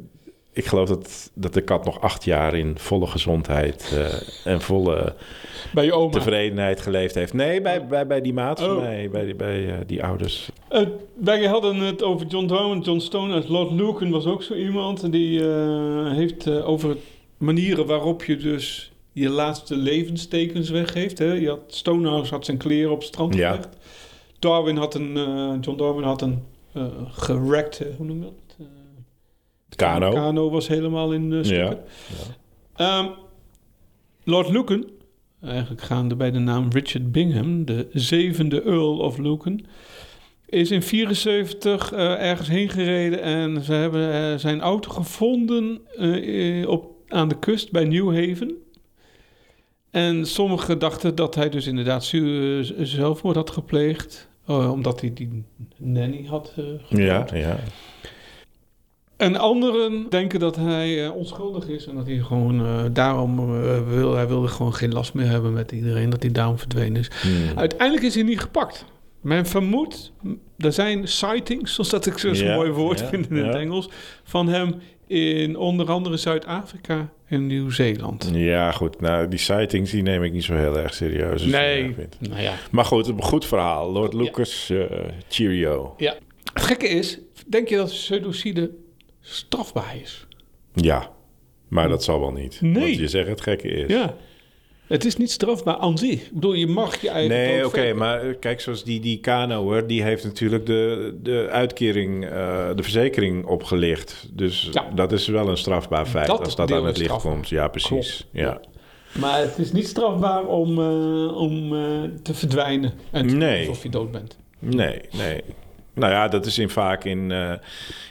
ik 0.54 0.66
geloof 0.66 0.88
dat, 0.90 1.32
dat 1.34 1.54
de 1.54 1.62
kat 1.62 1.86
nog 1.86 2.02
acht 2.02 2.24
jaar 2.24 2.56
in 2.56 2.74
volle 2.78 3.08
gezondheid 3.08 3.92
eh, 3.94 4.52
en 4.54 4.62
volle 4.62 5.16
Bij 5.74 5.86
je 5.86 5.94
oma. 5.94 6.12
tevredenheid 6.12 6.82
geleefd 6.82 7.16
heeft. 7.16 7.34
Nee, 7.34 7.62
bij, 7.62 7.88
bij, 7.88 8.08
bij 8.08 8.22
die 8.22 8.34
maat 8.34 8.60
van 8.60 8.70
Oh. 8.76 8.82
mij, 8.82 9.10
bij, 9.10 9.26
die- 9.26 9.36
bij 9.36 9.68
eh, 9.70 9.74
die 9.86 10.04
ouders. 10.04 10.50
Eh, 10.70 10.82
wij 11.14 11.46
hadden 11.46 11.76
het 11.76 12.04
over 12.04 12.28
John 12.28 12.46
Darwin. 12.48 12.80
John 12.82 13.00
Stone 13.00 13.34
uit 13.34 13.50
Lord 13.50 13.72
Lucan 13.72 14.10
was 14.12 14.26
ook 14.26 14.44
zo 14.44 14.54
iemand. 14.54 15.12
Die 15.12 15.44
heeft 16.14 16.50
over 16.50 16.98
manieren 17.38 17.86
waarop 17.86 18.24
je 18.24 18.38
dus 18.38 18.92
je 19.14 19.30
laatste 19.30 19.76
levenstekens 19.76 20.70
weggeeft. 20.70 21.18
Hè? 21.20 21.34
Je 21.34 21.50
had, 21.50 21.60
Stonehouse 21.68 22.34
had 22.34 22.46
zijn 22.46 22.58
kleren 22.58 22.92
op 22.92 22.98
het 22.98 23.08
strand 23.08 23.36
Ja. 23.36 23.52
gelegd. 23.52 23.78
Darwin 24.40 24.78
had 24.78 24.94
een, 24.96 25.14
John 25.62 25.78
Darwin 25.78 26.04
had 26.04 26.22
een 26.22 26.44
eh 26.74 26.84
gerekt, 27.12 27.82
hoe 27.98 28.06
noem 28.06 28.18
je 28.18 28.24
dat? 28.24 28.49
Kano. 29.80 30.12
Kano 30.12 30.50
was 30.50 30.68
helemaal 30.68 31.14
in 31.14 31.32
uh, 31.32 31.44
stukken. 31.44 31.80
Ehm, 32.76 33.06
Lord 34.24 34.50
Lucan, 34.50 34.86
eigenlijk 35.42 35.82
gaande 35.82 36.16
bij 36.16 36.32
de 36.32 36.40
naam 36.40 36.68
Richard 36.72 37.12
Bingham, 37.12 37.66
de 37.66 37.88
zevende 37.94 38.62
Earl 38.64 38.98
of 38.98 39.18
Lucan, 39.18 39.66
is 40.46 40.72
in 40.72 40.82
74 40.84 41.92
eh, 41.92 42.30
ergens 42.30 42.48
heen 42.48 42.70
gereden 42.70 43.22
en 43.22 43.64
ze 43.64 43.74
hebben 43.74 44.14
eh, 44.14 44.36
zijn 44.38 44.62
auto 44.62 44.92
gevonden 44.92 45.80
eh, 45.98 46.68
op, 46.70 46.92
aan 47.08 47.28
de 47.28 47.40
kust 47.40 47.72
bij 47.72 47.84
New 47.84 48.16
Haven. 48.16 48.54
En 49.92 50.26
sommigen 50.26 50.80
dachten 50.80 51.16
dat 51.16 51.36
hij 51.36 51.50
dus 51.50 51.68
inderdaad 51.68 52.04
zelfmoord 52.82 53.36
had 53.36 53.50
gepleegd, 53.50 54.30
omdat 54.46 55.02
hij 55.02 55.14
die 55.14 55.44
nanny 55.78 56.26
had 56.28 56.54
Ja, 56.90 57.22
gedood. 57.26 57.40
ja. 57.40 57.60
En 59.20 59.36
anderen 59.36 60.06
denken 60.10 60.40
dat 60.40 60.56
hij 60.56 61.06
eh, 61.06 61.16
onschuldig 61.16 61.68
is 61.68 61.88
en 61.88 61.96
dat 61.96 62.06
hij 62.06 62.18
gewoon 62.18 62.66
eh, 62.66 62.84
daarom 62.92 63.40
eh, 63.40 63.88
wil, 63.88 64.16
hij 64.16 64.28
wilde 64.28 64.48
gewoon 64.48 64.74
geen 64.74 64.94
last 64.94 65.14
meer 65.14 65.28
hebben 65.28 65.54
met 65.54 65.72
iedereen, 65.72 66.10
dat 66.10 66.22
hij 66.22 66.32
daarom 66.32 66.58
verdwenen 66.58 67.00
is. 67.00 67.10
Hmm. 67.22 67.58
Uiteindelijk 67.58 68.06
is 68.06 68.16
hij 68.16 68.24
niet 68.24 68.40
gepakt. 68.40 68.86
Men 69.22 69.46
vermoedt, 69.46 70.12
er 70.58 70.74
zijn 70.74 71.08
sightings, 71.08 71.74
zoals 71.76 71.90
dat 71.90 72.06
ik 72.06 72.18
zo'n 72.18 72.34
Ja, 72.34 72.56
mooi 72.56 72.72
woord 72.72 73.02
vind 73.02 73.30
in 73.30 73.36
het. 73.36 73.56
Engels, 73.56 73.90
van 74.24 74.48
hem 74.48 74.76
in 75.08 75.58
onder 75.58 75.92
andere 75.92 76.18
Zuid-Afrika 76.18 77.10
en 77.26 77.48
Nieuw-Zeeland. 77.48 78.30
Ja, 78.34 78.72
goed. 78.72 79.02
Nou, 79.02 79.28
die 79.28 79.40
sightings 79.40 79.92
die 79.92 80.02
neem 80.02 80.24
ik 80.24 80.32
niet 80.32 80.44
zo 80.44 80.54
heel 80.54 80.78
erg 80.78 80.94
serieus. 80.94 81.44
Nee, 81.44 81.96
nou 82.20 82.42
ja. 82.42 82.54
Maar 82.72 82.86
goed, 82.86 83.08
een 83.08 83.22
goed 83.22 83.46
verhaal. 83.46 83.92
Lord 83.92 84.14
Lucas, 84.14 84.74
cheerio. 85.30 85.94
ja. 85.98 86.16
Het 86.54 86.64
gekke 86.64 86.88
is, 86.88 87.20
denk 87.48 87.68
je 87.68 87.76
dat 87.76 87.90
pseudocide 87.90 88.72
strafbaar 89.30 89.96
is? 90.02 90.28
Ja, 90.74 91.10
maar 91.68 91.90
dat 91.90 92.04
zal 92.04 92.20
wel 92.20 92.32
niet. 92.32 92.62
Nee. 92.62 92.74
Want 92.74 92.96
je 92.96 93.08
zegt 93.08 93.28
het 93.28 93.42
gekke 93.42 93.68
is. 93.68 93.88
Ja. 93.88 94.16
Het 94.88 95.06
is 95.06 95.18
niet 95.18 95.32
strafbaar 95.32 95.78
aan 95.78 95.98
zich. 95.98 96.22
Ik 96.26 96.32
bedoel, 96.34 96.54
je 96.54 96.68
mag 96.68 97.02
je 97.02 97.10
eigen 97.10 97.38
Nee, 97.38 97.66
oké, 97.66 97.94
maar 97.94 98.22
eh, 98.22 98.36
kijk, 98.40 98.62
zoals 98.62 98.84
die, 98.84 99.00
die 99.00 99.20
Kanoer, 99.20 99.88
die 99.88 100.04
heeft 100.04 100.24
natuurlijk 100.24 100.66
de, 100.66 101.18
de 101.24 101.48
uitkering, 101.52 102.26
eh, 102.26 102.70
de 102.76 102.84
verzekering 102.84 103.46
opgelicht. 103.46 104.30
Dus 104.34 104.70
Ja. 104.72 104.90
dat 104.96 105.12
is 105.12 105.28
wel 105.28 105.50
een 105.50 105.58
strafbaar 105.58 106.06
feit 106.06 106.28
Dat 106.28 106.40
als 106.40 106.56
dat 106.56 106.72
aan 106.72 106.86
het 106.86 106.98
licht 106.98 107.10
strafbaar. 107.10 107.32
komt. 107.32 107.50
Ja, 107.50 107.68
precies. 107.68 108.28
Ja. 108.32 108.62
Maar 109.20 109.40
het 109.40 109.58
is 109.58 109.72
niet 109.72 109.88
strafbaar 109.88 110.46
om, 110.46 110.80
eh, 110.80 111.38
om 111.38 111.70
te 112.24 112.34
verdwijnen 112.34 112.94
en 113.12 113.28
te 113.28 113.36
Nee. 113.36 113.60
doen 113.60 113.68
alsof 113.70 113.84
je 113.84 113.90
dood 113.90 114.12
bent. 114.12 114.38
Nee, 114.60 115.02
nee. 115.18 115.42
Nou 116.00 116.12
ja, 116.12 116.28
dat 116.28 116.46
is 116.46 116.58
in, 116.58 116.70
vaak 116.70 117.04
in, 117.04 117.32
eh, 117.32 117.54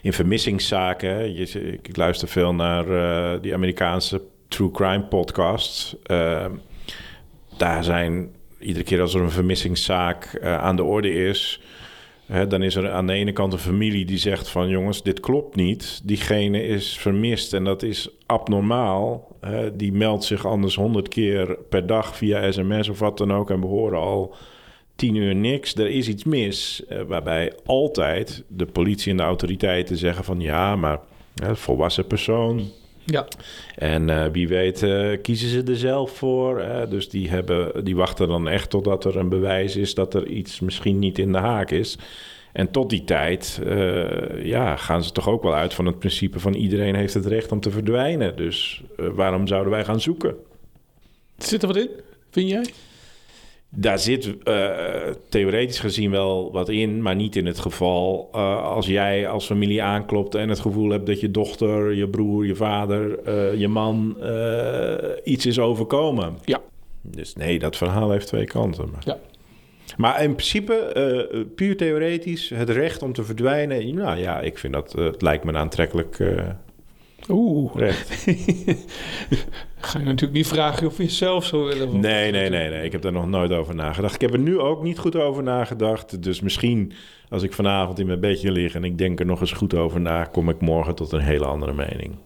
in 0.02 0.12
vermissingszaken. 0.12 1.36
ik 1.82 1.96
luister 1.96 2.28
veel 2.28 2.54
naar 2.54 2.90
eh, 2.90 3.40
die 3.42 3.54
Amerikaanse 3.54 4.22
true 4.48 4.70
crime 4.70 5.04
podcasts. 5.04 5.96
Eh, 6.02 6.46
daar 7.56 7.84
zijn 7.84 8.30
iedere 8.58 8.84
keer 8.84 9.00
als 9.00 9.14
er 9.14 9.20
een 9.20 9.30
vermissingszaak 9.30 10.24
eh, 10.24 10.58
aan 10.58 10.76
de 10.76 10.84
orde 10.84 11.12
is... 11.12 11.60
Hè, 12.26 12.46
dan 12.46 12.62
is 12.62 12.74
er 12.74 12.90
aan 12.90 13.06
de 13.06 13.12
ene 13.12 13.32
kant 13.32 13.52
een 13.52 13.58
familie 13.58 14.04
die 14.04 14.18
zegt 14.18 14.48
van... 14.48 14.68
jongens, 14.68 15.02
dit 15.02 15.20
klopt 15.20 15.56
niet. 15.56 16.00
Diegene 16.04 16.62
is 16.62 16.98
vermist 16.98 17.52
en 17.52 17.64
dat 17.64 17.82
is 17.82 18.08
abnormaal. 18.26 19.36
Die 19.74 19.92
meldt 19.92 20.24
zich 20.24 20.46
anders 20.46 20.74
honderd 20.74 21.08
keer 21.08 21.58
per 21.68 21.86
dag 21.86 22.16
via 22.16 22.50
sms 22.50 22.88
of 22.88 22.98
wat 22.98 23.18
dan 23.18 23.32
ook... 23.32 23.50
en 23.50 23.60
behoren 23.60 23.98
al 23.98 24.34
tien 24.98 25.14
uur 25.14 25.34
niks, 25.34 25.74
er 25.74 25.88
is 25.88 26.08
iets 26.08 26.24
mis. 26.24 26.82
Eh, 26.88 27.02
waarbij 27.02 27.52
altijd 27.64 28.44
de 28.48 28.66
politie 28.66 29.10
en 29.10 29.16
de 29.16 29.22
autoriteiten 29.22 29.96
zeggen 29.96 30.24
van... 30.24 30.40
ja, 30.40 30.76
maar 30.76 31.00
hè, 31.42 31.56
volwassen 31.56 32.06
persoon... 32.06 32.70
Ja. 33.04 33.26
En 33.76 34.10
eh, 34.10 34.26
wie 34.32 34.48
weet 34.48 34.82
eh, 34.82 35.10
kiezen 35.22 35.48
ze 35.48 35.62
er 35.62 35.76
zelf 35.76 36.10
voor. 36.10 36.64
Dus 36.88 37.08
die, 37.08 37.28
hebben, 37.28 37.84
die 37.84 37.96
wachten 37.96 38.28
dan 38.28 38.48
echt 38.48 38.70
totdat 38.70 39.04
er 39.04 39.16
een 39.16 39.28
bewijs 39.28 39.76
is 39.76 39.94
dat 39.94 40.14
er 40.14 40.26
iets 40.26 40.60
misschien 40.60 40.98
niet 40.98 41.18
in 41.18 41.32
de 41.32 41.38
haak 41.38 41.70
is. 41.70 41.98
En 42.52 42.70
tot 42.70 42.90
die 42.90 43.04
tijd 43.04 43.60
ja, 44.42 44.76
gaan 44.76 45.04
ze 45.04 45.12
toch 45.12 45.28
ook 45.28 45.42
wel 45.42 45.54
uit 45.54 45.74
van 45.74 45.86
het 45.86 45.98
principe 45.98 46.40
van 46.40 46.54
iedereen 46.54 46.94
heeft 46.94 47.14
het 47.14 47.26
recht 47.26 47.52
om 47.52 47.60
te 47.60 47.70
verdwijnen. 47.70 48.36
Dus 48.36 48.82
waarom 48.96 49.46
zouden 49.46 49.72
wij 49.72 49.84
gaan 49.84 50.00
zoeken? 50.00 50.36
Zit 51.36 51.62
er 51.62 51.68
wat 51.68 51.76
in, 51.76 51.90
vind 52.30 52.48
jij? 52.48 52.64
Daar 53.70 53.98
zit 53.98 54.42
eh, 54.42 54.66
theoretisch 55.28 55.78
gezien 55.78 56.10
wel 56.10 56.52
wat 56.52 56.68
in, 56.68 57.02
maar 57.02 57.14
niet 57.14 57.36
in 57.36 57.46
het 57.46 57.58
geval 57.58 58.28
eh, 58.32 58.62
als 58.62 58.86
jij 58.86 59.28
als 59.28 59.46
familie 59.46 59.82
aanklopt 59.82 60.34
en 60.34 60.48
het 60.48 60.60
gevoel 60.60 60.90
hebt 60.90 61.06
dat 61.06 61.20
je 61.20 61.30
dochter, 61.30 61.94
je 61.94 62.08
broer, 62.08 62.46
je 62.46 62.54
vader, 62.54 63.18
eh, 63.18 63.54
je 63.60 63.68
man 63.68 64.16
iets 65.24 65.46
is 65.46 65.58
overkomen. 65.58 66.38
Ja. 66.44 66.60
Dus 67.02 67.34
nee, 67.34 67.58
dat 67.58 67.76
verhaal 67.76 68.10
heeft 68.10 68.26
twee 68.26 68.44
kanten. 68.44 68.90
Maar, 68.90 69.02
Ja. 69.04 69.18
maar 69.96 70.22
in 70.22 70.34
principe, 70.34 71.46
puur 71.54 71.76
theoretisch, 71.76 72.48
het 72.54 72.70
recht 72.70 73.02
om 73.02 73.12
te 73.12 73.24
verdwijnen, 73.24 73.94
nou 73.94 74.18
ja, 74.18 74.40
ik 74.40 74.58
vind 74.58 74.72
dat, 74.72 74.92
het 74.92 75.22
lijkt 75.22 75.44
me 75.44 75.50
een 75.50 75.56
aantrekkelijk 75.56 76.18
Oeh. 77.28 77.74
recht. 77.74 78.08
Ga 79.80 79.98
je 79.98 80.04
natuurlijk 80.04 80.32
niet 80.32 80.46
vragen 80.46 80.86
of 80.86 80.98
je 80.98 81.08
zelf 81.08 81.44
zo 81.44 81.64
willen. 81.64 82.00
Nee, 82.00 82.30
nee, 82.30 82.50
nee, 82.50 82.70
nee. 82.70 82.84
Ik 82.84 82.92
heb 82.92 83.02
daar 83.02 83.12
nog 83.12 83.26
nooit 83.26 83.52
over 83.52 83.74
nagedacht. 83.74 84.14
Ik 84.14 84.20
heb 84.20 84.32
er 84.32 84.38
nu 84.38 84.58
ook 84.58 84.82
niet 84.82 84.98
goed 84.98 85.16
over 85.16 85.42
nagedacht. 85.42 86.22
Dus 86.22 86.40
misschien 86.40 86.92
als 87.28 87.42
ik 87.42 87.52
vanavond 87.52 87.98
in 87.98 88.06
mijn 88.06 88.20
bedje 88.20 88.52
lig 88.52 88.74
en 88.74 88.84
ik 88.84 88.98
denk 88.98 89.20
er 89.20 89.26
nog 89.26 89.40
eens 89.40 89.52
goed 89.52 89.74
over 89.74 90.00
na, 90.00 90.24
kom 90.24 90.48
ik 90.48 90.60
morgen 90.60 90.94
tot 90.94 91.12
een 91.12 91.20
hele 91.20 91.46
andere 91.46 91.72
mening. 91.72 92.16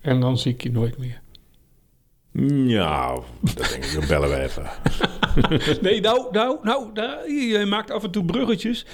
En 0.00 0.20
dan 0.20 0.38
zie 0.38 0.52
ik 0.52 0.62
je 0.62 0.70
nooit 0.70 0.98
meer. 0.98 1.22
Nou, 2.32 3.22
dat 3.40 3.68
denk 3.70 3.84
ik, 3.84 3.94
dan 3.94 4.06
bellen 4.08 4.28
we 4.28 4.42
even. 4.42 4.66
Nee, 5.82 6.00
nou, 6.00 6.28
nou, 6.32 6.58
nou, 6.62 6.90
daar, 6.92 7.30
je 7.30 7.64
maakt 7.66 7.90
af 7.90 8.04
en 8.04 8.10
toe 8.10 8.24
bruggetjes. 8.24 8.86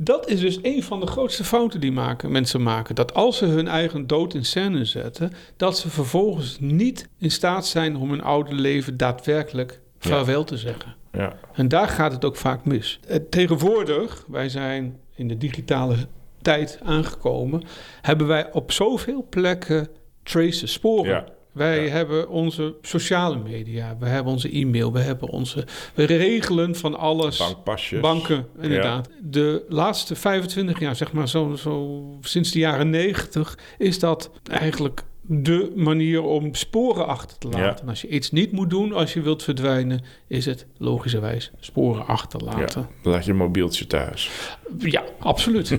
Dat 0.00 0.28
is 0.28 0.40
dus 0.40 0.58
een 0.62 0.82
van 0.82 1.00
de 1.00 1.06
grootste 1.06 1.44
fouten 1.44 1.80
die 1.80 1.92
maken, 1.92 2.30
mensen 2.30 2.62
maken. 2.62 2.94
Dat 2.94 3.14
als 3.14 3.36
ze 3.36 3.44
hun 3.46 3.68
eigen 3.68 4.06
dood 4.06 4.34
in 4.34 4.44
scène 4.44 4.84
zetten, 4.84 5.32
dat 5.56 5.78
ze 5.78 5.88
vervolgens 5.90 6.56
niet 6.60 7.08
in 7.18 7.30
staat 7.30 7.66
zijn 7.66 7.96
om 7.96 8.10
hun 8.10 8.22
oude 8.22 8.54
leven 8.54 8.96
daadwerkelijk 8.96 9.80
Ja. 10.00 10.10
vaarwel 10.10 10.44
te 10.44 10.56
zeggen. 10.56 10.94
Ja, 11.12 11.36
En 11.52 11.68
daar 11.68 11.88
gaat 11.88 12.12
het 12.12 12.24
ook 12.24 12.36
vaak 12.36 12.64
mis. 12.64 13.00
Tegenwoordig, 13.30 14.24
wij 14.28 14.48
zijn 14.48 14.98
in 15.14 15.28
de 15.28 15.36
digitale 15.38 15.96
tijd 16.42 16.78
aangekomen, 16.84 17.62
hebben 18.02 18.26
wij 18.26 18.52
op 18.52 18.72
zoveel 18.72 19.26
plekken 19.30 19.88
traces, 20.22 20.72
sporen. 20.72 21.10
ja. 21.10 21.24
Wij 21.52 21.84
Ja. 21.84 21.90
hebben 21.90 22.28
onze 22.28 22.74
sociale 22.82 23.36
media, 23.38 23.96
we 23.98 24.06
hebben 24.06 24.32
onze 24.32 24.50
e-mail, 24.50 24.92
we 24.92 24.98
hebben 25.00 25.28
onze. 25.28 25.66
We 25.94 26.04
regelen 26.04 26.74
van 26.74 26.96
alles. 26.98 27.38
bankpasjes. 27.38 28.00
Banken, 28.00 28.46
inderdaad. 28.60 29.08
De 29.22 29.64
laatste 29.68 30.14
25 30.14 30.80
jaar, 30.80 30.96
zeg 30.96 31.12
maar 31.12 31.28
zo, 31.28 31.54
zo 31.56 32.02
sinds 32.20 32.50
de 32.50 32.58
jaren 32.58 32.90
90, 32.90 33.58
is 33.78 33.98
dat 33.98 34.30
eigenlijk 34.50 35.02
de 35.30 35.72
manier 35.76 36.22
om 36.22 36.54
sporen 36.54 37.06
achter 37.06 37.38
te 37.38 37.48
laten. 37.48 37.84
Ja. 37.84 37.90
Als 37.90 38.00
je 38.00 38.08
iets 38.08 38.30
niet 38.30 38.52
moet 38.52 38.70
doen 38.70 38.92
als 38.92 39.12
je 39.12 39.20
wilt 39.20 39.42
verdwijnen, 39.42 40.00
is 40.26 40.44
het 40.46 40.66
logischerwijs 40.76 41.50
sporen 41.60 42.06
achterlaten. 42.06 42.88
Ja, 43.02 43.10
laat 43.10 43.24
je 43.24 43.34
mobieltje 43.34 43.86
thuis. 43.86 44.30
Ja, 44.78 45.04
absoluut. 45.18 45.68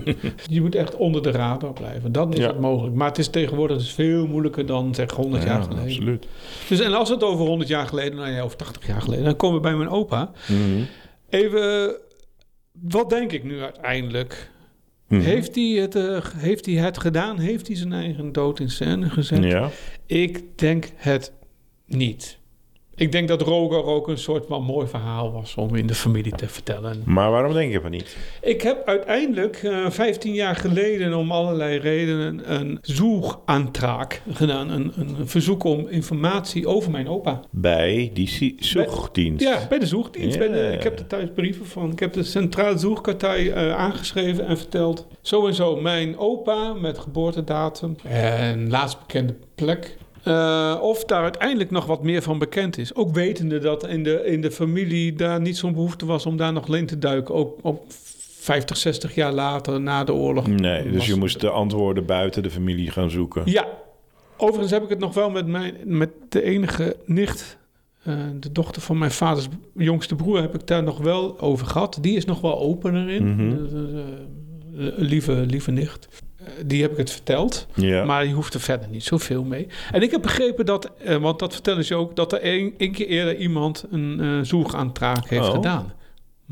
je 0.49 0.62
moet 0.62 0.75
echt 0.75 0.95
onder 0.95 1.21
de 1.23 1.31
radar 1.31 1.73
blijven. 1.73 2.12
Dan 2.12 2.33
is 2.33 2.39
Ja. 2.39 2.47
het 2.47 2.59
mogelijk. 2.59 2.95
Maar 2.95 3.07
het 3.07 3.17
is 3.17 3.27
tegenwoordig 3.27 3.77
dus 3.77 3.91
veel 3.93 4.27
moeilijker 4.27 4.65
dan 4.65 4.95
zeg 4.95 5.12
100 5.12 5.43
jaar 5.43 5.57
Ja, 5.57 5.63
geleden. 5.63 5.83
absoluut. 5.83 6.27
Dus 6.69 6.79
en 6.79 6.93
als 6.93 7.09
het 7.09 7.23
over 7.23 7.45
100 7.45 7.69
jaar 7.69 7.88
geleden, 7.88 8.15
nou 8.15 8.29
ja, 8.31 8.43
of 8.43 8.55
80 8.55 8.88
jaar 8.88 9.01
geleden, 9.01 9.25
dan 9.25 9.35
komen 9.35 9.55
we 9.55 9.62
bij 9.62 9.75
mijn 9.75 9.89
opa. 9.89 10.31
Mhm. 10.47 10.81
Even, 11.29 11.95
wat 12.81 13.09
denk 13.09 13.31
ik 13.31 13.43
nu 13.43 13.62
uiteindelijk? 13.62 14.51
Mhm. 15.10 15.22
Heeft, 15.22 15.56
hij 15.56 15.63
het, 15.63 15.95
eh, 15.95 16.26
heeft 16.36 16.65
hij 16.65 16.76
het 16.76 16.98
gedaan? 16.98 17.39
Heeft 17.39 17.67
hij 17.67 17.76
zijn 17.76 17.93
eigen 17.93 18.32
dood 18.32 18.60
in 18.60 18.69
scène 18.69 19.10
gezet? 19.10 19.43
Ja, 19.43 19.69
Ik 20.06 20.58
denk 20.58 20.89
het 20.95 21.34
niet. 21.86 22.38
Ik 22.99 23.12
denk 23.12 23.27
dat 23.27 23.41
Roger 23.41 23.83
ook 23.83 24.07
een 24.07 24.17
soort 24.17 24.45
van 24.47 24.63
mooi 24.63 24.88
verhaal 24.88 25.31
was 25.31 25.55
om 25.55 25.75
in 25.75 25.88
de 25.88 25.95
familie 25.95 26.35
te 26.35 26.47
vertellen. 26.47 27.01
Maar 27.05 27.31
waarom 27.31 27.53
denk 27.53 27.71
je 27.71 27.81
van 27.81 27.91
niet? 27.91 28.17
Ik 28.41 28.62
heb 28.62 28.85
uiteindelijk 28.85 29.55
eh 29.63 29.89
15 29.89 30.33
jaar 30.33 30.55
geleden 30.55 31.13
om 31.13 31.31
allerlei 31.31 31.77
redenen 31.77 32.53
een 32.53 32.77
zoekaantraag 32.81 34.21
gedaan. 34.33 34.69
Een, 34.69 34.93
een 34.97 35.27
verzoek 35.27 35.63
om 35.63 35.87
informatie 35.87 36.67
over 36.67 36.91
mijn 36.91 37.08
opa. 37.08 37.39
Bij 37.52 38.12
die 38.13 38.56
zoekdienst. 38.60 39.43
Ja, 39.43 39.67
bij 39.69 39.79
de 39.79 39.87
zoekdienst. 39.87 40.37
Ja. 40.37 40.39
Bij 40.39 40.62
de, 40.62 40.73
ik 40.73 40.83
heb 40.83 41.00
er 41.00 41.08
thuis 41.08 41.29
brieven 41.35 41.65
van. 41.65 41.91
Ik 41.91 42.00
heb 42.00 42.13
de 42.13 42.23
Centraal 42.23 42.77
Zoekkartij 42.77 43.52
eh, 43.52 43.75
aangeschreven 43.75 44.45
en 44.45 44.58
verteld. 44.58 45.08
Zo 45.21 45.47
en 45.47 45.54
zo, 45.54 45.75
mijn 45.75 46.17
opa 46.17 46.73
met 46.73 46.97
geboortedatum 46.97 47.95
en 48.04 48.69
laatst 48.69 49.00
bekende 49.00 49.35
plek. 49.56 49.97
Eh, 50.24 50.78
of 50.82 51.06
daar 51.06 51.24
uiteindelijk 51.24 51.72
nog 51.72 51.86
wat 51.86 52.04
meer 52.04 52.22
van 52.22 52.40
bekend 52.40 52.78
is. 52.78 52.96
Ook 52.96 53.13
wetende 53.13 53.60
dat 53.60 53.88
in 53.88 54.04
de, 54.04 54.26
in 54.26 54.42
de 54.42 54.52
familie 54.52 55.13
daar 55.13 55.42
niet 55.42 55.58
zo'n 55.58 55.74
behoefte 55.74 56.06
was 56.06 56.26
om 56.26 56.38
daar 56.38 56.54
nog 56.54 56.76
in 56.76 56.86
te 56.86 56.98
duiken. 56.98 57.36
Ook 57.36 57.58
op 57.62 57.84
50, 58.40 58.78
60 58.78 59.15
jaar 59.15 59.32
later 59.32 59.82
na 59.82 60.04
de 60.04 60.13
oorlog. 60.13 60.48
Nee, 60.48 60.92
dus 60.92 61.06
je 61.06 61.15
moest 61.15 61.40
de 61.40 61.50
antwoorden 61.50 62.06
buiten 62.06 62.44
de 62.44 62.50
familie 62.50 62.92
gaan 62.92 63.10
zoeken. 63.10 63.42
Ja, 63.46 63.67
overigens 64.38 64.72
heb 64.72 64.84
ik 64.84 64.90
het 64.90 65.00
nog 65.00 65.13
wel 65.13 65.30
met, 65.30 65.48
mijn, 65.48 65.76
met 65.84 66.10
de 66.30 66.44
enige 66.44 66.96
nicht, 67.06 67.58
eh, 68.04 68.15
de 68.40 68.52
dochter 68.52 68.82
van 68.82 68.98
mijn 68.98 69.12
vaders 69.12 69.48
jongste 69.76 70.15
broer, 70.15 70.42
heb 70.42 70.56
ik 70.56 70.67
daar 70.67 70.84
nog 70.84 70.98
wel 70.98 71.40
over 71.40 71.67
gehad. 71.67 71.98
Die 72.02 72.15
is 72.15 72.26
nog 72.26 72.42
wel 72.42 72.60
opener 72.60 73.10
in. 73.10 73.24
Een 74.74 74.94
lieve, 74.98 75.34
lieve 75.34 75.72
nicht. 75.72 76.08
Die 76.65 76.81
heb 76.81 76.91
ik 76.91 76.97
het 76.97 77.12
verteld. 77.12 77.67
Ja. 77.75 78.04
Maar 78.06 78.25
je 78.25 78.33
hoeft 78.33 78.54
er 78.54 78.60
verder 78.60 78.89
niet 78.89 79.04
zoveel 79.04 79.43
mee. 79.43 79.67
En 79.91 80.02
ik 80.02 80.12
heb 80.12 80.21
begrepen 80.21 80.65
dat, 80.65 80.91
eh, 81.04 81.15
want 81.15 81.39
dat 81.39 81.54
vertellen 81.54 81.85
ze 81.85 81.95
ook, 81.95 82.15
dat 82.15 82.33
er 82.33 82.41
één 82.41 82.91
keer 82.91 83.08
eerder 83.08 83.35
iemand 83.37 83.85
een 83.91 84.45
zoekaantraag 84.45 85.29
heeft 85.29 85.47
Oh. 85.47 85.54
gedaan. 85.54 85.93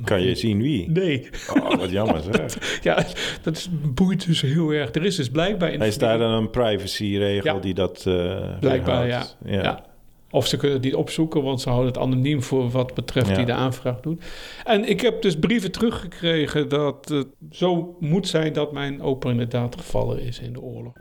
Kan 0.03 0.21
je 0.21 0.35
zien 0.35 0.61
wie? 0.61 0.89
Nee, 0.91 1.29
Oh, 1.53 1.75
wat 1.75 1.89
jammer 1.89 2.21
zeg. 2.33 2.57
ja, 2.83 3.05
dat 3.41 3.57
is, 3.57 3.69
boeit 3.93 4.25
dus 4.25 4.41
heel 4.41 4.69
erg. 4.73 4.95
Er 4.95 5.05
is 5.05 5.15
dus 5.15 5.29
blijkbaar 5.29 5.71
in 5.71 5.79
daar 5.79 5.91
familie- 5.91 6.17
dan 6.19 6.31
een 6.31 6.49
privacyregel 6.49 7.55
Ja. 7.55 7.59
die 7.61 7.73
dat 7.73 8.03
eh 8.07 8.39
Blijkbaar, 8.59 9.07
ja. 9.07 9.25
ja. 9.45 9.85
Of 10.31 10.47
ze 10.47 10.57
kunnen 10.57 10.77
het 10.77 10.85
niet 10.85 10.95
opzoeken, 10.95 11.43
want 11.43 11.61
ze 11.61 11.69
houden 11.69 11.91
het 11.93 12.01
anoniem 12.01 12.43
voor 12.43 12.69
wat 12.69 12.93
betreft 12.93 13.27
Ja. 13.29 13.35
die 13.35 13.45
de 13.45 13.53
aanvraag 13.53 13.99
doet. 13.99 14.23
En 14.65 14.89
ik 14.89 15.01
heb 15.01 15.21
dus 15.21 15.39
brieven 15.39 15.71
teruggekregen 15.71 16.69
dat 16.69 17.09
het 17.09 17.27
zo 17.51 17.95
moet 17.99 18.27
zijn 18.27 18.53
dat 18.53 18.71
mijn 18.71 19.01
opa 19.01 19.29
inderdaad 19.29 19.75
gevallen 19.75 20.19
is 20.21 20.39
in 20.39 20.53
de 20.53 20.61
oorlog. 20.61 20.93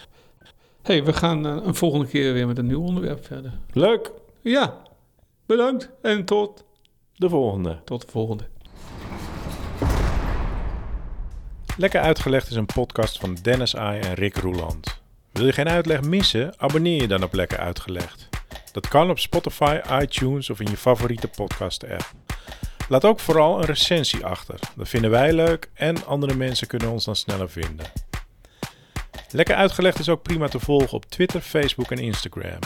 hey, 0.83 1.05
we 1.05 1.13
gaan 1.13 1.47
eh, 1.47 1.57
een 1.65 1.75
volgende 1.75 2.07
keer 2.07 2.33
weer 2.33 2.47
met 2.47 2.59
een 2.59 2.67
nieuw 2.67 2.83
onderwerp 2.83 3.25
verder. 3.27 3.53
Leuk. 3.73 4.11
Ja, 4.41 4.83
bedankt 5.47 5.91
en 6.03 6.25
tot, 6.25 6.65
De 7.15 7.29
volgende. 7.29 7.79
tot 7.85 8.01
de 8.01 8.07
volgende. 8.11 8.45
Lekker 11.79 12.01
Uitgelegd 12.01 12.51
is 12.51 12.57
een 12.57 12.67
podcast 12.67 13.19
van 13.19 13.37
Dennis 13.43 13.77
Ai 13.77 14.01
en 14.01 14.15
Rick 14.15 14.37
Roeland. 14.37 15.01
Wil 15.33 15.47
je 15.47 15.53
geen 15.53 15.69
uitleg 15.69 16.03
missen? 16.03 16.55
Abonneer 16.57 17.01
je 17.01 17.09
dan 17.09 17.23
op 17.23 17.33
Lekker 17.35 17.59
Uitgelegd. 17.59 18.29
Dat 18.77 18.89
kan 18.89 19.11
op 19.11 19.19
Spotify, 19.19 19.81
iTunes 20.01 20.51
of 20.51 20.61
in 20.61 20.71
je 20.71 20.77
favoriete 20.77 21.29
podcast-app. 21.29 22.13
Laat 22.89 23.05
ook 23.05 23.21
vooral 23.21 23.59
een 23.59 23.65
recensie 23.65 24.27
achter. 24.27 24.59
Dat 24.75 24.89
vinden 24.89 25.11
wij 25.11 25.33
leuk 25.33 25.71
en 25.75 26.07
andere 26.07 26.35
mensen 26.35 26.67
kunnen 26.67 26.91
ons 26.91 27.05
dan 27.05 27.17
sneller 27.17 27.51
vinden. 27.51 27.87
Lekker 29.31 29.55
Uitgelegd 29.55 29.99
is 29.99 30.09
ook 30.09 30.23
prima 30.23 30.49
te 30.49 30.61
volgen 30.61 30.93
op 30.93 31.05
Twitter, 31.05 31.41
Facebook 31.41 31.91
en 31.91 31.99
Instagram. 31.99 32.59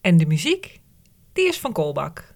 En 0.00 0.16
de 0.16 0.26
muziek, 0.26 0.80
die 1.32 1.48
is 1.48 1.58
van 1.58 1.72
Kolbak. 1.72 2.34